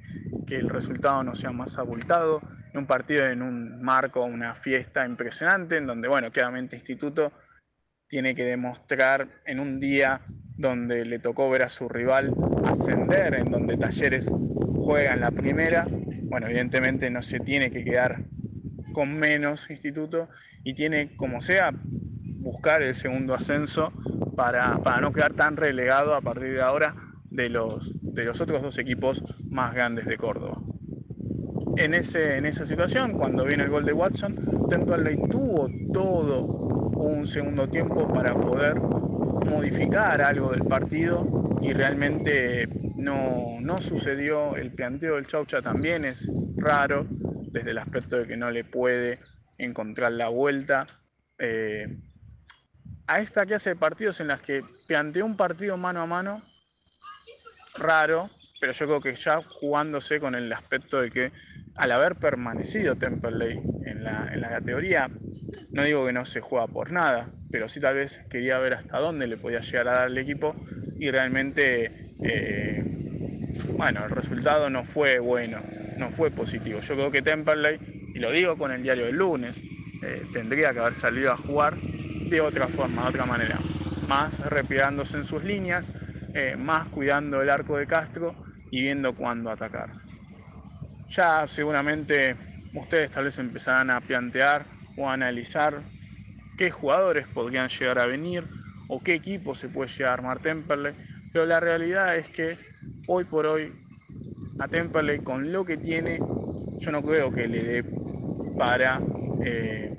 el 0.50 0.70
resultado 0.70 1.24
no 1.24 1.34
sea 1.34 1.52
más 1.52 1.80
abultado, 1.80 2.42
un 2.74 2.86
partido 2.86 3.28
en 3.28 3.42
un 3.42 3.82
marco, 3.82 4.24
una 4.24 4.56
fiesta 4.56 5.06
impresionante, 5.06 5.78
en 5.78 5.88
donde, 5.88 6.08
bueno, 6.08 6.32
claramente 6.32 6.76
Instituto 6.76 7.32
tiene 8.08 8.36
que 8.36 8.44
demostrar 8.44 9.28
en 9.46 9.60
un 9.60 9.80
día 9.80 10.22
donde 10.58 11.06
le 11.06 11.20
tocó 11.20 11.50
ver 11.50 11.64
a 11.64 11.70
su 11.70 11.90
rival 11.90 12.34
ascender, 12.66 13.36
en 13.36 13.52
donde 13.52 13.78
Talleres 13.78 14.32
juega 14.76 15.14
en 15.14 15.22
la 15.22 15.32
primera, 15.32 15.88
bueno, 16.24 16.48
evidentemente 16.48 17.10
no 17.10 17.22
se 17.22 17.40
tiene 17.40 17.72
que 17.72 17.84
quedar 17.84 18.26
con 18.94 19.14
menos 19.18 19.70
Instituto 19.70 20.30
y 20.64 20.74
tiene, 20.74 21.16
como 21.16 21.42
sea, 21.42 21.72
buscar 21.74 22.82
el 22.82 22.96
segundo 22.96 23.34
ascenso 23.34 23.94
para, 24.36 24.78
para 24.78 25.02
no 25.02 25.12
quedar 25.12 25.34
tan 25.34 25.58
relegado 25.58 26.16
a 26.16 26.22
partir 26.22 26.54
de 26.54 26.62
ahora 26.62 26.96
de 27.30 27.50
los, 27.50 28.00
de 28.02 28.26
los 28.26 28.42
otros 28.42 28.62
dos 28.62 28.78
equipos 28.78 29.24
más 29.52 29.74
grandes 29.74 30.06
de 30.06 30.18
Córdoba. 30.18 30.62
En, 31.78 31.94
ese, 31.94 32.38
en 32.38 32.46
esa 32.46 32.66
situación, 32.66 33.14
cuando 33.14 33.46
viene 33.46 33.64
el 33.64 33.70
gol 33.70 33.86
de 33.86 33.94
Watson, 33.94 34.68
Temperley 34.70 35.18
tuvo 35.30 35.70
todo 35.94 36.44
un 36.96 37.26
segundo 37.26 37.70
tiempo 37.70 38.12
para 38.12 38.36
poder 38.36 38.82
modificar 39.46 40.22
algo 40.22 40.52
del 40.52 40.66
partido 40.66 41.28
y 41.62 41.74
realmente 41.74 42.68
no, 42.96 43.60
no 43.62 43.80
sucedió. 43.80 44.56
El 44.56 44.72
planteo 44.72 45.16
del 45.16 45.28
Chaucha 45.28 45.62
también 45.62 46.06
es 46.06 46.30
raro 46.58 47.06
desde 47.10 47.72
el 47.72 47.78
aspecto 47.78 48.18
de 48.18 48.28
que 48.28 48.38
no 48.38 48.52
le 48.52 48.64
puede 48.64 49.20
encontrar 49.58 50.12
la 50.12 50.30
vuelta. 50.30 50.88
Eh, 51.38 51.88
a 53.08 53.20
esta 53.20 53.46
clase 53.46 53.72
de 53.72 53.76
partidos 53.76 54.20
en 54.22 54.28
las 54.28 54.42
que 54.42 54.64
planteó 54.88 55.26
un 55.26 55.36
partido 55.36 55.76
mano 55.78 56.02
a 56.02 56.06
mano 56.06 56.42
raro, 57.78 58.30
pero 58.60 58.74
yo 58.74 58.86
creo 58.86 59.02
que 59.02 59.16
ya 59.16 59.42
jugándose 59.42 60.20
con 60.20 60.36
el 60.36 60.52
aspecto 60.54 61.02
de 61.02 61.10
que 61.10 61.32
al 61.78 61.92
haber 61.92 62.16
permanecido 62.16 62.96
Temperley 62.96 63.60
en 63.86 64.04
la, 64.04 64.30
en 64.32 64.42
la 64.42 64.50
categoría, 64.50 65.10
no 65.74 65.84
digo 65.84 66.06
que 66.06 66.14
no 66.14 66.26
se 66.26 66.42
juega 66.42 66.68
por 66.68 66.92
nada, 66.92 67.30
pero 67.52 67.68
sí 67.68 67.80
tal 67.80 67.96
vez 67.96 68.22
quería 68.30 68.60
ver 68.60 68.74
hasta 68.74 69.00
dónde 69.00 69.28
le 69.28 69.38
podía 69.38 69.62
llegar 69.62 69.88
a 69.88 69.94
dar 69.94 70.08
el 70.08 70.18
equipo 70.18 70.56
y 71.00 71.10
realmente, 71.12 71.92
eh, 72.24 72.84
bueno, 73.78 74.06
el 74.06 74.12
resultado 74.12 74.70
no 74.70 74.84
fue 74.84 75.20
bueno, 75.20 75.60
no 75.98 76.10
fue 76.10 76.32
positivo. 76.32 76.80
Yo 76.80 76.96
creo 76.96 77.12
que 77.12 77.22
Temperley, 77.22 77.80
y 78.14 78.20
lo 78.20 78.32
digo 78.32 78.58
con 78.58 78.72
el 78.72 78.84
diario 78.84 79.06
del 79.06 79.16
lunes, 79.16 79.62
eh, 80.04 80.26
tendría 80.34 80.74
que 80.74 80.80
haber 80.80 80.94
salido 80.94 81.32
a 81.32 81.38
jugar 81.38 81.76
de 81.76 82.42
otra 82.42 82.68
forma, 82.68 83.04
de 83.04 83.10
otra 83.10 83.26
manera, 83.26 83.58
más 84.08 84.40
replegándose 84.50 85.18
en 85.18 85.26
sus 85.26 85.44
líneas, 85.44 85.92
eh, 86.34 86.56
más 86.58 86.88
cuidando 86.90 87.42
el 87.42 87.50
arco 87.50 87.78
de 87.78 87.88
Castro 87.88 88.36
y 88.72 88.82
viendo 88.82 89.16
cuándo 89.16 89.52
atacar. 89.52 89.90
Ya 91.10 91.46
seguramente 91.48 92.36
ustedes 92.74 93.12
tal 93.12 93.26
vez 93.26 93.38
empezarán 93.38 93.90
a 93.90 94.00
plantear 94.00 94.81
o 94.98 95.10
analizar 95.10 95.82
qué 96.58 96.70
jugadores 96.70 97.28
podrían 97.28 97.70
llegar 97.70 98.00
a 98.00 98.06
venir 98.06 98.44
o 98.88 99.02
qué 99.02 99.16
equipo 99.16 99.56
se 99.56 99.70
puede 99.70 99.90
llegar 99.90 100.12
a 100.12 100.14
armar 100.14 100.40
Temperley, 100.40 100.94
pero 101.32 101.46
la 101.46 101.60
realidad 101.60 102.16
es 102.18 102.30
que 102.30 102.58
hoy 103.08 103.24
por 103.24 103.46
hoy 103.46 103.72
a 104.60 104.68
Temperley 104.68 105.20
con 105.20 105.52
lo 105.52 105.66
que 105.66 105.78
tiene, 105.78 106.20
yo 106.80 106.92
no 106.92 107.02
creo 107.02 107.32
que 107.32 107.48
le 107.48 107.64
dé 107.64 107.84
para 108.58 109.02
eh, 109.44 109.92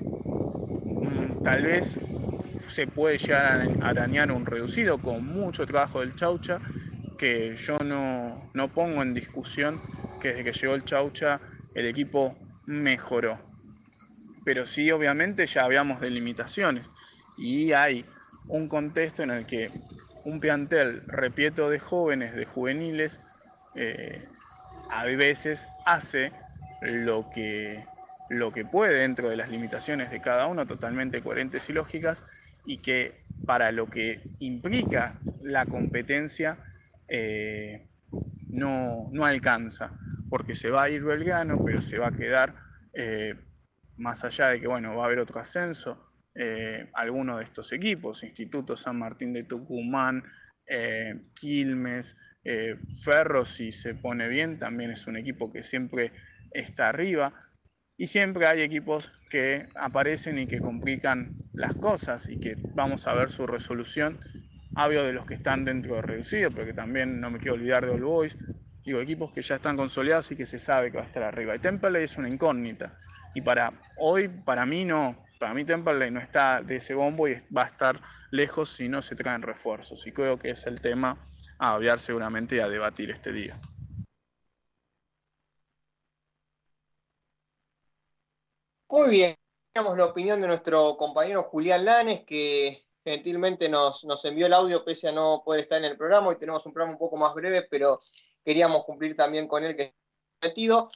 mm, 1.01 1.43
tal 1.43 1.63
vez 1.63 1.97
se 2.67 2.87
puede 2.87 3.17
llegar 3.17 3.67
a 3.81 3.89
arañar 3.89 4.31
un 4.31 4.45
reducido 4.45 4.97
con 4.99 5.25
mucho 5.25 5.65
trabajo 5.65 5.99
del 5.99 6.15
Chaucha, 6.15 6.59
que 7.17 7.55
yo 7.57 7.77
no, 7.79 8.49
no 8.53 8.67
pongo 8.69 9.01
en 9.01 9.13
discusión 9.13 9.79
que 10.21 10.29
desde 10.29 10.43
que 10.43 10.53
llegó 10.53 10.75
el 10.75 10.83
Chaucha 10.83 11.41
el 11.75 11.85
equipo 11.87 12.35
mejoró. 12.65 13.52
Pero 14.45 14.65
sí, 14.65 14.91
obviamente, 14.91 15.45
ya 15.45 15.63
habíamos 15.63 16.01
de 16.01 16.09
limitaciones. 16.09 16.85
Y 17.37 17.73
hay 17.73 18.05
un 18.47 18.67
contexto 18.67 19.23
en 19.23 19.31
el 19.31 19.45
que 19.45 19.71
un 20.25 20.39
plantel 20.39 21.01
repieto 21.07 21.69
de 21.69 21.79
jóvenes, 21.79 22.35
de 22.35 22.45
juveniles, 22.45 23.19
eh, 23.75 24.27
a 24.91 25.05
veces 25.05 25.67
hace 25.85 26.31
lo 26.81 27.29
que, 27.29 27.83
lo 28.29 28.51
que 28.51 28.65
puede 28.65 28.95
dentro 28.95 29.29
de 29.29 29.37
las 29.37 29.49
limitaciones 29.49 30.11
de 30.11 30.21
cada 30.21 30.47
uno, 30.47 30.65
totalmente 30.65 31.21
coherentes 31.21 31.69
y 31.69 31.73
lógicas, 31.73 32.61
y 32.65 32.77
que 32.77 33.13
para 33.45 33.71
lo 33.71 33.89
que 33.89 34.21
implica 34.39 35.15
la 35.43 35.65
competencia 35.65 36.57
eh, 37.09 37.85
no, 38.51 39.09
no, 39.11 39.25
alcanza, 39.25 39.93
porque 40.29 40.55
se 40.55 40.69
va 40.69 40.83
a 40.83 40.89
ir 40.89 41.03
Belgrano, 41.03 41.63
pero 41.63 41.81
se 41.81 41.97
va 41.97 42.07
a 42.07 42.11
quedar, 42.11 42.53
eh, 42.93 43.35
más 43.97 44.23
allá 44.23 44.49
de 44.49 44.61
que 44.61 44.67
bueno, 44.67 44.95
va 44.95 45.03
a 45.03 45.05
haber 45.07 45.19
otro 45.19 45.39
ascenso, 45.39 46.03
eh, 46.35 46.89
alguno 46.93 47.37
de 47.37 47.43
estos 47.43 47.71
equipos, 47.73 48.23
Instituto 48.23 48.75
San 48.75 48.97
Martín 48.97 49.33
de 49.33 49.43
Tucumán, 49.43 50.23
Quilmes, 51.35 52.15
Ferro, 53.03 53.43
si 53.43 53.73
se 53.73 53.95
pone 53.95 54.29
bien, 54.29 54.57
también 54.57 54.91
es 54.91 55.07
un 55.07 55.17
equipo 55.17 55.51
que 55.51 55.61
siempre 55.61 56.13
está 56.51 56.89
arriba. 56.89 57.33
Y 57.95 58.07
siempre 58.07 58.47
hay 58.47 58.61
equipos 58.61 59.11
que 59.29 59.67
aparecen 59.75 60.39
y 60.39 60.47
que 60.47 60.59
complican 60.59 61.29
las 61.53 61.75
cosas 61.75 62.27
y 62.27 62.39
que 62.39 62.55
vamos 62.73 63.05
a 63.07 63.13
ver 63.13 63.29
su 63.29 63.45
resolución. 63.45 64.19
Hablo 64.75 65.03
de 65.03 65.13
los 65.13 65.27
que 65.27 65.35
están 65.35 65.63
dentro 65.63 65.95
de 65.95 66.01
reducido, 66.01 66.49
pero 66.49 66.65
que 66.65 66.73
también 66.73 67.19
no 67.19 67.29
me 67.29 67.37
quiero 67.37 67.53
olvidar 67.53 67.85
de 67.85 67.91
All 67.91 68.03
Boys. 68.03 68.35
Digo, 68.83 68.99
equipos 68.99 69.31
que 69.31 69.43
ya 69.43 69.55
están 69.55 69.77
consolidados 69.77 70.31
y 70.31 70.35
que 70.35 70.47
se 70.47 70.57
sabe 70.57 70.91
que 70.91 70.97
va 70.97 71.03
a 71.03 71.05
estar 71.05 71.23
arriba. 71.23 71.55
Y 71.55 71.59
Temperley 71.59 72.03
es 72.03 72.17
una 72.17 72.27
incógnita. 72.27 72.95
Y 73.33 73.41
para 73.41 73.71
hoy, 73.97 74.27
para 74.27 74.65
mí 74.65 74.85
no, 74.85 75.17
para 75.39 75.53
mí 75.53 75.65
Temperley 75.65 76.11
no 76.11 76.19
está 76.19 76.61
de 76.61 76.77
ese 76.77 76.93
bombo 76.93 77.27
y 77.27 77.35
va 77.55 77.63
a 77.63 77.67
estar 77.67 77.99
lejos 78.31 78.69
si 78.69 78.87
no 78.87 79.01
se 79.01 79.15
traen 79.15 79.41
refuerzos. 79.41 80.07
Y 80.07 80.11
creo 80.11 80.37
que 80.37 80.51
es 80.51 80.65
el 80.65 80.79
tema 80.79 81.17
a 81.59 81.73
hablar 81.73 81.99
seguramente 81.99 82.55
y 82.55 82.59
a 82.59 82.67
debatir 82.67 83.11
este 83.11 83.31
día. 83.33 83.55
Muy 88.89 89.09
bien, 89.09 89.35
tenemos 89.73 89.97
la 89.97 90.05
opinión 90.05 90.39
de 90.39 90.47
nuestro 90.47 90.97
compañero 90.97 91.43
Julián 91.43 91.83
Lanes, 91.83 92.21
que 92.21 92.85
gentilmente 93.03 93.67
nos, 93.67 94.05
envió 94.23 94.45
el 94.45 94.53
audio 94.53 94.85
pese 94.85 95.09
a 95.09 95.11
no 95.11 95.41
poder 95.43 95.61
estar 95.61 95.79
en 95.79 95.85
el 95.85 95.97
programa. 95.97 96.27
Hoy 96.27 96.37
tenemos 96.37 96.65
un 96.65 96.73
programa 96.73 96.93
un 96.93 96.99
poco 96.99 97.17
más 97.17 97.33
breve, 97.33 97.67
pero 97.69 97.99
queríamos 98.45 98.85
cumplir 98.85 99.15
también 99.15 99.47
con 99.47 99.63
él 99.63 99.75
que 99.75 99.95
metido. 100.41 100.87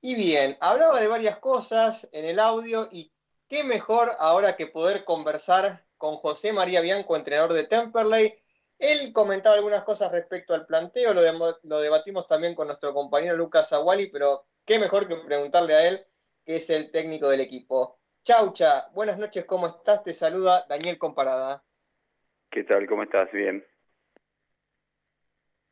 Y 0.00 0.14
bien, 0.14 0.56
hablaba 0.60 1.00
de 1.00 1.08
varias 1.08 1.38
cosas 1.38 2.08
en 2.12 2.24
el 2.24 2.38
audio 2.38 2.88
y 2.90 3.12
qué 3.48 3.64
mejor 3.64 4.10
ahora 4.18 4.56
que 4.56 4.66
poder 4.66 5.04
conversar 5.04 5.84
con 5.96 6.16
José 6.16 6.52
María 6.52 6.80
Bianco, 6.80 7.16
entrenador 7.16 7.52
de 7.52 7.64
Temperley. 7.64 8.34
Él 8.78 9.12
comentaba 9.12 9.56
algunas 9.56 9.84
cosas 9.84 10.12
respecto 10.12 10.52
al 10.54 10.66
planteo, 10.66 11.14
lo, 11.14 11.22
lo 11.62 11.80
debatimos 11.80 12.26
también 12.26 12.54
con 12.54 12.66
nuestro 12.66 12.92
compañero 12.92 13.36
Lucas 13.36 13.72
Aguali, 13.72 14.08
pero 14.08 14.46
qué 14.64 14.78
mejor 14.78 15.08
que 15.08 15.16
preguntarle 15.16 15.74
a 15.74 15.88
él 15.88 16.06
que 16.44 16.56
es 16.56 16.70
el 16.70 16.90
técnico 16.90 17.28
del 17.28 17.40
equipo. 17.40 17.98
Chaucha, 18.22 18.88
buenas 18.92 19.18
noches, 19.18 19.44
¿cómo 19.44 19.66
estás? 19.66 20.02
Te 20.02 20.14
saluda 20.14 20.64
Daniel 20.68 20.98
Comparada. 20.98 21.64
¿Qué 22.50 22.64
tal? 22.64 22.86
¿Cómo 22.86 23.02
estás? 23.02 23.30
Bien. 23.32 23.66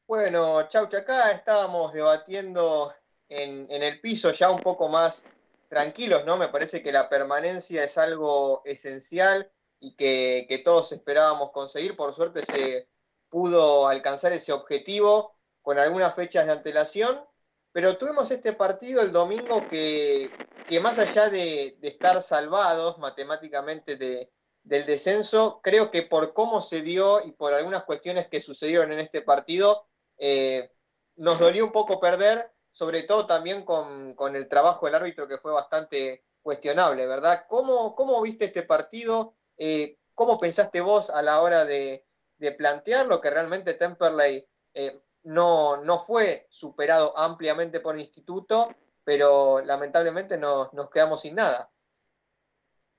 Bueno, 0.06 0.66
Chaucha, 0.68 0.98
acá 0.98 1.30
estábamos 1.32 1.92
debatiendo 1.92 2.94
en, 3.28 3.70
en 3.70 3.82
el 3.82 4.00
piso 4.00 4.32
ya 4.32 4.50
un 4.50 4.60
poco 4.60 4.88
más 4.88 5.24
tranquilos, 5.68 6.24
¿no? 6.24 6.36
Me 6.36 6.48
parece 6.48 6.82
que 6.82 6.92
la 6.92 7.08
permanencia 7.08 7.84
es 7.84 7.98
algo 7.98 8.62
esencial 8.64 9.50
y 9.80 9.96
que, 9.96 10.46
que 10.48 10.58
todos 10.58 10.92
esperábamos 10.92 11.50
conseguir. 11.52 11.96
Por 11.96 12.14
suerte 12.14 12.44
se 12.44 12.88
pudo 13.28 13.88
alcanzar 13.88 14.32
ese 14.32 14.52
objetivo 14.52 15.36
con 15.62 15.78
algunas 15.78 16.14
fechas 16.14 16.46
de 16.46 16.52
antelación 16.52 17.26
pero 17.74 17.98
tuvimos 17.98 18.30
este 18.30 18.52
partido 18.52 19.02
el 19.02 19.10
domingo 19.10 19.66
que, 19.66 20.30
que 20.68 20.78
más 20.78 20.96
allá 21.00 21.28
de, 21.28 21.76
estar 21.82 22.22
salvados 22.22 22.98
matemáticamente 22.98 23.96
de, 23.96 24.32
del 24.62 24.86
descenso, 24.86 25.58
creo 25.60 25.90
que 25.90 26.02
por 26.02 26.34
cómo 26.34 26.60
se 26.60 26.82
dio 26.82 27.26
y 27.26 27.32
por 27.32 27.52
algunas 27.52 27.82
cuestiones 27.82 28.28
que 28.28 28.40
sucedieron 28.40 28.92
en 28.92 29.00
este 29.00 29.22
partido, 29.22 29.88
eh, 30.18 30.70
nos 31.16 31.40
dolió 31.40 31.64
un 31.64 31.72
poco 31.72 31.98
perder, 31.98 32.48
sobre 32.74 33.04
todo 33.04 33.24
también 33.24 33.62
con, 33.62 34.14
con, 34.14 34.34
el 34.34 34.48
trabajo 34.48 34.86
del 34.86 34.96
árbitro 34.96 35.28
que 35.28 35.38
fue 35.38 35.52
bastante 35.52 36.24
cuestionable, 36.42 37.06
¿verdad? 37.06 37.46
¿Cómo, 37.48 37.94
cómo 37.94 38.20
viste 38.20 38.46
este 38.46 38.64
partido? 38.64 39.36
Eh, 39.56 39.96
¿Cómo 40.12 40.40
pensaste 40.40 40.80
vos 40.80 41.08
a 41.08 41.22
la 41.22 41.40
hora 41.40 41.64
de, 41.64 42.04
de 42.38 42.50
plantear 42.50 43.06
lo 43.06 43.20
que 43.20 43.30
realmente 43.30 43.74
Temperley 43.74 44.44
eh, 44.74 44.90
no, 45.22 45.84
no 45.84 45.98
fue 45.98 46.46
superado 46.48 47.16
ampliamente 47.16 47.78
por 47.78 47.94
el 47.94 48.00
instituto, 48.00 48.74
pero 49.04 49.60
lamentablemente 49.64 50.36
nos, 50.36 50.74
nos 50.74 50.90
quedamos 50.90 51.20
sin 51.20 51.36
nada. 51.36 51.70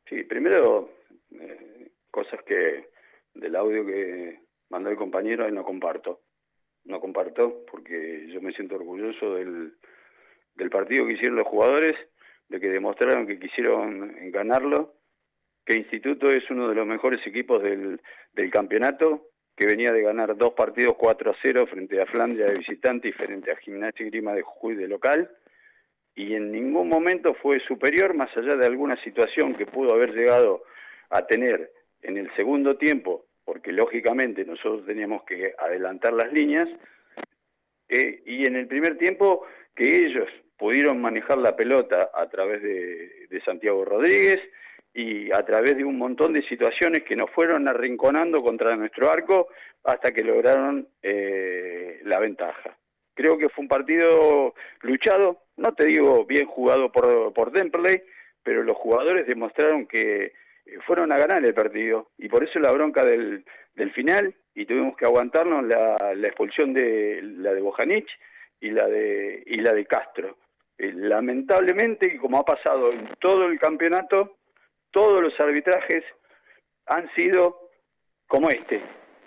Sí, 0.08 0.24
primero, 0.24 0.90
eh, 1.32 1.92
cosas 2.12 2.40
que 2.48 2.92
del 3.34 3.58
audio 3.58 3.86
que 3.86 4.40
mandó 4.70 4.90
el 4.90 4.96
compañero, 4.96 5.52
no 5.52 5.66
comparto. 5.66 6.22
No 6.86 7.00
comparto 7.00 7.66
porque 7.70 8.28
yo 8.30 8.42
me 8.42 8.54
siento 8.54 8.76
orgulloso 8.76 9.36
del, 9.36 9.74
del 10.56 10.70
partido 10.70 11.06
que 11.06 11.14
hicieron 11.14 11.38
los 11.38 11.48
jugadores, 11.48 11.96
de 12.48 12.60
que 12.60 12.70
demostraron 12.70 13.28
que 13.28 13.40
quisieron 13.40 14.32
ganarlo, 14.32 14.94
que 15.66 15.78
Instituto 15.78 16.28
es 16.28 16.50
uno 16.52 16.70
de 16.70 16.76
los 16.76 16.86
mejores 16.86 17.26
equipos 17.26 17.62
del, 17.62 18.00
del 18.34 18.52
campeonato, 18.52 19.30
que 19.56 19.66
venía 19.66 19.92
de 19.92 20.02
ganar 20.02 20.36
dos 20.38 20.54
partidos 20.54 20.96
4 20.98 21.32
a 21.32 21.36
0 21.42 21.68
frente 21.68 22.02
a 22.02 22.06
Flandria 22.06 22.46
de 22.46 22.60
visitante 22.60 23.08
y 23.08 23.14
frente 23.14 23.52
a 23.52 23.56
Gimnasia 23.56 24.06
y 24.06 24.10
Grima 24.10 24.34
de 24.34 24.42
Jujuy 24.42 24.76
de 24.76 24.88
local, 24.88 25.32
y 26.14 26.34
en 26.34 26.52
ningún 26.52 26.88
momento 26.88 27.34
fue 27.34 27.60
superior, 27.62 28.14
más 28.14 28.36
allá 28.38 28.56
de 28.56 28.66
alguna 28.66 29.02
situación 29.04 29.56
que 29.56 29.66
pudo 29.66 29.94
haber 29.94 30.14
llegado 30.14 30.64
a 31.10 31.26
tener 31.26 31.72
en 32.02 32.18
el 32.18 32.34
segundo 32.36 32.78
tiempo, 32.78 33.25
porque 33.46 33.72
lógicamente 33.72 34.44
nosotros 34.44 34.86
teníamos 34.86 35.24
que 35.24 35.54
adelantar 35.58 36.12
las 36.14 36.34
líneas, 36.34 36.68
eh, 37.88 38.24
y 38.26 38.46
en 38.48 38.56
el 38.56 38.68
primer 38.68 38.98
tiempo 38.98 39.46
que 39.76 39.88
ellos 39.88 40.28
pudieron 40.58 41.00
manejar 41.00 41.38
la 41.38 41.56
pelota 41.56 42.10
a 42.14 42.28
través 42.28 42.62
de, 42.62 43.28
de 43.30 43.42
Santiago 43.42 43.86
Rodríguez, 43.86 44.42
y 44.96 45.30
a 45.34 45.44
través 45.44 45.76
de 45.76 45.84
un 45.84 45.98
montón 45.98 46.32
de 46.32 46.42
situaciones 46.48 47.04
que 47.04 47.18
nos 47.18 47.30
fueron 47.32 47.68
arrinconando 47.68 48.42
contra 48.42 48.78
nuestro 48.78 49.10
arco 49.10 49.50
hasta 49.84 50.12
que 50.12 50.24
lograron 50.24 50.88
eh, 51.04 52.00
la 52.06 52.18
ventaja. 52.20 52.78
Creo 53.14 53.38
que 53.38 53.50
fue 53.50 53.64
un 53.64 53.68
partido 53.68 54.54
luchado, 54.82 55.42
no 55.58 55.74
te 55.74 55.86
digo 55.86 56.26
bien 56.26 56.46
jugado 56.46 56.94
por, 56.94 57.34
por 57.34 57.52
Temperley, 57.52 58.02
pero 58.42 58.64
los 58.64 58.78
jugadores 58.78 59.28
demostraron 59.28 59.86
que 59.86 60.32
fueron 60.86 61.12
a 61.12 61.18
ganar 61.18 61.44
el 61.44 61.54
partido 61.54 62.10
y 62.18 62.28
por 62.28 62.44
eso 62.44 62.60
la 62.60 62.72
bronca 62.72 63.04
del, 63.04 63.46
del 63.76 63.92
final 63.92 64.34
y 64.54 64.66
tuvimos 64.66 64.96
que 64.98 65.06
aguantarnos 65.06 65.66
la, 65.66 66.14
la 66.16 66.28
expulsión 66.28 66.74
de 66.74 67.20
la 67.22 67.54
de 67.54 67.62
Bojanic 67.62 68.08
y 68.60 68.72
la 68.72 68.88
de 68.88 69.44
y 69.46 69.58
la 69.58 69.74
de 69.74 69.86
Castro. 69.86 70.38
Eh, 70.78 70.92
lamentablemente, 70.94 72.18
como 72.18 72.40
ha 72.40 72.46
pasado 72.46 72.92
en 72.92 73.08
todo 73.20 73.46
el 73.46 73.60
campeonato, 73.60 74.38
todos 74.92 75.22
los 75.22 75.40
arbitrajes 75.40 76.04
han 76.88 77.10
sido 77.16 77.70
como 78.28 78.50
este 78.50 78.82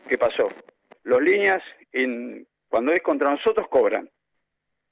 que 0.09 0.18
pasó. 0.18 0.49
Los 1.05 1.22
líneas 1.22 1.62
en, 1.93 2.47
cuando 2.68 2.93
es 2.93 3.01
contra 3.01 3.30
nosotros 3.30 3.68
cobran. 3.68 4.11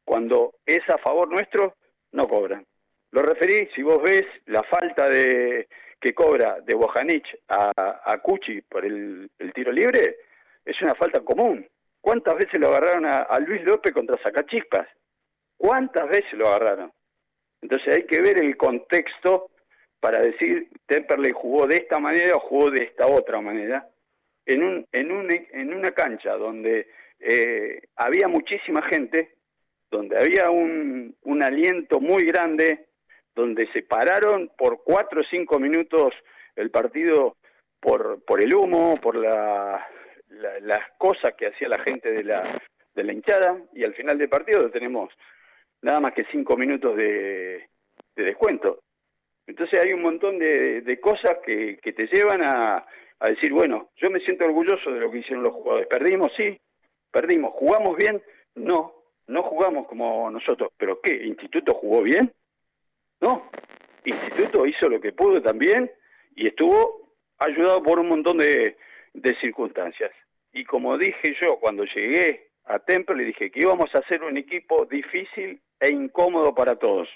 Cuando 0.05 0.55
es 0.65 0.89
a 0.89 0.99
favor 0.99 1.29
nuestro, 1.29 1.75
no 2.13 2.29
cobran. 2.29 2.65
Lo 3.11 3.23
referí, 3.23 3.69
si 3.75 3.83
vos 3.83 4.03
ves 4.03 4.25
la 4.47 4.63
falta 4.63 5.09
de 5.09 5.69
que 6.01 6.15
cobra 6.15 6.61
de 6.61 6.75
Bojanic 6.75 7.25
a, 7.49 7.73
a 8.05 8.19
Cuchi 8.19 8.61
por 8.63 8.85
el, 8.85 9.31
tiro 9.55 9.73
libre, 9.73 10.17
es 10.65 10.81
una 10.83 10.95
falta 10.95 11.21
común. 11.21 11.67
¿Cuántas 12.01 12.37
veces 12.37 12.61
lo 12.61 12.69
agarraron 12.69 13.07
a, 13.07 13.39
Luis 13.41 13.65
López 13.65 13.93
contra 13.93 14.21
Sacachispas? 14.23 14.87
¿Cuántas 15.57 16.09
veces 16.09 16.33
lo 16.35 16.49
agarraron? 16.49 16.93
Entonces 17.63 17.95
hay 17.95 18.05
que 18.05 18.21
ver 18.21 18.43
el 18.43 18.57
contexto 18.57 19.51
para 19.99 20.21
decir 20.21 20.69
Temperley 20.87 21.33
jugó 21.35 21.67
de 21.67 21.79
esta 21.79 21.99
manera 21.99 22.37
o 22.37 22.41
jugó 22.41 22.71
de 22.71 22.85
esta 22.85 23.07
otra 23.07 23.41
manera 23.41 23.89
en 24.45 24.63
un 24.63 24.87
en 24.93 25.11
un 25.11 25.29
en 25.31 25.75
una 25.75 25.91
cancha 25.91 26.35
donde 26.35 26.87
eh, 27.19 27.81
había 27.97 28.29
muchísima 28.29 28.83
gente 28.83 29.37
donde 29.91 30.19
había 30.19 30.51
un, 30.51 31.17
un 31.23 31.43
aliento 31.43 31.99
muy 31.99 32.25
grande 32.25 32.87
donde 33.37 33.71
se 33.73 33.83
pararon 33.83 34.51
por 34.59 34.83
cuatro 34.83 35.21
o 35.21 35.25
cinco 35.31 35.61
minutos 35.61 36.13
el 36.57 36.71
partido 36.71 37.37
por, 37.79 38.25
por 38.25 38.43
el 38.43 38.53
humo, 38.55 38.97
por 39.01 39.15
la, 39.15 39.87
las 40.63 40.91
cosas 40.99 41.35
que 41.37 41.47
hacía 41.47 41.69
la 41.69 41.79
gente 41.79 42.11
de 42.11 42.25
la, 42.25 42.43
de 42.95 43.05
la 43.05 43.13
hinchada, 43.13 43.59
y 43.75 43.85
al 43.85 43.95
final 43.95 44.17
del 44.19 44.31
partido 44.31 44.71
tenemos 44.71 45.13
nada 45.83 46.01
más 46.01 46.15
que 46.15 46.25
cinco 46.33 46.57
minutos 46.57 46.97
de, 46.97 47.69
de 48.17 48.25
descuento. 48.25 48.81
Entonces 49.47 49.79
hay 49.85 49.93
un 49.93 50.03
montón 50.03 50.39
de, 50.39 50.81
de 50.81 50.99
cosas 50.99 51.37
que, 51.45 51.79
que 51.81 51.93
te 51.93 52.09
llevan 52.09 52.43
a, 52.43 52.87
a 53.21 53.29
decir, 53.29 53.53
bueno, 53.53 53.91
yo 53.97 54.11
me 54.11 54.21
siento 54.21 54.45
orgulloso 54.45 54.91
de 54.91 54.99
lo 54.99 55.11
que 55.11 55.19
hicieron 55.19 55.45
los 55.45 55.53
jugadores. 55.53 55.87
Perdimos, 55.87 56.33
sí, 56.37 56.59
perdimos. 57.13 57.53
¿Jugamos 57.53 57.97
bien? 57.97 58.21
No, 58.57 58.95
no 59.29 59.43
jugamos 59.43 59.87
como 59.87 60.31
nosotros. 60.31 60.71
¿Pero 60.77 61.01
qué? 61.01 61.15
¿Instituto 61.27 61.75
jugó 61.75 62.03
bien? 62.03 62.33
No, 63.21 63.51
Instituto 64.05 64.67
hizo 64.67 64.89
lo 64.89 65.01
que 65.01 65.13
pudo 65.13 65.43
también 65.43 65.91
y 66.35 66.47
estuvo 66.49 67.11
ayudado 67.39 67.83
por 67.83 67.99
un 67.99 68.09
montón 68.09 68.39
de, 68.39 68.77
circunstancias. 69.41 70.13
Y 70.53 70.65
como 70.65 70.97
dije 70.97 71.35
yo 71.41 71.59
cuando 71.59 71.85
llegué 71.85 72.51
a 72.65 72.79
Temple, 72.79 73.17
le 73.17 73.25
dije 73.25 73.51
que 73.51 73.61
íbamos 73.61 73.95
a 73.95 73.99
hacer 73.99 74.23
un 74.23 74.37
equipo 74.37 74.85
difícil 74.87 75.61
e 75.81 75.89
incómodo 75.89 76.55
para 76.55 76.77
todos. 76.77 77.09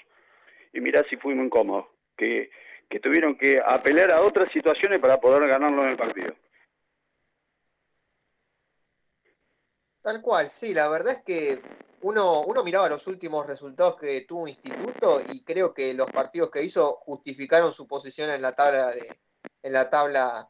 Y 0.73 0.79
mirá 0.79 1.03
si 1.09 1.17
fuimos 1.17 1.45
incómodos, 1.45 1.87
que, 2.17 2.49
que 2.89 2.99
tuvieron 2.99 3.37
que 3.37 3.59
apelar 3.65 4.11
a 4.11 4.21
otras 4.21 4.51
situaciones 4.51 4.99
para 4.99 5.19
poder 5.19 5.47
ganarlo 5.47 5.83
en 5.83 5.89
el 5.89 5.97
partido. 5.97 6.33
Tal 10.01 10.21
cual, 10.21 10.49
sí, 10.49 10.73
la 10.73 10.89
verdad 10.89 11.13
es 11.13 11.23
que 11.23 11.61
uno, 12.03 12.63
miraba 12.63 12.89
los 12.89 13.07
últimos 13.07 13.47
resultados 13.47 13.95
que 13.97 14.21
tuvo 14.21 14.47
Instituto 14.47 15.21
y 15.31 15.43
creo 15.43 15.73
que 15.73 15.93
los 15.93 16.07
partidos 16.07 16.49
que 16.49 16.63
hizo 16.63 16.99
justificaron 17.05 17.73
su 17.73 17.87
posición 17.87 18.29
en 18.29 18.41
la 18.41 18.51
tabla 18.51 18.89
de, 18.91 19.19
en 19.63 19.73
la 19.73 19.89
tabla 19.89 20.49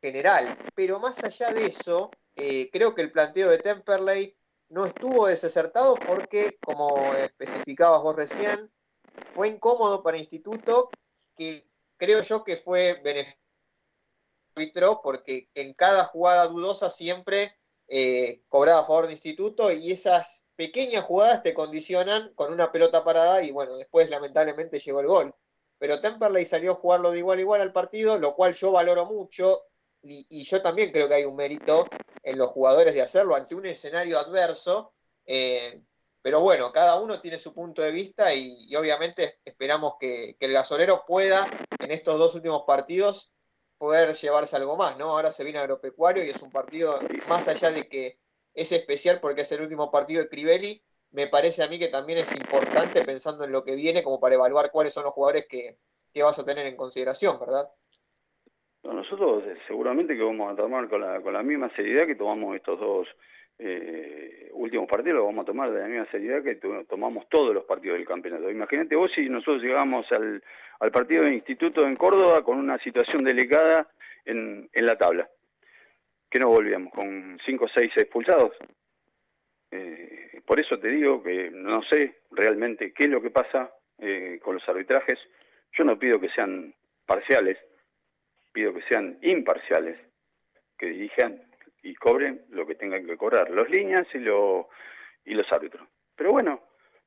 general. 0.00 0.58
Pero 0.74 0.98
más 1.00 1.22
allá 1.24 1.52
de 1.52 1.66
eso, 1.66 2.10
eh, 2.34 2.70
creo 2.70 2.94
que 2.94 3.02
el 3.02 3.12
planteo 3.12 3.50
de 3.50 3.58
Temperley 3.58 4.36
no 4.68 4.84
estuvo 4.84 5.26
desacertado 5.26 5.94
porque, 6.06 6.58
como 6.64 7.14
especificabas 7.14 8.02
vos 8.02 8.16
recién, 8.16 8.72
fue 9.34 9.48
incómodo 9.48 10.02
para 10.02 10.18
Instituto, 10.18 10.90
que 11.36 11.68
creo 11.96 12.22
yo 12.22 12.44
que 12.44 12.56
fue 12.56 12.94
beneficio 13.02 13.40
porque 15.02 15.50
en 15.54 15.74
cada 15.74 16.04
jugada 16.04 16.46
dudosa 16.46 16.90
siempre 16.90 17.58
eh, 17.88 18.42
cobraba 18.48 18.80
a 18.80 18.84
favor 18.84 19.06
de 19.06 19.12
Instituto 19.12 19.70
y 19.70 19.92
esas 19.92 20.45
pequeñas 20.56 21.04
jugadas 21.04 21.42
te 21.42 21.54
condicionan 21.54 22.32
con 22.34 22.52
una 22.52 22.72
pelota 22.72 23.04
parada 23.04 23.42
y 23.42 23.52
bueno, 23.52 23.76
después 23.76 24.10
lamentablemente 24.10 24.78
llegó 24.78 25.00
el 25.00 25.06
gol. 25.06 25.34
Pero 25.78 26.00
Temperley 26.00 26.46
salió 26.46 26.72
a 26.72 26.76
jugarlo 26.76 27.10
de 27.10 27.18
igual 27.18 27.38
a 27.38 27.42
igual 27.42 27.60
al 27.60 27.72
partido, 27.72 28.18
lo 28.18 28.34
cual 28.34 28.54
yo 28.54 28.72
valoro 28.72 29.06
mucho 29.06 29.64
y, 30.02 30.44
yo 30.44 30.62
también 30.62 30.92
creo 30.92 31.08
que 31.08 31.14
hay 31.14 31.24
un 31.24 31.36
mérito 31.36 31.86
en 32.22 32.38
los 32.38 32.48
jugadores 32.48 32.94
de 32.94 33.02
hacerlo 33.02 33.34
ante 33.34 33.54
un 33.54 33.66
escenario 33.66 34.18
adverso. 34.18 34.92
Eh, 35.26 35.82
pero 36.22 36.40
bueno, 36.40 36.72
cada 36.72 37.00
uno 37.00 37.20
tiene 37.20 37.38
su 37.38 37.52
punto 37.52 37.82
de 37.82 37.92
vista 37.92 38.32
y, 38.34 38.74
obviamente 38.76 39.40
esperamos 39.44 39.94
que, 40.00 40.36
que, 40.38 40.46
el 40.46 40.52
gasolero 40.52 41.04
pueda 41.06 41.46
en 41.78 41.90
estos 41.90 42.18
dos 42.18 42.34
últimos 42.34 42.62
partidos 42.66 43.30
poder 43.78 44.14
llevarse 44.14 44.56
algo 44.56 44.76
más, 44.76 44.96
¿no? 44.96 45.10
Ahora 45.10 45.30
se 45.30 45.44
viene 45.44 45.58
agropecuario 45.58 46.24
y 46.24 46.30
es 46.30 46.40
un 46.42 46.50
partido, 46.50 46.98
más 47.28 47.48
allá 47.48 47.70
de 47.70 47.88
que 47.88 48.18
es 48.56 48.72
especial 48.72 49.20
porque 49.20 49.42
es 49.42 49.52
el 49.52 49.62
último 49.62 49.90
partido 49.92 50.22
de 50.22 50.28
Crivelli, 50.28 50.82
me 51.12 51.28
parece 51.28 51.62
a 51.62 51.68
mí 51.68 51.78
que 51.78 51.88
también 51.88 52.18
es 52.18 52.34
importante 52.34 53.04
pensando 53.04 53.44
en 53.44 53.52
lo 53.52 53.62
que 53.64 53.76
viene 53.76 54.02
como 54.02 54.18
para 54.18 54.34
evaluar 54.34 54.70
cuáles 54.72 54.92
son 54.92 55.04
los 55.04 55.12
jugadores 55.12 55.46
que, 55.48 55.76
que 56.12 56.22
vas 56.22 56.38
a 56.38 56.44
tener 56.44 56.66
en 56.66 56.76
consideración, 56.76 57.38
¿verdad? 57.38 57.68
Nosotros 58.82 59.44
eh, 59.46 59.56
seguramente 59.66 60.16
que 60.16 60.22
vamos 60.22 60.52
a 60.52 60.56
tomar 60.56 60.88
con 60.88 61.00
la, 61.00 61.20
con 61.20 61.32
la 61.32 61.42
misma 61.42 61.70
seriedad 61.74 62.06
que 62.06 62.14
tomamos 62.14 62.56
estos 62.56 62.78
dos 62.80 63.08
eh, 63.58 64.50
últimos 64.52 64.88
partidos, 64.88 65.18
lo 65.18 65.26
vamos 65.26 65.42
a 65.42 65.46
tomar 65.46 65.72
de 65.72 65.80
la 65.80 65.88
misma 65.88 66.10
seriedad 66.10 66.42
que 66.42 66.56
tomamos 66.88 67.28
todos 67.28 67.54
los 67.54 67.64
partidos 67.64 67.98
del 67.98 68.06
campeonato. 68.06 68.50
Imagínate 68.50 68.96
vos 68.96 69.10
si 69.14 69.28
nosotros 69.28 69.62
llegamos 69.62 70.06
al, 70.12 70.42
al 70.80 70.90
partido 70.90 71.24
del 71.24 71.34
Instituto 71.34 71.86
en 71.86 71.96
Córdoba 71.96 72.42
con 72.42 72.58
una 72.58 72.78
situación 72.78 73.24
delicada 73.24 73.88
en, 74.24 74.68
en 74.72 74.86
la 74.86 74.96
tabla. 74.96 75.28
Que 76.30 76.38
no 76.38 76.48
volvíamos? 76.48 76.92
¿Con 76.92 77.38
cinco 77.44 77.66
o 77.66 77.68
seis 77.68 77.92
expulsados? 77.96 78.52
Eh, 79.70 80.40
por 80.46 80.60
eso 80.60 80.78
te 80.78 80.88
digo 80.88 81.22
que 81.22 81.50
no 81.50 81.82
sé 81.82 82.20
realmente 82.30 82.92
qué 82.92 83.04
es 83.04 83.10
lo 83.10 83.20
que 83.20 83.30
pasa 83.30 83.72
eh, 83.98 84.38
con 84.42 84.54
los 84.54 84.68
arbitrajes. 84.68 85.18
Yo 85.72 85.84
no 85.84 85.98
pido 85.98 86.20
que 86.20 86.30
sean 86.30 86.74
parciales, 87.04 87.58
pido 88.52 88.72
que 88.74 88.82
sean 88.82 89.18
imparciales, 89.22 89.98
que 90.78 90.86
dirijan 90.86 91.42
y 91.82 91.94
cobren 91.94 92.42
lo 92.50 92.66
que 92.66 92.74
tengan 92.74 93.06
que 93.06 93.16
cobrar, 93.16 93.50
los 93.50 93.68
líneas 93.70 94.06
y, 94.14 94.18
lo, 94.18 94.68
y 95.24 95.34
los 95.34 95.50
árbitros. 95.52 95.88
Pero 96.16 96.32
bueno, 96.32 96.62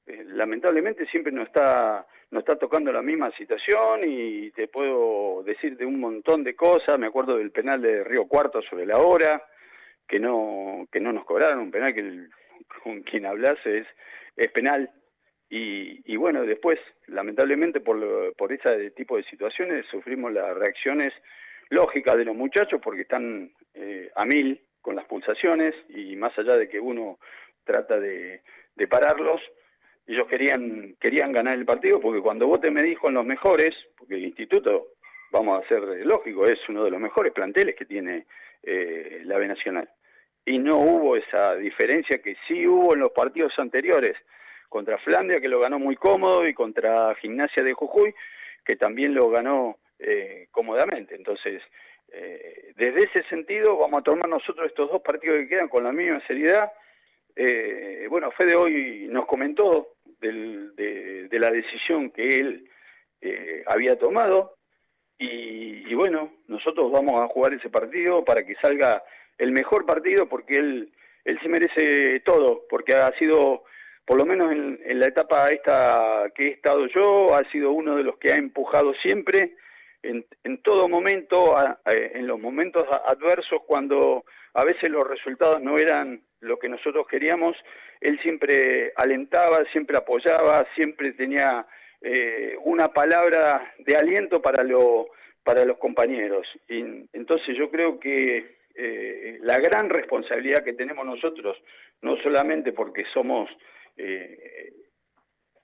eh, 0.05 0.23
lamentablemente 0.25 1.05
siempre 1.07 1.31
nos 1.31 1.47
está, 1.47 2.07
nos 2.31 2.41
está 2.41 2.57
tocando 2.57 2.91
la 2.91 3.01
misma 3.01 3.31
situación 3.31 4.01
y 4.05 4.51
te 4.51 4.67
puedo 4.67 5.41
decir 5.43 5.77
de 5.77 5.85
un 5.85 5.99
montón 5.99 6.43
de 6.43 6.55
cosas. 6.55 6.99
Me 6.99 7.07
acuerdo 7.07 7.37
del 7.37 7.51
penal 7.51 7.81
de 7.81 8.03
Río 8.03 8.27
Cuarto 8.27 8.61
sobre 8.61 8.85
la 8.85 8.99
hora, 8.99 9.43
que 10.07 10.19
no, 10.19 10.87
que 10.91 10.99
no 10.99 11.11
nos 11.11 11.25
cobraron, 11.25 11.59
un 11.59 11.71
penal 11.71 11.93
que 11.93 12.27
con 12.83 13.01
quien 13.01 13.25
hablase 13.25 13.85
es, 14.35 14.51
penal. 14.51 14.89
Y, 15.49 16.01
y 16.11 16.15
bueno, 16.15 16.43
después, 16.43 16.79
lamentablemente 17.07 17.79
por, 17.79 18.35
por 18.35 18.53
ese 18.53 18.91
tipo 18.91 19.17
de 19.17 19.23
situaciones, 19.23 19.85
sufrimos 19.87 20.31
las 20.31 20.55
reacciones 20.55 21.11
lógicas 21.69 22.17
de 22.17 22.25
los 22.25 22.35
muchachos 22.35 22.79
porque 22.83 23.01
están 23.01 23.51
eh, 23.73 24.11
a 24.15 24.25
mil 24.25 24.61
con 24.81 24.95
las 24.95 25.05
pulsaciones 25.05 25.73
y 25.89 26.15
más 26.15 26.37
allá 26.37 26.55
de 26.57 26.69
que 26.69 26.79
uno 26.79 27.19
trata 27.63 27.99
de, 27.99 28.41
de 28.75 28.87
pararlos, 28.87 29.41
ellos 30.13 30.27
querían, 30.27 30.95
querían 30.99 31.31
ganar 31.31 31.55
el 31.55 31.65
partido 31.65 31.99
porque 31.99 32.21
cuando 32.21 32.47
vote 32.47 32.71
me 32.71 32.83
dijo 32.83 33.09
en 33.09 33.15
los 33.15 33.25
mejores, 33.25 33.75
porque 33.97 34.15
el 34.15 34.25
instituto, 34.25 34.87
vamos 35.31 35.63
a 35.63 35.67
ser 35.67 35.81
lógico, 36.05 36.45
es 36.45 36.59
uno 36.67 36.83
de 36.83 36.91
los 36.91 36.99
mejores 36.99 37.31
planteles 37.31 37.75
que 37.75 37.85
tiene 37.85 38.25
eh, 38.63 39.21
la 39.25 39.37
B 39.37 39.47
Nacional. 39.47 39.89
Y 40.45 40.57
no 40.57 40.77
hubo 40.77 41.15
esa 41.15 41.55
diferencia 41.55 42.21
que 42.23 42.35
sí 42.47 42.65
hubo 42.65 42.93
en 42.93 43.01
los 43.01 43.11
partidos 43.11 43.53
anteriores, 43.59 44.15
contra 44.67 44.97
Flandia, 44.99 45.41
que 45.41 45.47
lo 45.47 45.59
ganó 45.59 45.79
muy 45.79 45.95
cómodo, 45.95 46.47
y 46.47 46.53
contra 46.53 47.13
Gimnasia 47.15 47.63
de 47.63 47.73
Jujuy, 47.73 48.13
que 48.63 48.75
también 48.75 49.13
lo 49.13 49.29
ganó 49.29 49.77
eh, 49.97 50.47
cómodamente. 50.51 51.15
Entonces, 51.15 51.61
eh, 52.11 52.71
desde 52.75 53.01
ese 53.01 53.27
sentido, 53.29 53.77
vamos 53.77 53.99
a 53.99 54.03
tomar 54.03 54.29
nosotros 54.29 54.67
estos 54.67 54.89
dos 54.91 55.01
partidos 55.01 55.39
que 55.39 55.49
quedan 55.49 55.67
con 55.67 55.83
la 55.83 55.91
misma 55.91 56.25
seriedad. 56.25 56.71
Eh, 57.35 58.07
bueno, 58.09 58.31
Fede 58.31 58.55
hoy 58.55 59.07
nos 59.09 59.25
comentó 59.25 59.95
de, 60.19 61.29
la 61.31 61.49
decisión 61.49 62.11
que 62.11 62.25
él 62.25 62.69
eh, 63.21 63.63
había 63.67 63.97
tomado. 63.97 64.55
Y, 65.17 65.93
bueno, 65.95 66.31
nosotros 66.47 66.91
vamos 66.91 67.19
a 67.19 67.27
jugar 67.27 67.53
ese 67.53 67.69
partido 67.69 68.23
para 68.23 68.45
que 68.45 68.55
salga 68.55 69.03
el 69.37 69.51
mejor 69.51 69.85
partido 69.85 70.29
porque 70.29 70.55
él, 70.55 70.93
él 71.25 71.39
se 71.41 71.49
merece 71.49 72.21
todo, 72.21 72.61
porque 72.69 72.93
ha 72.93 73.11
sido, 73.17 73.63
por 74.05 74.17
lo 74.17 74.25
menos 74.25 74.51
en, 74.51 74.99
la 74.99 75.07
etapa 75.07 75.47
esta 75.49 76.31
que 76.33 76.47
he 76.47 76.51
estado 76.51 76.87
yo, 76.87 77.35
ha 77.35 77.43
sido 77.51 77.71
uno 77.71 77.97
de 77.97 78.03
los 78.03 78.17
que 78.17 78.31
ha 78.31 78.37
empujado 78.37 78.93
siempre 79.01 79.55
en, 80.03 80.25
en 80.43 80.61
todo 80.61 80.87
momento, 80.87 81.53
en 81.85 82.25
los 82.25 82.39
momentos 82.39 82.85
adversos, 83.05 83.61
cuando 83.67 84.23
a 84.53 84.63
veces 84.63 84.89
los 84.89 85.05
resultados 85.05 85.61
no 85.61 85.77
eran 85.77 86.21
lo 86.41 86.57
que 86.57 86.69
nosotros 86.69 87.07
queríamos, 87.07 87.55
él 88.01 88.19
siempre 88.21 88.93
alentaba, 88.95 89.63
siempre 89.71 89.97
apoyaba, 89.97 90.65
siempre 90.75 91.13
tenía 91.13 91.65
eh, 92.01 92.55
una 92.63 92.89
palabra 92.89 93.73
de 93.79 93.95
aliento 93.95 94.41
para, 94.41 94.63
lo, 94.63 95.07
para 95.43 95.65
los 95.65 95.77
compañeros. 95.77 96.47
Y, 96.67 97.07
entonces 97.13 97.57
yo 97.57 97.69
creo 97.69 97.99
que 97.99 98.59
eh, 98.75 99.39
la 99.41 99.59
gran 99.59 99.89
responsabilidad 99.89 100.63
que 100.63 100.73
tenemos 100.73 101.05
nosotros, 101.05 101.57
no 102.01 102.15
solamente 102.17 102.71
porque 102.71 103.03
somos 103.13 103.49
eh, 103.97 104.71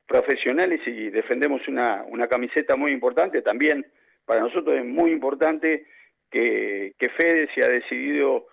profesionales 0.05 0.81
y 0.85 1.09
defendemos 1.09 1.65
una, 1.67 2.03
una 2.09 2.27
camiseta 2.27 2.75
muy 2.75 2.91
importante, 2.91 3.41
también 3.41 3.85
para 4.25 4.41
nosotros 4.41 4.77
es 4.77 4.85
muy 4.85 5.11
importante 5.11 5.85
que, 6.29 6.93
que 6.97 7.09
Fede 7.09 7.47
se 7.55 7.63
ha 7.63 7.69
decidido 7.69 8.47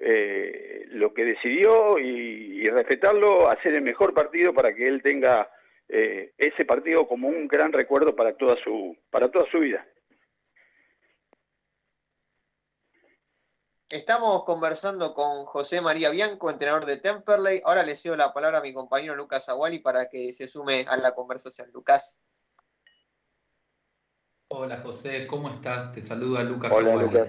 eh, 0.00 0.84
lo 0.90 1.12
que 1.12 1.24
decidió 1.24 1.98
y, 1.98 2.64
respetarlo, 2.68 3.48
hacer 3.48 3.74
el 3.74 3.82
mejor 3.82 4.14
partido 4.14 4.52
para 4.52 4.74
que 4.74 4.86
él 4.86 5.02
tenga 5.02 5.50
eh, 5.88 6.32
ese 6.36 6.64
partido 6.64 7.08
como 7.08 7.28
un 7.28 7.48
gran 7.48 7.72
recuerdo 7.72 8.14
para 8.14 8.36
toda 8.36 8.56
su, 8.62 8.96
para 9.10 9.30
toda 9.30 9.50
su 9.50 9.58
vida. 9.58 9.86
Estamos 13.90 14.44
conversando 14.44 15.14
con 15.14 15.46
José 15.46 15.80
María 15.80 16.10
Bianco, 16.10 16.50
entrenador 16.50 16.84
de 16.84 16.98
Temperley. 16.98 17.62
Ahora 17.64 17.82
le 17.82 17.96
cedo 17.96 18.16
la 18.16 18.34
palabra 18.34 18.58
a 18.58 18.62
mi 18.62 18.74
compañero 18.74 19.16
Lucas 19.16 19.48
Aguali 19.48 19.78
para 19.78 20.10
que 20.10 20.32
se 20.32 20.46
sume 20.46 20.84
a 20.88 20.96
la 20.98 21.14
conversación. 21.14 21.70
Lucas. 21.72 22.20
Hola 24.48 24.76
José, 24.76 25.26
¿cómo 25.26 25.48
estás? 25.48 25.92
Te 25.92 26.02
saluda 26.02 26.42
Lucas 26.42 26.72
Hola, 26.72 26.96
Lucas. 26.96 27.28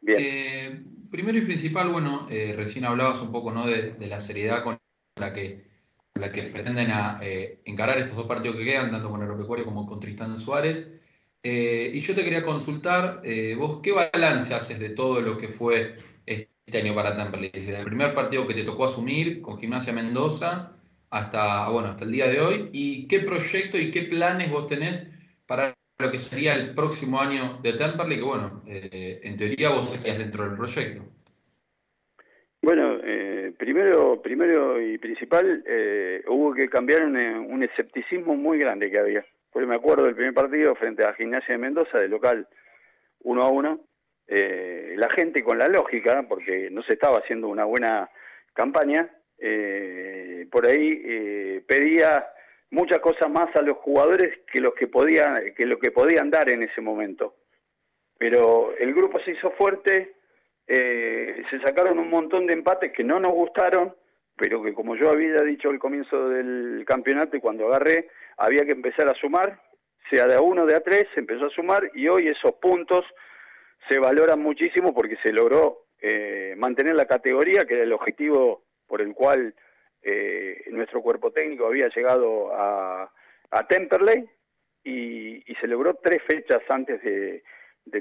Bien. 0.00 0.18
Eh, 0.20 0.82
primero 1.10 1.38
y 1.38 1.42
principal, 1.42 1.90
bueno, 1.90 2.26
eh, 2.30 2.54
recién 2.56 2.84
hablabas 2.84 3.20
un 3.20 3.30
poco 3.30 3.52
¿no? 3.52 3.66
de, 3.66 3.94
la 4.00 4.20
seriedad 4.20 4.62
con 4.62 4.78
la 5.16 5.32
que, 5.32 5.64
la 6.14 6.32
que 6.32 6.44
pretenden 6.44 6.90
a, 6.90 7.20
eh, 7.22 7.60
encarar 7.64 7.98
estos 7.98 8.16
dos 8.16 8.26
partidos 8.26 8.56
que 8.56 8.64
quedan, 8.64 8.90
tanto 8.90 9.10
con 9.10 9.22
Agropecuario 9.22 9.64
como 9.64 9.86
con 9.86 10.00
Tristán 10.00 10.38
Suárez. 10.38 10.90
y 11.42 11.98
yo 12.00 12.14
te 12.14 12.24
quería 12.24 12.42
consultar, 12.42 13.22
vos, 13.56 13.80
¿qué 13.82 13.92
balance 13.92 14.54
haces 14.54 14.78
de 14.78 14.90
todo 14.90 15.20
lo 15.20 15.38
que 15.38 15.48
fue 15.48 15.96
este 16.26 16.78
año 16.78 16.94
para 16.94 17.16
Temperley? 17.16 17.50
Desde 17.50 17.78
el 17.78 17.84
primer 17.84 18.14
partido 18.14 18.46
que 18.46 18.54
te 18.54 18.64
tocó 18.64 18.84
asumir 18.86 19.40
con 19.40 19.58
Gimnasia 19.58 19.92
Mendoza 19.92 20.72
hasta, 21.10 21.68
bueno, 21.70 21.88
hasta 21.88 22.04
el 22.04 22.12
día 22.12 22.28
de 22.28 22.40
hoy, 22.40 22.70
y 22.72 23.06
qué 23.08 23.20
proyecto 23.20 23.76
y 23.78 23.90
qué 23.90 24.02
planes 24.02 24.50
vos 24.50 24.66
tenés 24.66 25.06
lo 26.00 26.10
que 26.10 26.18
sería 26.18 26.54
el 26.54 26.74
próximo 26.74 27.20
año 27.20 27.58
de 27.62 27.74
Temperley, 27.74 28.18
que 28.18 28.24
bueno, 28.24 28.62
eh, 28.66 29.20
en 29.22 29.36
teoría 29.36 29.70
vos 29.70 29.92
estarías 29.92 30.18
dentro 30.18 30.44
del 30.44 30.56
proyecto. 30.56 31.04
Bueno, 32.62 32.98
eh, 33.02 33.52
primero, 33.58 34.20
primero 34.20 34.80
y 34.80 34.98
principal, 34.98 35.62
eh, 35.66 36.22
hubo 36.28 36.52
que 36.52 36.68
cambiar 36.68 37.04
un, 37.04 37.62
escepticismo 37.62 38.34
muy 38.34 38.58
grande 38.58 38.90
que 38.90 38.98
había. 38.98 39.24
Porque 39.52 39.66
me 39.66 39.76
acuerdo 39.76 40.04
del 40.04 40.14
primer 40.14 40.34
partido 40.34 40.74
frente 40.74 41.04
a 41.04 41.14
Gimnasia 41.14 41.54
de 41.54 41.58
Mendoza, 41.58 41.98
de 41.98 42.08
local 42.08 42.46
1 43.20 43.42
a 43.42 43.48
1, 43.48 43.80
la 44.96 45.08
gente 45.10 45.42
con 45.42 45.58
la 45.58 45.66
lógica, 45.66 46.24
porque 46.28 46.70
no 46.70 46.82
se 46.82 46.92
estaba 46.92 47.18
haciendo 47.18 47.48
una 47.48 47.64
buena 47.64 48.08
campaña, 48.54 49.10
por 50.50 50.66
ahí 50.66 51.60
pedía 51.66 52.26
muchas 52.70 53.00
cosas 53.00 53.30
más 53.30 53.54
a 53.56 53.62
los 53.62 53.76
jugadores 53.78 54.40
que 54.52 54.60
los 54.60 54.74
que 54.74 54.86
podían 54.86 55.54
que 55.56 55.66
lo 55.66 55.78
que 55.78 55.90
podían 55.90 56.30
dar 56.30 56.48
en 56.50 56.62
ese 56.62 56.80
momento. 56.80 57.34
Pero 58.18 58.74
el 58.78 58.94
grupo 58.94 59.18
se 59.20 59.32
hizo 59.32 59.50
fuerte 59.52 60.14
eh, 60.66 61.42
se 61.50 61.60
sacaron 61.60 61.98
un 61.98 62.08
montón 62.08 62.46
de 62.46 62.54
empates 62.54 62.92
que 62.92 63.02
no 63.02 63.18
nos 63.18 63.32
gustaron 63.32 63.94
pero 64.36 64.62
que 64.62 64.72
como 64.72 64.96
yo 64.96 65.10
había 65.10 65.42
dicho 65.42 65.68
al 65.68 65.78
comienzo 65.78 66.28
del 66.28 66.84
campeonato 66.86 67.36
y 67.36 67.40
cuando 67.40 67.66
agarré 67.66 68.08
había 68.36 68.64
que 68.64 68.72
empezar 68.72 69.08
a 69.08 69.14
sumar 69.14 69.60
sea 70.10 70.26
de 70.26 70.36
a 70.36 70.40
uno 70.40 70.66
de 70.66 70.76
a 70.76 70.80
tres 70.80 71.06
se 71.12 71.20
empezó 71.20 71.46
a 71.46 71.50
sumar 71.50 71.90
y 71.94 72.08
hoy 72.08 72.28
esos 72.28 72.52
puntos 72.52 73.04
se 73.88 73.98
valoran 73.98 74.40
muchísimo 74.40 74.94
porque 74.94 75.16
se 75.24 75.32
logró 75.32 75.86
eh, 76.00 76.54
mantener 76.56 76.94
la 76.94 77.06
categoría 77.06 77.64
que 77.66 77.74
era 77.74 77.82
el 77.82 77.92
objetivo 77.92 78.62
por 78.86 79.02
el 79.02 79.12
cual 79.12 79.54
eh, 80.02 80.64
nuestro 80.70 81.02
cuerpo 81.02 81.30
técnico 81.30 81.66
había 81.66 81.88
llegado 81.88 82.54
a, 82.54 83.10
a 83.50 83.66
Temperley 83.66 84.28
y, 84.84 85.42
se 85.60 85.66
logró 85.66 85.94
tres 86.02 86.22
fechas 86.26 86.62
antes 86.70 87.02
de, 87.02 87.42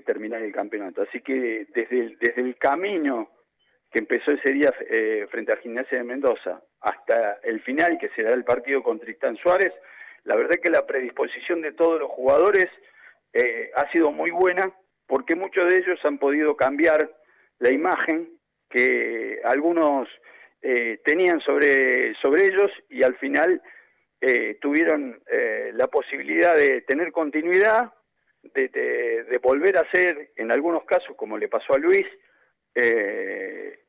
terminar 0.06 0.42
el 0.42 0.54
campeonato. 0.54 1.02
Así 1.02 1.20
que 1.22 1.68
desde 1.74 2.00
el, 2.00 2.18
desde 2.20 2.42
el 2.42 2.56
camino 2.58 3.30
que 3.92 4.00
empezó 4.00 4.32
ese 4.32 4.54
día 4.54 4.74
eh, 4.90 5.28
frente 5.30 5.52
a 5.52 5.58
Gimnasia 5.58 5.98
de 5.98 6.04
Mendoza 6.04 6.62
hasta 6.80 7.40
el 7.44 7.60
final, 7.62 7.98
que 8.00 8.10
será 8.10 8.34
el 8.34 8.44
partido 8.44 8.84
con 8.84 9.00
Tristán 9.00 9.36
Suárez, 9.38 9.74
la 10.24 10.36
verdad 10.36 10.54
es 10.56 10.62
que 10.62 10.70
la 10.70 10.86
predisposición 10.86 11.62
de 11.62 11.74
todos 11.74 12.00
los 12.00 12.10
jugadores 12.12 12.68
eh, 13.34 13.72
ha 13.76 13.92
sido 13.92 14.12
muy 14.12 14.32
buena 14.32 14.72
porque 15.08 15.36
muchos 15.36 15.66
de 15.66 15.80
ellos 15.80 16.00
han 16.04 16.20
podido 16.20 16.56
cambiar 16.56 17.12
la 17.58 17.72
imagen 17.72 18.30
que 18.70 19.42
algunos 19.44 20.08
eh, 20.62 21.00
tenían 21.06 21.40
sobre, 21.42 22.14
sobre 22.16 22.48
ellos 22.48 22.70
y 22.90 23.04
al 23.04 23.16
final 23.18 23.62
eh, 24.20 24.58
tuvieron 24.60 25.22
eh, 25.32 25.72
la 25.74 25.88
posibilidad 25.88 26.54
de 26.56 26.82
tener 26.82 27.14
continuidad, 27.14 27.94
de, 28.42 28.68
de, 28.68 29.38
volver 29.38 29.78
a 29.78 29.90
ser, 29.92 30.32
en 30.36 30.52
algunos 30.52 30.84
casos, 30.84 31.16
como 31.16 31.38
le 31.38 31.48
pasó 31.48 31.74
a 31.74 31.78
Luis, 31.78 32.06
ser 32.74 33.84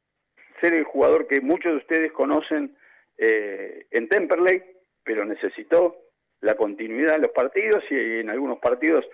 el 0.75 0.85
jugador 0.85 1.29
que 1.29 1.41
muchos 1.41 1.73
de 1.73 1.79
ustedes 1.79 2.13
conocen 2.13 2.77
en 3.17 4.09
Temperley, 4.09 4.63
pero 5.05 5.25
necesitó 5.25 5.97
la 6.41 6.57
continuidad 6.57 7.15
en 7.15 7.23
los 7.23 7.31
partidos 7.31 7.85
y 7.91 8.21
en 8.21 8.31
algunos 8.31 8.59
partidos 8.59 9.07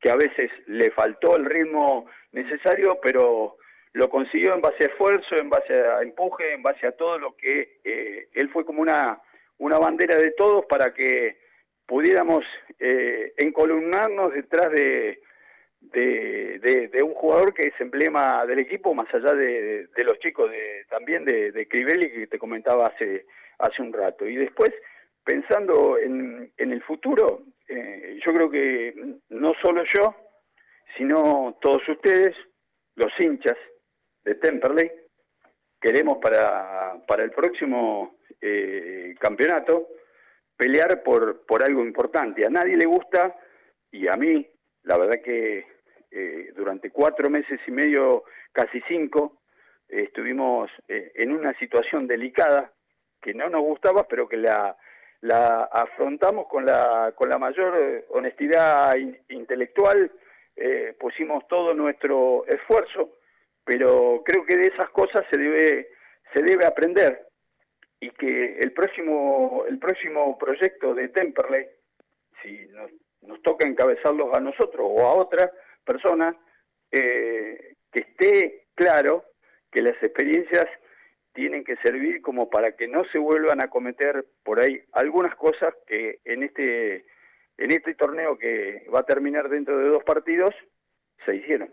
que 0.00 0.10
a 0.10 0.16
veces 0.16 0.50
le 0.66 0.90
faltó 0.92 1.36
el 1.36 1.46
ritmo 1.46 2.08
necesario, 2.32 3.00
pero 3.02 3.56
lo 3.94 4.10
consiguió 4.10 4.54
en 4.54 4.60
base 4.60 4.84
a 4.84 4.86
esfuerzo, 4.88 5.36
en 5.36 5.48
base 5.48 5.72
a 5.72 6.02
empuje, 6.02 6.52
en 6.52 6.62
base 6.62 6.86
a 6.86 6.92
todo 6.92 7.16
lo 7.18 7.36
que 7.36 7.78
eh, 7.84 8.28
él 8.32 8.50
fue 8.50 8.64
como 8.64 8.82
una, 8.82 9.20
una 9.58 9.78
bandera 9.78 10.18
de 10.18 10.32
todos 10.32 10.66
para 10.66 10.92
que 10.92 11.38
pudiéramos 11.86 12.44
eh, 12.80 13.32
encolumnarnos 13.36 14.34
detrás 14.34 14.72
de, 14.72 15.20
de, 15.80 17.02
un 17.04 17.14
jugador 17.14 17.54
que 17.54 17.68
es 17.68 17.80
emblema 17.80 18.44
del 18.46 18.58
equipo, 18.58 18.94
más 18.94 19.06
allá 19.14 19.32
de, 19.32 19.88
los 19.96 20.18
chicos 20.18 20.50
de, 20.50 20.86
también 20.90 21.24
de, 21.24 21.52
de 21.52 21.68
Crivelli 21.68 22.10
que 22.10 22.26
te 22.26 22.38
comentaba 22.38 22.86
hace, 22.88 23.26
hace 23.58 23.80
un 23.80 23.92
rato. 23.92 24.26
Y 24.26 24.34
después, 24.34 24.72
pensando 25.22 25.98
en, 25.98 26.52
en 26.56 26.72
el 26.72 26.82
futuro, 26.82 27.42
eh, 27.68 28.18
yo 28.26 28.32
creo 28.34 28.50
que 28.50 28.92
no 29.28 29.52
solo 29.62 29.84
yo, 29.94 30.16
sino 30.96 31.56
todos 31.60 31.88
ustedes, 31.88 32.34
los 32.96 33.12
hinchas, 33.20 33.56
de 34.24 34.34
Temperley. 34.36 34.90
Queremos 35.80 36.18
para, 36.18 36.96
para 37.06 37.24
el 37.24 37.30
próximo 37.30 38.16
eh, 38.40 39.14
campeonato 39.20 39.88
pelear 40.56 41.02
por, 41.02 41.44
por 41.44 41.62
algo 41.62 41.84
importante. 41.84 42.46
A 42.46 42.50
nadie 42.50 42.76
le 42.76 42.86
gusta, 42.86 43.36
y 43.90 44.08
a 44.08 44.14
mí, 44.14 44.46
la 44.84 44.96
verdad 44.96 45.20
que 45.22 45.66
eh, 46.10 46.52
durante 46.56 46.90
cuatro 46.90 47.28
meses 47.28 47.60
y 47.66 47.70
medio, 47.70 48.24
casi 48.52 48.80
cinco, 48.88 49.42
estuvimos 49.88 50.70
eh, 50.88 51.12
en 51.16 51.32
una 51.32 51.52
situación 51.58 52.06
delicada 52.06 52.72
que 53.20 53.34
no 53.34 53.50
nos 53.50 53.62
gustaba, 53.62 54.06
pero 54.08 54.28
que 54.28 54.36
la, 54.36 54.76
la 55.20 55.64
afrontamos 55.64 56.46
con 56.48 56.64
la, 56.64 57.12
con 57.14 57.28
la 57.28 57.38
mayor 57.38 58.06
honestidad 58.10 58.94
intelectual, 59.28 60.10
pusimos 61.00 61.48
todo 61.48 61.74
nuestro 61.74 62.46
esfuerzo 62.46 63.16
pero 63.64 64.22
creo 64.24 64.44
que 64.44 64.56
de 64.56 64.66
esas 64.68 64.90
cosas 64.90 65.24
se 65.30 65.38
debe 65.38 65.88
se 66.32 66.42
debe 66.42 66.66
aprender 66.66 67.26
y 68.00 68.10
que 68.10 68.58
el 68.58 68.72
próximo 68.72 69.64
el 69.68 69.78
próximo 69.78 70.36
proyecto 70.38 70.94
de 70.94 71.08
Temperley 71.08 71.66
si 72.42 72.66
nos, 72.68 72.90
nos 73.22 73.42
toca 73.42 73.66
encabezarlos 73.66 74.36
a 74.36 74.40
nosotros 74.40 74.86
o 74.86 75.00
a 75.06 75.14
otra 75.14 75.50
persona 75.84 76.36
eh, 76.90 77.74
que 77.90 78.00
esté 78.00 78.66
claro 78.74 79.24
que 79.70 79.82
las 79.82 80.00
experiencias 80.02 80.66
tienen 81.32 81.64
que 81.64 81.76
servir 81.76 82.22
como 82.22 82.48
para 82.48 82.76
que 82.76 82.86
no 82.86 83.04
se 83.06 83.18
vuelvan 83.18 83.62
a 83.62 83.68
cometer 83.68 84.24
por 84.44 84.60
ahí 84.60 84.80
algunas 84.92 85.34
cosas 85.34 85.74
que 85.86 86.20
en 86.24 86.42
este 86.42 87.06
en 87.58 87.70
este 87.70 87.94
torneo 87.94 88.36
que 88.36 88.86
va 88.94 89.00
a 89.00 89.06
terminar 89.06 89.48
dentro 89.48 89.78
de 89.78 89.88
dos 89.88 90.04
partidos 90.04 90.54
se 91.24 91.36
hicieron. 91.36 91.72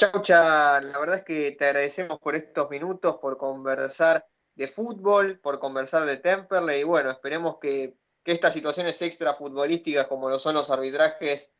Chaucha, 0.00 0.80
la 0.80 0.98
verdad 0.98 1.16
es 1.16 1.24
que 1.24 1.52
te 1.52 1.66
agradecemos 1.66 2.18
por 2.18 2.34
estos 2.34 2.70
minutos, 2.70 3.18
por 3.20 3.36
conversar 3.36 4.26
de 4.54 4.66
fútbol, 4.66 5.38
por 5.40 5.58
conversar 5.58 6.06
de 6.06 6.16
Temperley 6.16 6.80
y 6.80 6.84
bueno, 6.84 7.10
esperemos 7.10 7.58
que 7.60 8.00
que 8.22 8.32
estas 8.32 8.52
situaciones 8.52 9.00
extra 9.02 9.34
futbolísticas 9.34 10.06
como 10.06 10.28
lo 10.28 10.38
son 10.38 10.54
los 10.54 10.70
arbitrajes 10.70 11.52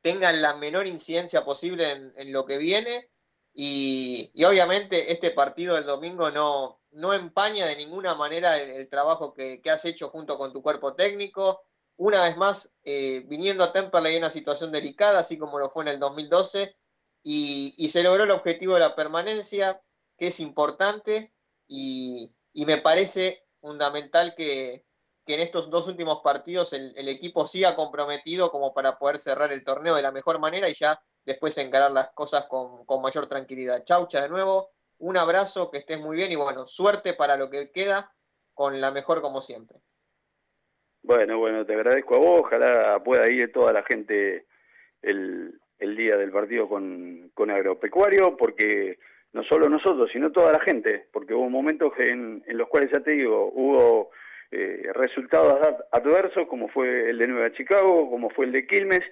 tengan 0.00 0.40
la 0.40 0.56
menor 0.56 0.86
incidencia 0.86 1.44
posible 1.44 1.90
en, 1.90 2.32
lo 2.32 2.46
que 2.46 2.58
viene 2.58 3.10
y, 3.52 4.30
obviamente 4.44 5.12
este 5.12 5.32
partido 5.32 5.74
del 5.74 5.84
domingo 5.84 6.30
no, 6.30 6.80
no 6.92 7.12
empaña 7.12 7.66
de 7.66 7.76
ninguna 7.76 8.14
manera 8.14 8.56
el, 8.56 8.88
trabajo 8.88 9.34
que, 9.34 9.60
has 9.70 9.84
hecho 9.84 10.08
junto 10.08 10.38
con 10.38 10.52
tu 10.52 10.62
cuerpo 10.62 10.94
técnico. 10.94 11.62
Una 11.96 12.22
vez 12.22 12.36
más, 12.36 12.76
eh, 12.84 13.24
viniendo 13.26 13.64
a 13.64 13.72
Temperley 13.72 14.14
en 14.14 14.22
una 14.22 14.30
situación 14.30 14.70
delicada, 14.70 15.18
así 15.18 15.36
como 15.36 15.58
lo 15.58 15.68
fue 15.68 15.82
en 15.82 15.88
el 15.88 15.98
2012, 15.98 16.76
y, 17.22 17.88
se 17.88 18.02
logró 18.02 18.24
el 18.24 18.30
objetivo 18.30 18.74
de 18.74 18.80
la 18.80 18.94
permanencia, 18.94 19.80
que 20.16 20.28
es 20.28 20.40
importante, 20.40 21.32
y, 21.66 22.34
me 22.66 22.78
parece 22.78 23.44
fundamental 23.54 24.34
que, 24.36 24.84
en 25.26 25.40
estos 25.40 25.68
dos 25.68 25.86
últimos 25.88 26.20
partidos 26.24 26.72
el, 26.72 27.06
equipo 27.06 27.46
siga 27.46 27.76
comprometido 27.76 28.50
como 28.50 28.72
para 28.72 28.98
poder 28.98 29.18
cerrar 29.18 29.52
el 29.52 29.62
torneo 29.62 29.94
de 29.94 30.00
la 30.00 30.10
mejor 30.10 30.40
manera 30.40 30.70
y 30.70 30.72
ya 30.72 31.02
después 31.26 31.58
encarar 31.58 31.90
las 31.90 32.12
cosas 32.12 32.46
con, 32.46 32.86
mayor 33.02 33.26
tranquilidad. 33.26 33.84
Chaucha 33.84 34.22
de 34.22 34.30
nuevo, 34.30 34.70
un 34.96 35.18
abrazo, 35.18 35.70
que 35.70 35.78
estés 35.78 36.00
muy 36.00 36.16
bien 36.16 36.32
y 36.32 36.36
bueno, 36.36 36.66
suerte 36.66 37.12
para 37.12 37.36
lo 37.36 37.50
que 37.50 37.70
queda 37.70 38.10
con 38.54 38.80
la 38.80 38.90
mejor 38.90 39.20
como 39.20 39.42
siempre. 39.42 39.82
Bueno, 41.02 41.38
bueno, 41.38 41.66
te 41.66 41.74
agradezco 41.74 42.16
a 42.16 42.18
vos, 42.18 42.40
ojalá 42.40 43.02
pueda 43.04 43.30
ir 43.30 43.52
toda 43.52 43.72
la 43.74 43.82
gente 43.82 44.46
el, 45.02 45.60
el 45.78 45.96
día 45.96 46.16
del 46.16 46.30
partido 46.30 46.68
con, 46.68 47.30
con 47.34 47.50
Agropecuario, 47.50 48.36
porque 48.36 48.98
no 49.32 49.42
solo 49.44 49.68
nosotros, 49.68 50.10
sino 50.12 50.32
toda 50.32 50.52
la 50.52 50.60
gente, 50.60 51.06
porque 51.12 51.34
hubo 51.34 51.48
momentos 51.50 51.92
en, 51.98 52.42
en 52.46 52.58
los 52.58 52.68
cuales 52.68 52.90
ya 52.92 53.00
te 53.00 53.12
digo, 53.12 53.50
hubo 53.52 54.10
eh, 54.50 54.90
resultados 54.94 55.60
adversos 55.92 56.48
como 56.48 56.68
fue 56.68 57.10
el 57.10 57.18
de 57.18 57.28
Nueva 57.28 57.52
Chicago, 57.52 58.08
como 58.10 58.30
fue 58.30 58.46
el 58.46 58.52
de 58.52 58.66
Quilmes, 58.66 59.02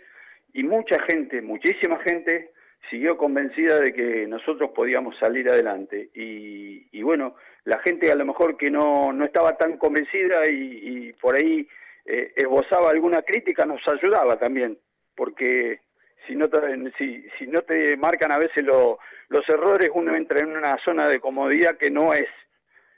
y 0.55 0.62
mucha 0.62 0.99
gente, 1.03 1.43
muchísima 1.43 1.99
gente, 1.99 2.53
siguió 2.89 3.19
convencida 3.19 3.79
de 3.81 3.93
que 3.93 4.27
nosotros 4.27 4.71
podíamos 4.75 5.14
salir 5.19 5.51
adelante. 5.51 6.09
Y, 6.14 7.03
bueno, 7.03 7.35
la 7.64 7.79
gente 7.81 8.11
a 8.11 8.14
lo 8.14 8.25
mejor 8.25 8.57
que 8.57 8.71
no, 8.71 9.12
no 9.12 9.25
estaba 9.25 9.57
tan 9.59 9.77
convencida 9.77 10.49
y, 10.49 11.12
por 11.21 11.37
ahí 11.37 11.69
eh, 12.07 12.33
esbozaba 12.37 12.91
alguna 12.91 13.23
crítica 13.23 13.67
nos 13.67 13.87
ayudaba 13.87 14.39
también, 14.39 14.79
porque 15.14 15.81
si 16.27 16.35
no 16.35 16.49
te, 16.49 16.61
si, 16.99 17.47
no 17.47 17.62
te 17.62 17.97
marcan 17.97 18.33
a 18.33 18.39
veces 18.39 18.64
los 18.64 19.49
errores, 19.49 19.91
uno 19.95 20.14
entra 20.14 20.41
en 20.41 20.57
una 20.57 20.77
zona 20.85 21.09
de 21.09 21.20
comodidad 21.20 21.77
que 21.77 21.91
no 21.91 22.12
es 22.12 22.29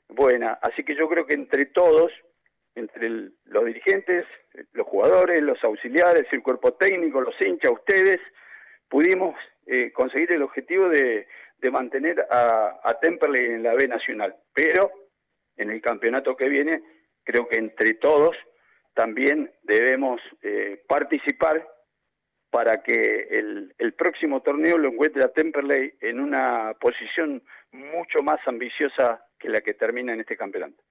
buena. 0.08 0.58
Así 0.62 0.84
que 0.84 0.94
yo 0.94 1.08
creo 1.08 1.26
que 1.26 1.34
entre 1.34 1.66
todos 1.66 2.12
entre 2.78 3.08
los 3.46 3.64
dirigentes, 3.64 4.24
los 4.72 4.86
jugadores, 4.86 5.42
los 5.42 5.62
auxiliares, 5.64 6.26
el 6.30 6.42
cuerpo 6.42 6.74
técnico, 6.74 7.20
los 7.20 7.34
hinchas, 7.44 7.72
ustedes, 7.72 8.20
pudimos 8.88 9.34
eh, 9.66 9.92
conseguir 9.92 10.32
el 10.32 10.42
objetivo 10.42 10.88
de, 10.88 11.26
mantener 11.72 12.24
a, 12.30 12.80
a, 12.82 12.98
Temperley 13.00 13.44
en 13.46 13.62
la 13.64 13.74
B 13.74 13.88
Nacional. 13.88 14.34
Pero 14.54 14.90
en 15.56 15.70
el 15.70 15.82
campeonato 15.82 16.36
que 16.36 16.48
viene, 16.48 16.82
creo 17.24 17.48
que 17.48 17.58
entre 17.58 17.94
todos 17.94 18.36
también 18.94 19.50
debemos 19.62 20.20
eh, 20.42 20.82
participar 20.88 21.66
para 22.50 22.82
que 22.82 23.28
el, 23.30 23.94
próximo 23.94 24.42
torneo 24.42 24.78
lo 24.78 24.88
encuentre 24.88 25.24
a 25.24 25.32
Temperley 25.32 25.94
en 26.00 26.20
una 26.20 26.74
posición 26.80 27.42
mucho 27.72 28.22
más 28.22 28.38
ambiciosa 28.46 29.26
que 29.38 29.48
la 29.48 29.60
que 29.60 29.74
termina 29.74 30.12
en 30.12 30.20
este 30.20 30.36
campeonato. 30.36 30.82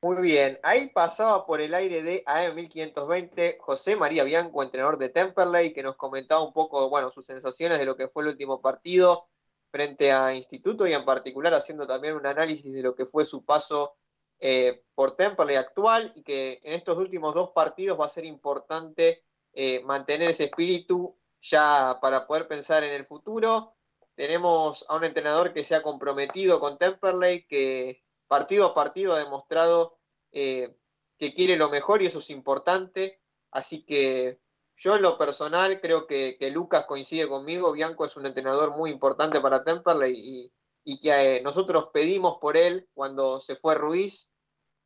Muy 0.00 0.22
bien, 0.22 0.58
ahí 0.62 0.90
pasaba 0.90 1.44
por 1.44 1.60
el 1.60 1.74
aire 1.74 2.02
de 2.02 2.22
AM1520 2.24 3.56
José 3.58 3.96
María 3.96 4.22
Bianco, 4.22 4.62
entrenador 4.62 4.96
de 4.96 5.08
Temperley, 5.08 5.72
que 5.72 5.82
nos 5.82 5.96
comentaba 5.96 6.44
un 6.44 6.52
poco, 6.52 6.88
bueno, 6.88 7.10
sus 7.10 7.26
sensaciones 7.26 7.80
de 7.80 7.84
lo 7.84 7.96
que 7.96 8.06
fue 8.06 8.22
el 8.22 8.28
último 8.28 8.60
partido 8.60 9.26
frente 9.72 10.12
a 10.12 10.32
Instituto 10.34 10.86
y 10.86 10.92
en 10.92 11.04
particular 11.04 11.52
haciendo 11.52 11.84
también 11.84 12.14
un 12.14 12.26
análisis 12.26 12.72
de 12.72 12.82
lo 12.82 12.94
que 12.94 13.06
fue 13.06 13.24
su 13.24 13.44
paso 13.44 13.96
eh, 14.40 14.84
por 14.94 15.16
Temperley 15.16 15.56
actual 15.56 16.12
y 16.14 16.22
que 16.22 16.60
en 16.62 16.74
estos 16.74 16.96
últimos 16.96 17.34
dos 17.34 17.50
partidos 17.54 17.98
va 17.98 18.06
a 18.06 18.10
ser 18.10 18.24
importante 18.24 19.24
eh, 19.52 19.82
mantener 19.84 20.30
ese 20.30 20.44
espíritu 20.44 21.18
ya 21.40 21.98
para 22.00 22.26
poder 22.26 22.48
pensar 22.48 22.84
en 22.84 22.92
el 22.92 23.04
futuro. 23.04 23.74
Tenemos 24.14 24.84
a 24.88 24.96
un 24.96 25.04
entrenador 25.04 25.52
que 25.52 25.64
se 25.64 25.74
ha 25.74 25.82
comprometido 25.82 26.60
con 26.60 26.78
Temperley, 26.78 27.46
que 27.46 28.04
partido 28.26 28.66
a 28.66 28.74
partido 28.74 29.14
ha 29.14 29.18
demostrado 29.18 29.98
eh, 30.32 30.76
que 31.18 31.34
quiere 31.34 31.56
lo 31.56 31.68
mejor 31.68 32.02
y 32.02 32.06
eso 32.06 32.18
es 32.18 32.30
importante. 32.30 33.20
Así 33.50 33.84
que 33.84 34.40
yo 34.76 34.96
en 34.96 35.02
lo 35.02 35.18
personal 35.18 35.80
creo 35.80 36.06
que, 36.06 36.36
Lucas 36.52 36.84
coincide 36.84 37.28
conmigo. 37.28 37.72
Bianco 37.72 38.04
es 38.04 38.16
un 38.16 38.26
entrenador 38.26 38.76
muy 38.76 38.90
importante 38.90 39.40
para 39.40 39.64
Temperley 39.64 40.12
y, 40.14 40.52
y 40.88 40.98
que 40.98 41.36
eh, 41.36 41.42
nosotros 41.42 41.90
pedimos 41.92 42.38
por 42.40 42.56
él 42.56 42.88
cuando 42.94 43.40
se 43.40 43.56
fue 43.56 43.74
Ruiz, 43.74 44.30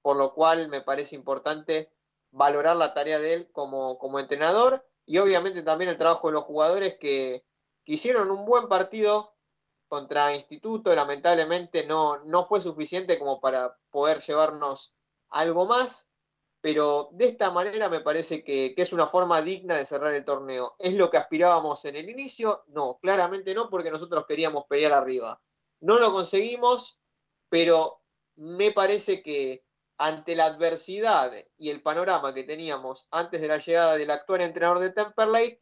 por 0.03 0.17
lo 0.17 0.35
cual 0.35 0.69
me 0.69 0.81
parece 0.81 1.15
importante 1.15 1.93
valorar 2.33 2.77
la 2.77 2.93
tarea 2.93 3.21
de 3.21 3.35
él 3.35 3.53
como, 3.53 3.99
como 3.99 4.19
entrenador 4.19 4.85
y 5.07 5.19
obviamente 5.19 5.63
también 5.63 5.89
el 5.89 5.99
trabajo 5.99 6.27
de 6.27 6.33
los 6.33 6.43
jugadores 6.43 6.99
que, 6.99 7.45
que 7.85 7.93
hicieron 7.93 8.33
un 8.33 8.45
buen 8.45 8.67
partido 8.69 9.37
contra 9.87 10.35
Instituto, 10.35 10.93
lamentablemente 10.93 11.87
no, 11.87 12.25
no 12.25 12.49
fue 12.49 12.61
suficiente 12.61 13.17
como 13.17 13.41
para 13.41 13.79
poder 13.91 14.19
llevarnos 14.19 14.97
algo 15.29 15.67
más, 15.67 16.11
pero 16.61 17.11
de 17.13 17.27
esta 17.27 17.53
manera 17.53 17.89
me 17.89 18.01
parece 18.01 18.43
que, 18.43 18.75
es 18.77 18.93
una 18.93 19.07
forma 19.07 19.41
digna 19.41 19.77
de 19.77 19.85
cerrar 19.85 20.13
el 20.15 20.25
torneo. 20.25 20.75
¿Es 20.81 20.95
lo 20.95 21.11
que 21.11 21.19
aspirábamos 21.19 21.85
en 21.85 21.95
el 21.95 22.11
inicio? 22.11 22.65
No, 22.67 22.99
claramente 23.01 23.55
no, 23.55 23.71
porque 23.71 23.93
nosotros 23.93 24.25
queríamos 24.27 24.65
pelear 24.69 24.93
arriba. 24.93 25.41
No 25.83 25.99
lo 25.99 26.13
conseguimos, 26.13 26.99
pero 27.49 28.01
me 28.37 28.73
parece 28.73 29.23
que 29.23 29.65
ante 29.99 30.35
la 30.35 30.47
adversidad 30.47 31.31
y 31.59 31.71
el 31.71 31.83
panorama 31.83 32.33
que 32.33 32.45
teníamos 32.45 33.07
antes 33.11 33.41
de 33.41 33.49
la 33.49 33.59
llegada 33.59 33.97
del 33.97 34.11
actual 34.11 34.41
entrenador 34.41 34.79
de 34.79 34.91
Temperley, 34.91 35.61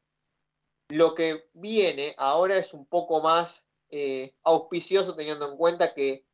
lo 0.91 1.14
que 1.14 1.49
viene 1.55 2.14
ahora 2.16 2.57
es 2.57 2.73
un 2.73 2.87
poco 2.87 3.21
más 3.21 3.66
eh, 3.91 4.37
auspicioso 4.45 5.16
teniendo 5.16 5.51
en 5.51 5.57
cuenta 5.57 5.95
que 5.95 6.25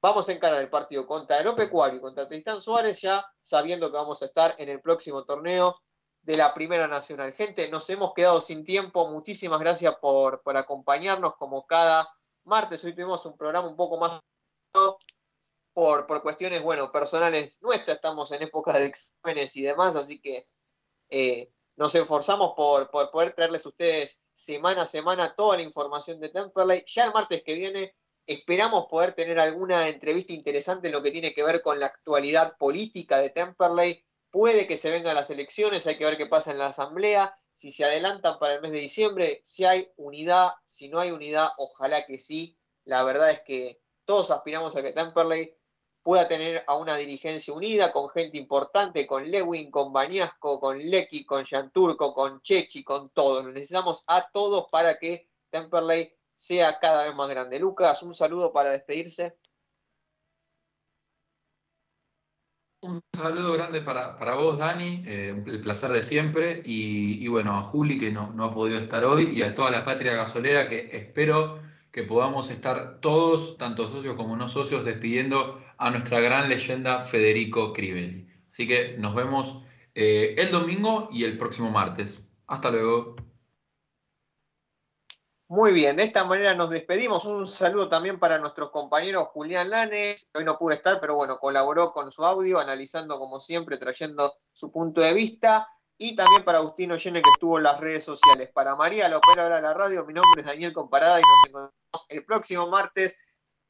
vamos 0.00 0.28
a 0.28 0.32
encarar 0.32 0.62
el 0.62 0.70
partido 0.70 1.06
contra 1.06 1.36
Aeropecuario 1.36 1.98
y 1.98 2.00
contra 2.00 2.28
Tristán 2.28 2.60
Suárez 2.60 3.00
ya 3.00 3.26
sabiendo 3.40 3.90
que 3.90 3.98
vamos 3.98 4.22
a 4.22 4.26
estar 4.26 4.54
en 4.58 4.68
el 4.68 4.80
próximo 4.80 5.24
torneo 5.24 5.74
de 6.22 6.36
la 6.36 6.52
Primera 6.52 6.88
Nacional. 6.88 7.32
Gente, 7.32 7.68
nos 7.68 7.88
hemos 7.88 8.12
quedado 8.12 8.40
sin 8.40 8.64
tiempo. 8.64 9.08
Muchísimas 9.08 9.60
gracias 9.60 9.94
por, 10.00 10.42
acompañarnos 10.56 11.36
como 11.36 11.66
cada 11.66 12.08
martes. 12.46 12.82
Hoy 12.84 12.92
tuvimos 12.92 13.24
un 13.26 13.36
programa 13.36 13.68
un 13.68 13.76
poco 13.76 13.98
más 13.98 14.20
por, 15.72 16.06
por 16.06 16.22
cuestiones, 16.22 16.62
bueno, 16.62 16.90
personales 16.90 17.58
nuestras. 17.60 17.96
Estamos 17.96 18.32
en 18.32 18.42
época 18.42 18.78
de 18.78 18.86
exámenes 18.86 19.56
y 19.56 19.62
demás, 19.62 19.96
así 19.96 20.20
que 20.20 20.48
eh, 21.10 21.52
nos 21.76 21.94
esforzamos 21.94 22.54
por, 22.56 22.90
por 22.90 23.10
poder 23.10 23.34
traerles 23.34 23.66
a 23.66 23.68
ustedes 23.68 24.22
semana 24.32 24.82
a 24.82 24.86
semana 24.86 25.34
toda 25.34 25.56
la 25.56 25.62
información 25.62 26.20
de 26.20 26.28
Temperley. 26.28 26.84
Ya 26.86 27.04
el 27.04 27.12
martes 27.12 27.42
que 27.42 27.54
viene 27.54 27.94
esperamos 28.26 28.86
poder 28.86 29.12
tener 29.12 29.38
alguna 29.38 29.88
entrevista 29.88 30.32
interesante 30.32 30.88
en 30.88 30.94
lo 30.94 31.02
que 31.02 31.10
tiene 31.10 31.32
que 31.32 31.44
ver 31.44 31.62
con 31.62 31.78
la 31.78 31.86
actualidad 31.86 32.56
política 32.58 33.18
de 33.18 33.30
Temperley. 33.30 34.04
Puede 34.30 34.66
que 34.66 34.76
se 34.76 34.90
vengan 34.90 35.14
las 35.14 35.30
elecciones, 35.30 35.86
hay 35.86 35.96
que 35.96 36.04
ver 36.04 36.16
qué 36.16 36.26
pasa 36.26 36.50
en 36.50 36.58
la 36.58 36.66
asamblea, 36.66 37.34
si 37.56 37.72
se 37.72 37.86
adelantan 37.86 38.38
para 38.38 38.52
el 38.52 38.60
mes 38.60 38.70
de 38.72 38.80
diciembre, 38.80 39.40
si 39.42 39.64
hay 39.64 39.90
unidad, 39.96 40.50
si 40.66 40.90
no 40.90 41.00
hay 41.00 41.10
unidad, 41.10 41.48
ojalá 41.56 42.04
que 42.04 42.18
sí. 42.18 42.58
La 42.84 43.02
verdad 43.02 43.30
es 43.30 43.40
que 43.46 43.80
todos 44.04 44.30
aspiramos 44.30 44.76
a 44.76 44.82
que 44.82 44.92
Temperley 44.92 45.56
pueda 46.02 46.28
tener 46.28 46.62
a 46.66 46.74
una 46.76 46.96
dirigencia 46.96 47.54
unida, 47.54 47.92
con 47.92 48.10
gente 48.10 48.36
importante, 48.36 49.06
con 49.06 49.30
Lewin, 49.30 49.70
con 49.70 49.90
Bañasco, 49.90 50.60
con 50.60 50.78
Lecky, 50.78 51.24
con 51.24 51.44
Yanturco, 51.44 52.12
con 52.12 52.42
Chechi, 52.42 52.84
con 52.84 53.08
todos. 53.08 53.46
necesitamos 53.46 54.02
a 54.06 54.20
todos 54.30 54.66
para 54.70 54.98
que 54.98 55.26
Temperley 55.48 56.12
sea 56.34 56.78
cada 56.78 57.04
vez 57.04 57.14
más 57.14 57.30
grande. 57.30 57.58
Lucas, 57.58 58.02
un 58.02 58.14
saludo 58.14 58.52
para 58.52 58.68
despedirse. 58.68 59.38
Un 62.86 63.02
saludo 63.12 63.52
grande 63.54 63.80
para, 63.80 64.16
para 64.16 64.34
vos, 64.34 64.58
Dani, 64.58 65.02
eh, 65.06 65.42
el 65.44 65.60
placer 65.60 65.90
de 65.90 66.04
siempre, 66.04 66.62
y, 66.64 67.26
bueno, 67.26 67.56
a 67.56 67.62
Juli 67.62 67.98
que 67.98 68.12
no, 68.12 68.32
no 68.32 68.44
ha 68.44 68.54
podido 68.54 68.78
estar 68.78 69.04
hoy, 69.04 69.32
y 69.34 69.42
a 69.42 69.56
toda 69.56 69.72
la 69.72 69.84
patria 69.84 70.14
gasolera 70.14 70.68
que 70.68 70.90
espero 70.92 71.58
que 71.90 72.04
podamos 72.04 72.48
estar 72.50 73.00
todos, 73.00 73.58
tanto 73.58 73.88
socios 73.88 74.14
como 74.14 74.36
no 74.36 74.48
socios, 74.48 74.84
despidiendo 74.84 75.60
a 75.78 75.90
nuestra 75.90 76.20
gran 76.20 76.48
leyenda 76.48 77.02
Federico 77.02 77.72
Crivelli. 77.72 78.28
Así 78.50 78.68
que 78.68 78.96
nos 78.98 79.14
vemos 79.16 79.58
eh, 79.94 80.36
el 80.38 80.52
domingo 80.52 81.08
y 81.10 81.24
el 81.24 81.38
próximo 81.38 81.70
martes. 81.70 82.30
Hasta 82.46 82.70
luego. 82.70 83.15
Muy 85.48 85.72
bien, 85.72 85.94
de 85.94 86.02
esta 86.02 86.24
manera 86.24 86.54
nos 86.54 86.70
despedimos. 86.70 87.24
Un 87.24 87.46
saludo 87.46 87.88
también 87.88 88.18
para 88.18 88.38
nuestro 88.38 88.72
compañero 88.72 89.26
Julián 89.26 89.70
Lanes, 89.70 90.28
hoy 90.34 90.42
no 90.42 90.58
pudo 90.58 90.74
estar, 90.74 90.98
pero 91.00 91.14
bueno, 91.14 91.38
colaboró 91.38 91.92
con 91.92 92.10
su 92.10 92.24
audio, 92.24 92.58
analizando 92.58 93.16
como 93.18 93.38
siempre, 93.38 93.76
trayendo 93.76 94.34
su 94.52 94.72
punto 94.72 95.00
de 95.00 95.14
vista. 95.14 95.68
Y 95.98 96.16
también 96.16 96.44
para 96.44 96.58
Agustino 96.58 96.96
Yene, 96.96 97.22
que 97.22 97.30
estuvo 97.30 97.58
en 97.58 97.62
las 97.62 97.80
redes 97.80 98.04
sociales. 98.04 98.50
Para 98.52 98.74
María, 98.74 99.08
la 99.08 99.18
operadora 99.18 99.56
de 99.56 99.62
la 99.62 99.72
radio, 99.72 100.04
mi 100.04 100.12
nombre 100.12 100.42
es 100.42 100.46
Daniel 100.46 100.72
Comparada 100.72 101.18
y 101.18 101.22
nos 101.22 101.48
encontramos 101.48 102.06
el 102.08 102.24
próximo 102.26 102.66
martes, 102.66 103.16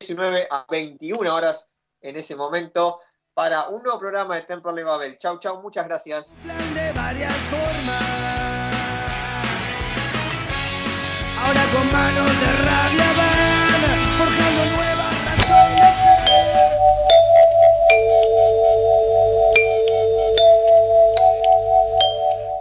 19 0.00 0.48
a 0.50 0.66
21 0.70 1.32
horas 1.32 1.68
en 2.00 2.16
ese 2.16 2.34
momento, 2.34 2.98
para 3.34 3.68
un 3.68 3.82
nuevo 3.82 3.98
programa 3.98 4.34
de 4.34 4.42
Temple 4.42 4.82
Babel. 4.82 5.18
Chau, 5.18 5.38
chau, 5.38 5.60
muchas 5.62 5.86
gracias. 5.86 6.34
de 6.74 6.92
varias 6.92 7.36
formas. 7.50 8.25
Ahora 11.46 11.64
con 11.66 11.92
manos 11.92 12.26
de 12.40 12.52
rabia 12.64 13.12
van 13.16 14.00
forjando 14.18 14.62
nuevas 14.74 15.14
razones. 15.26 15.94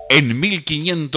En 0.09 0.39
1500 0.39 1.09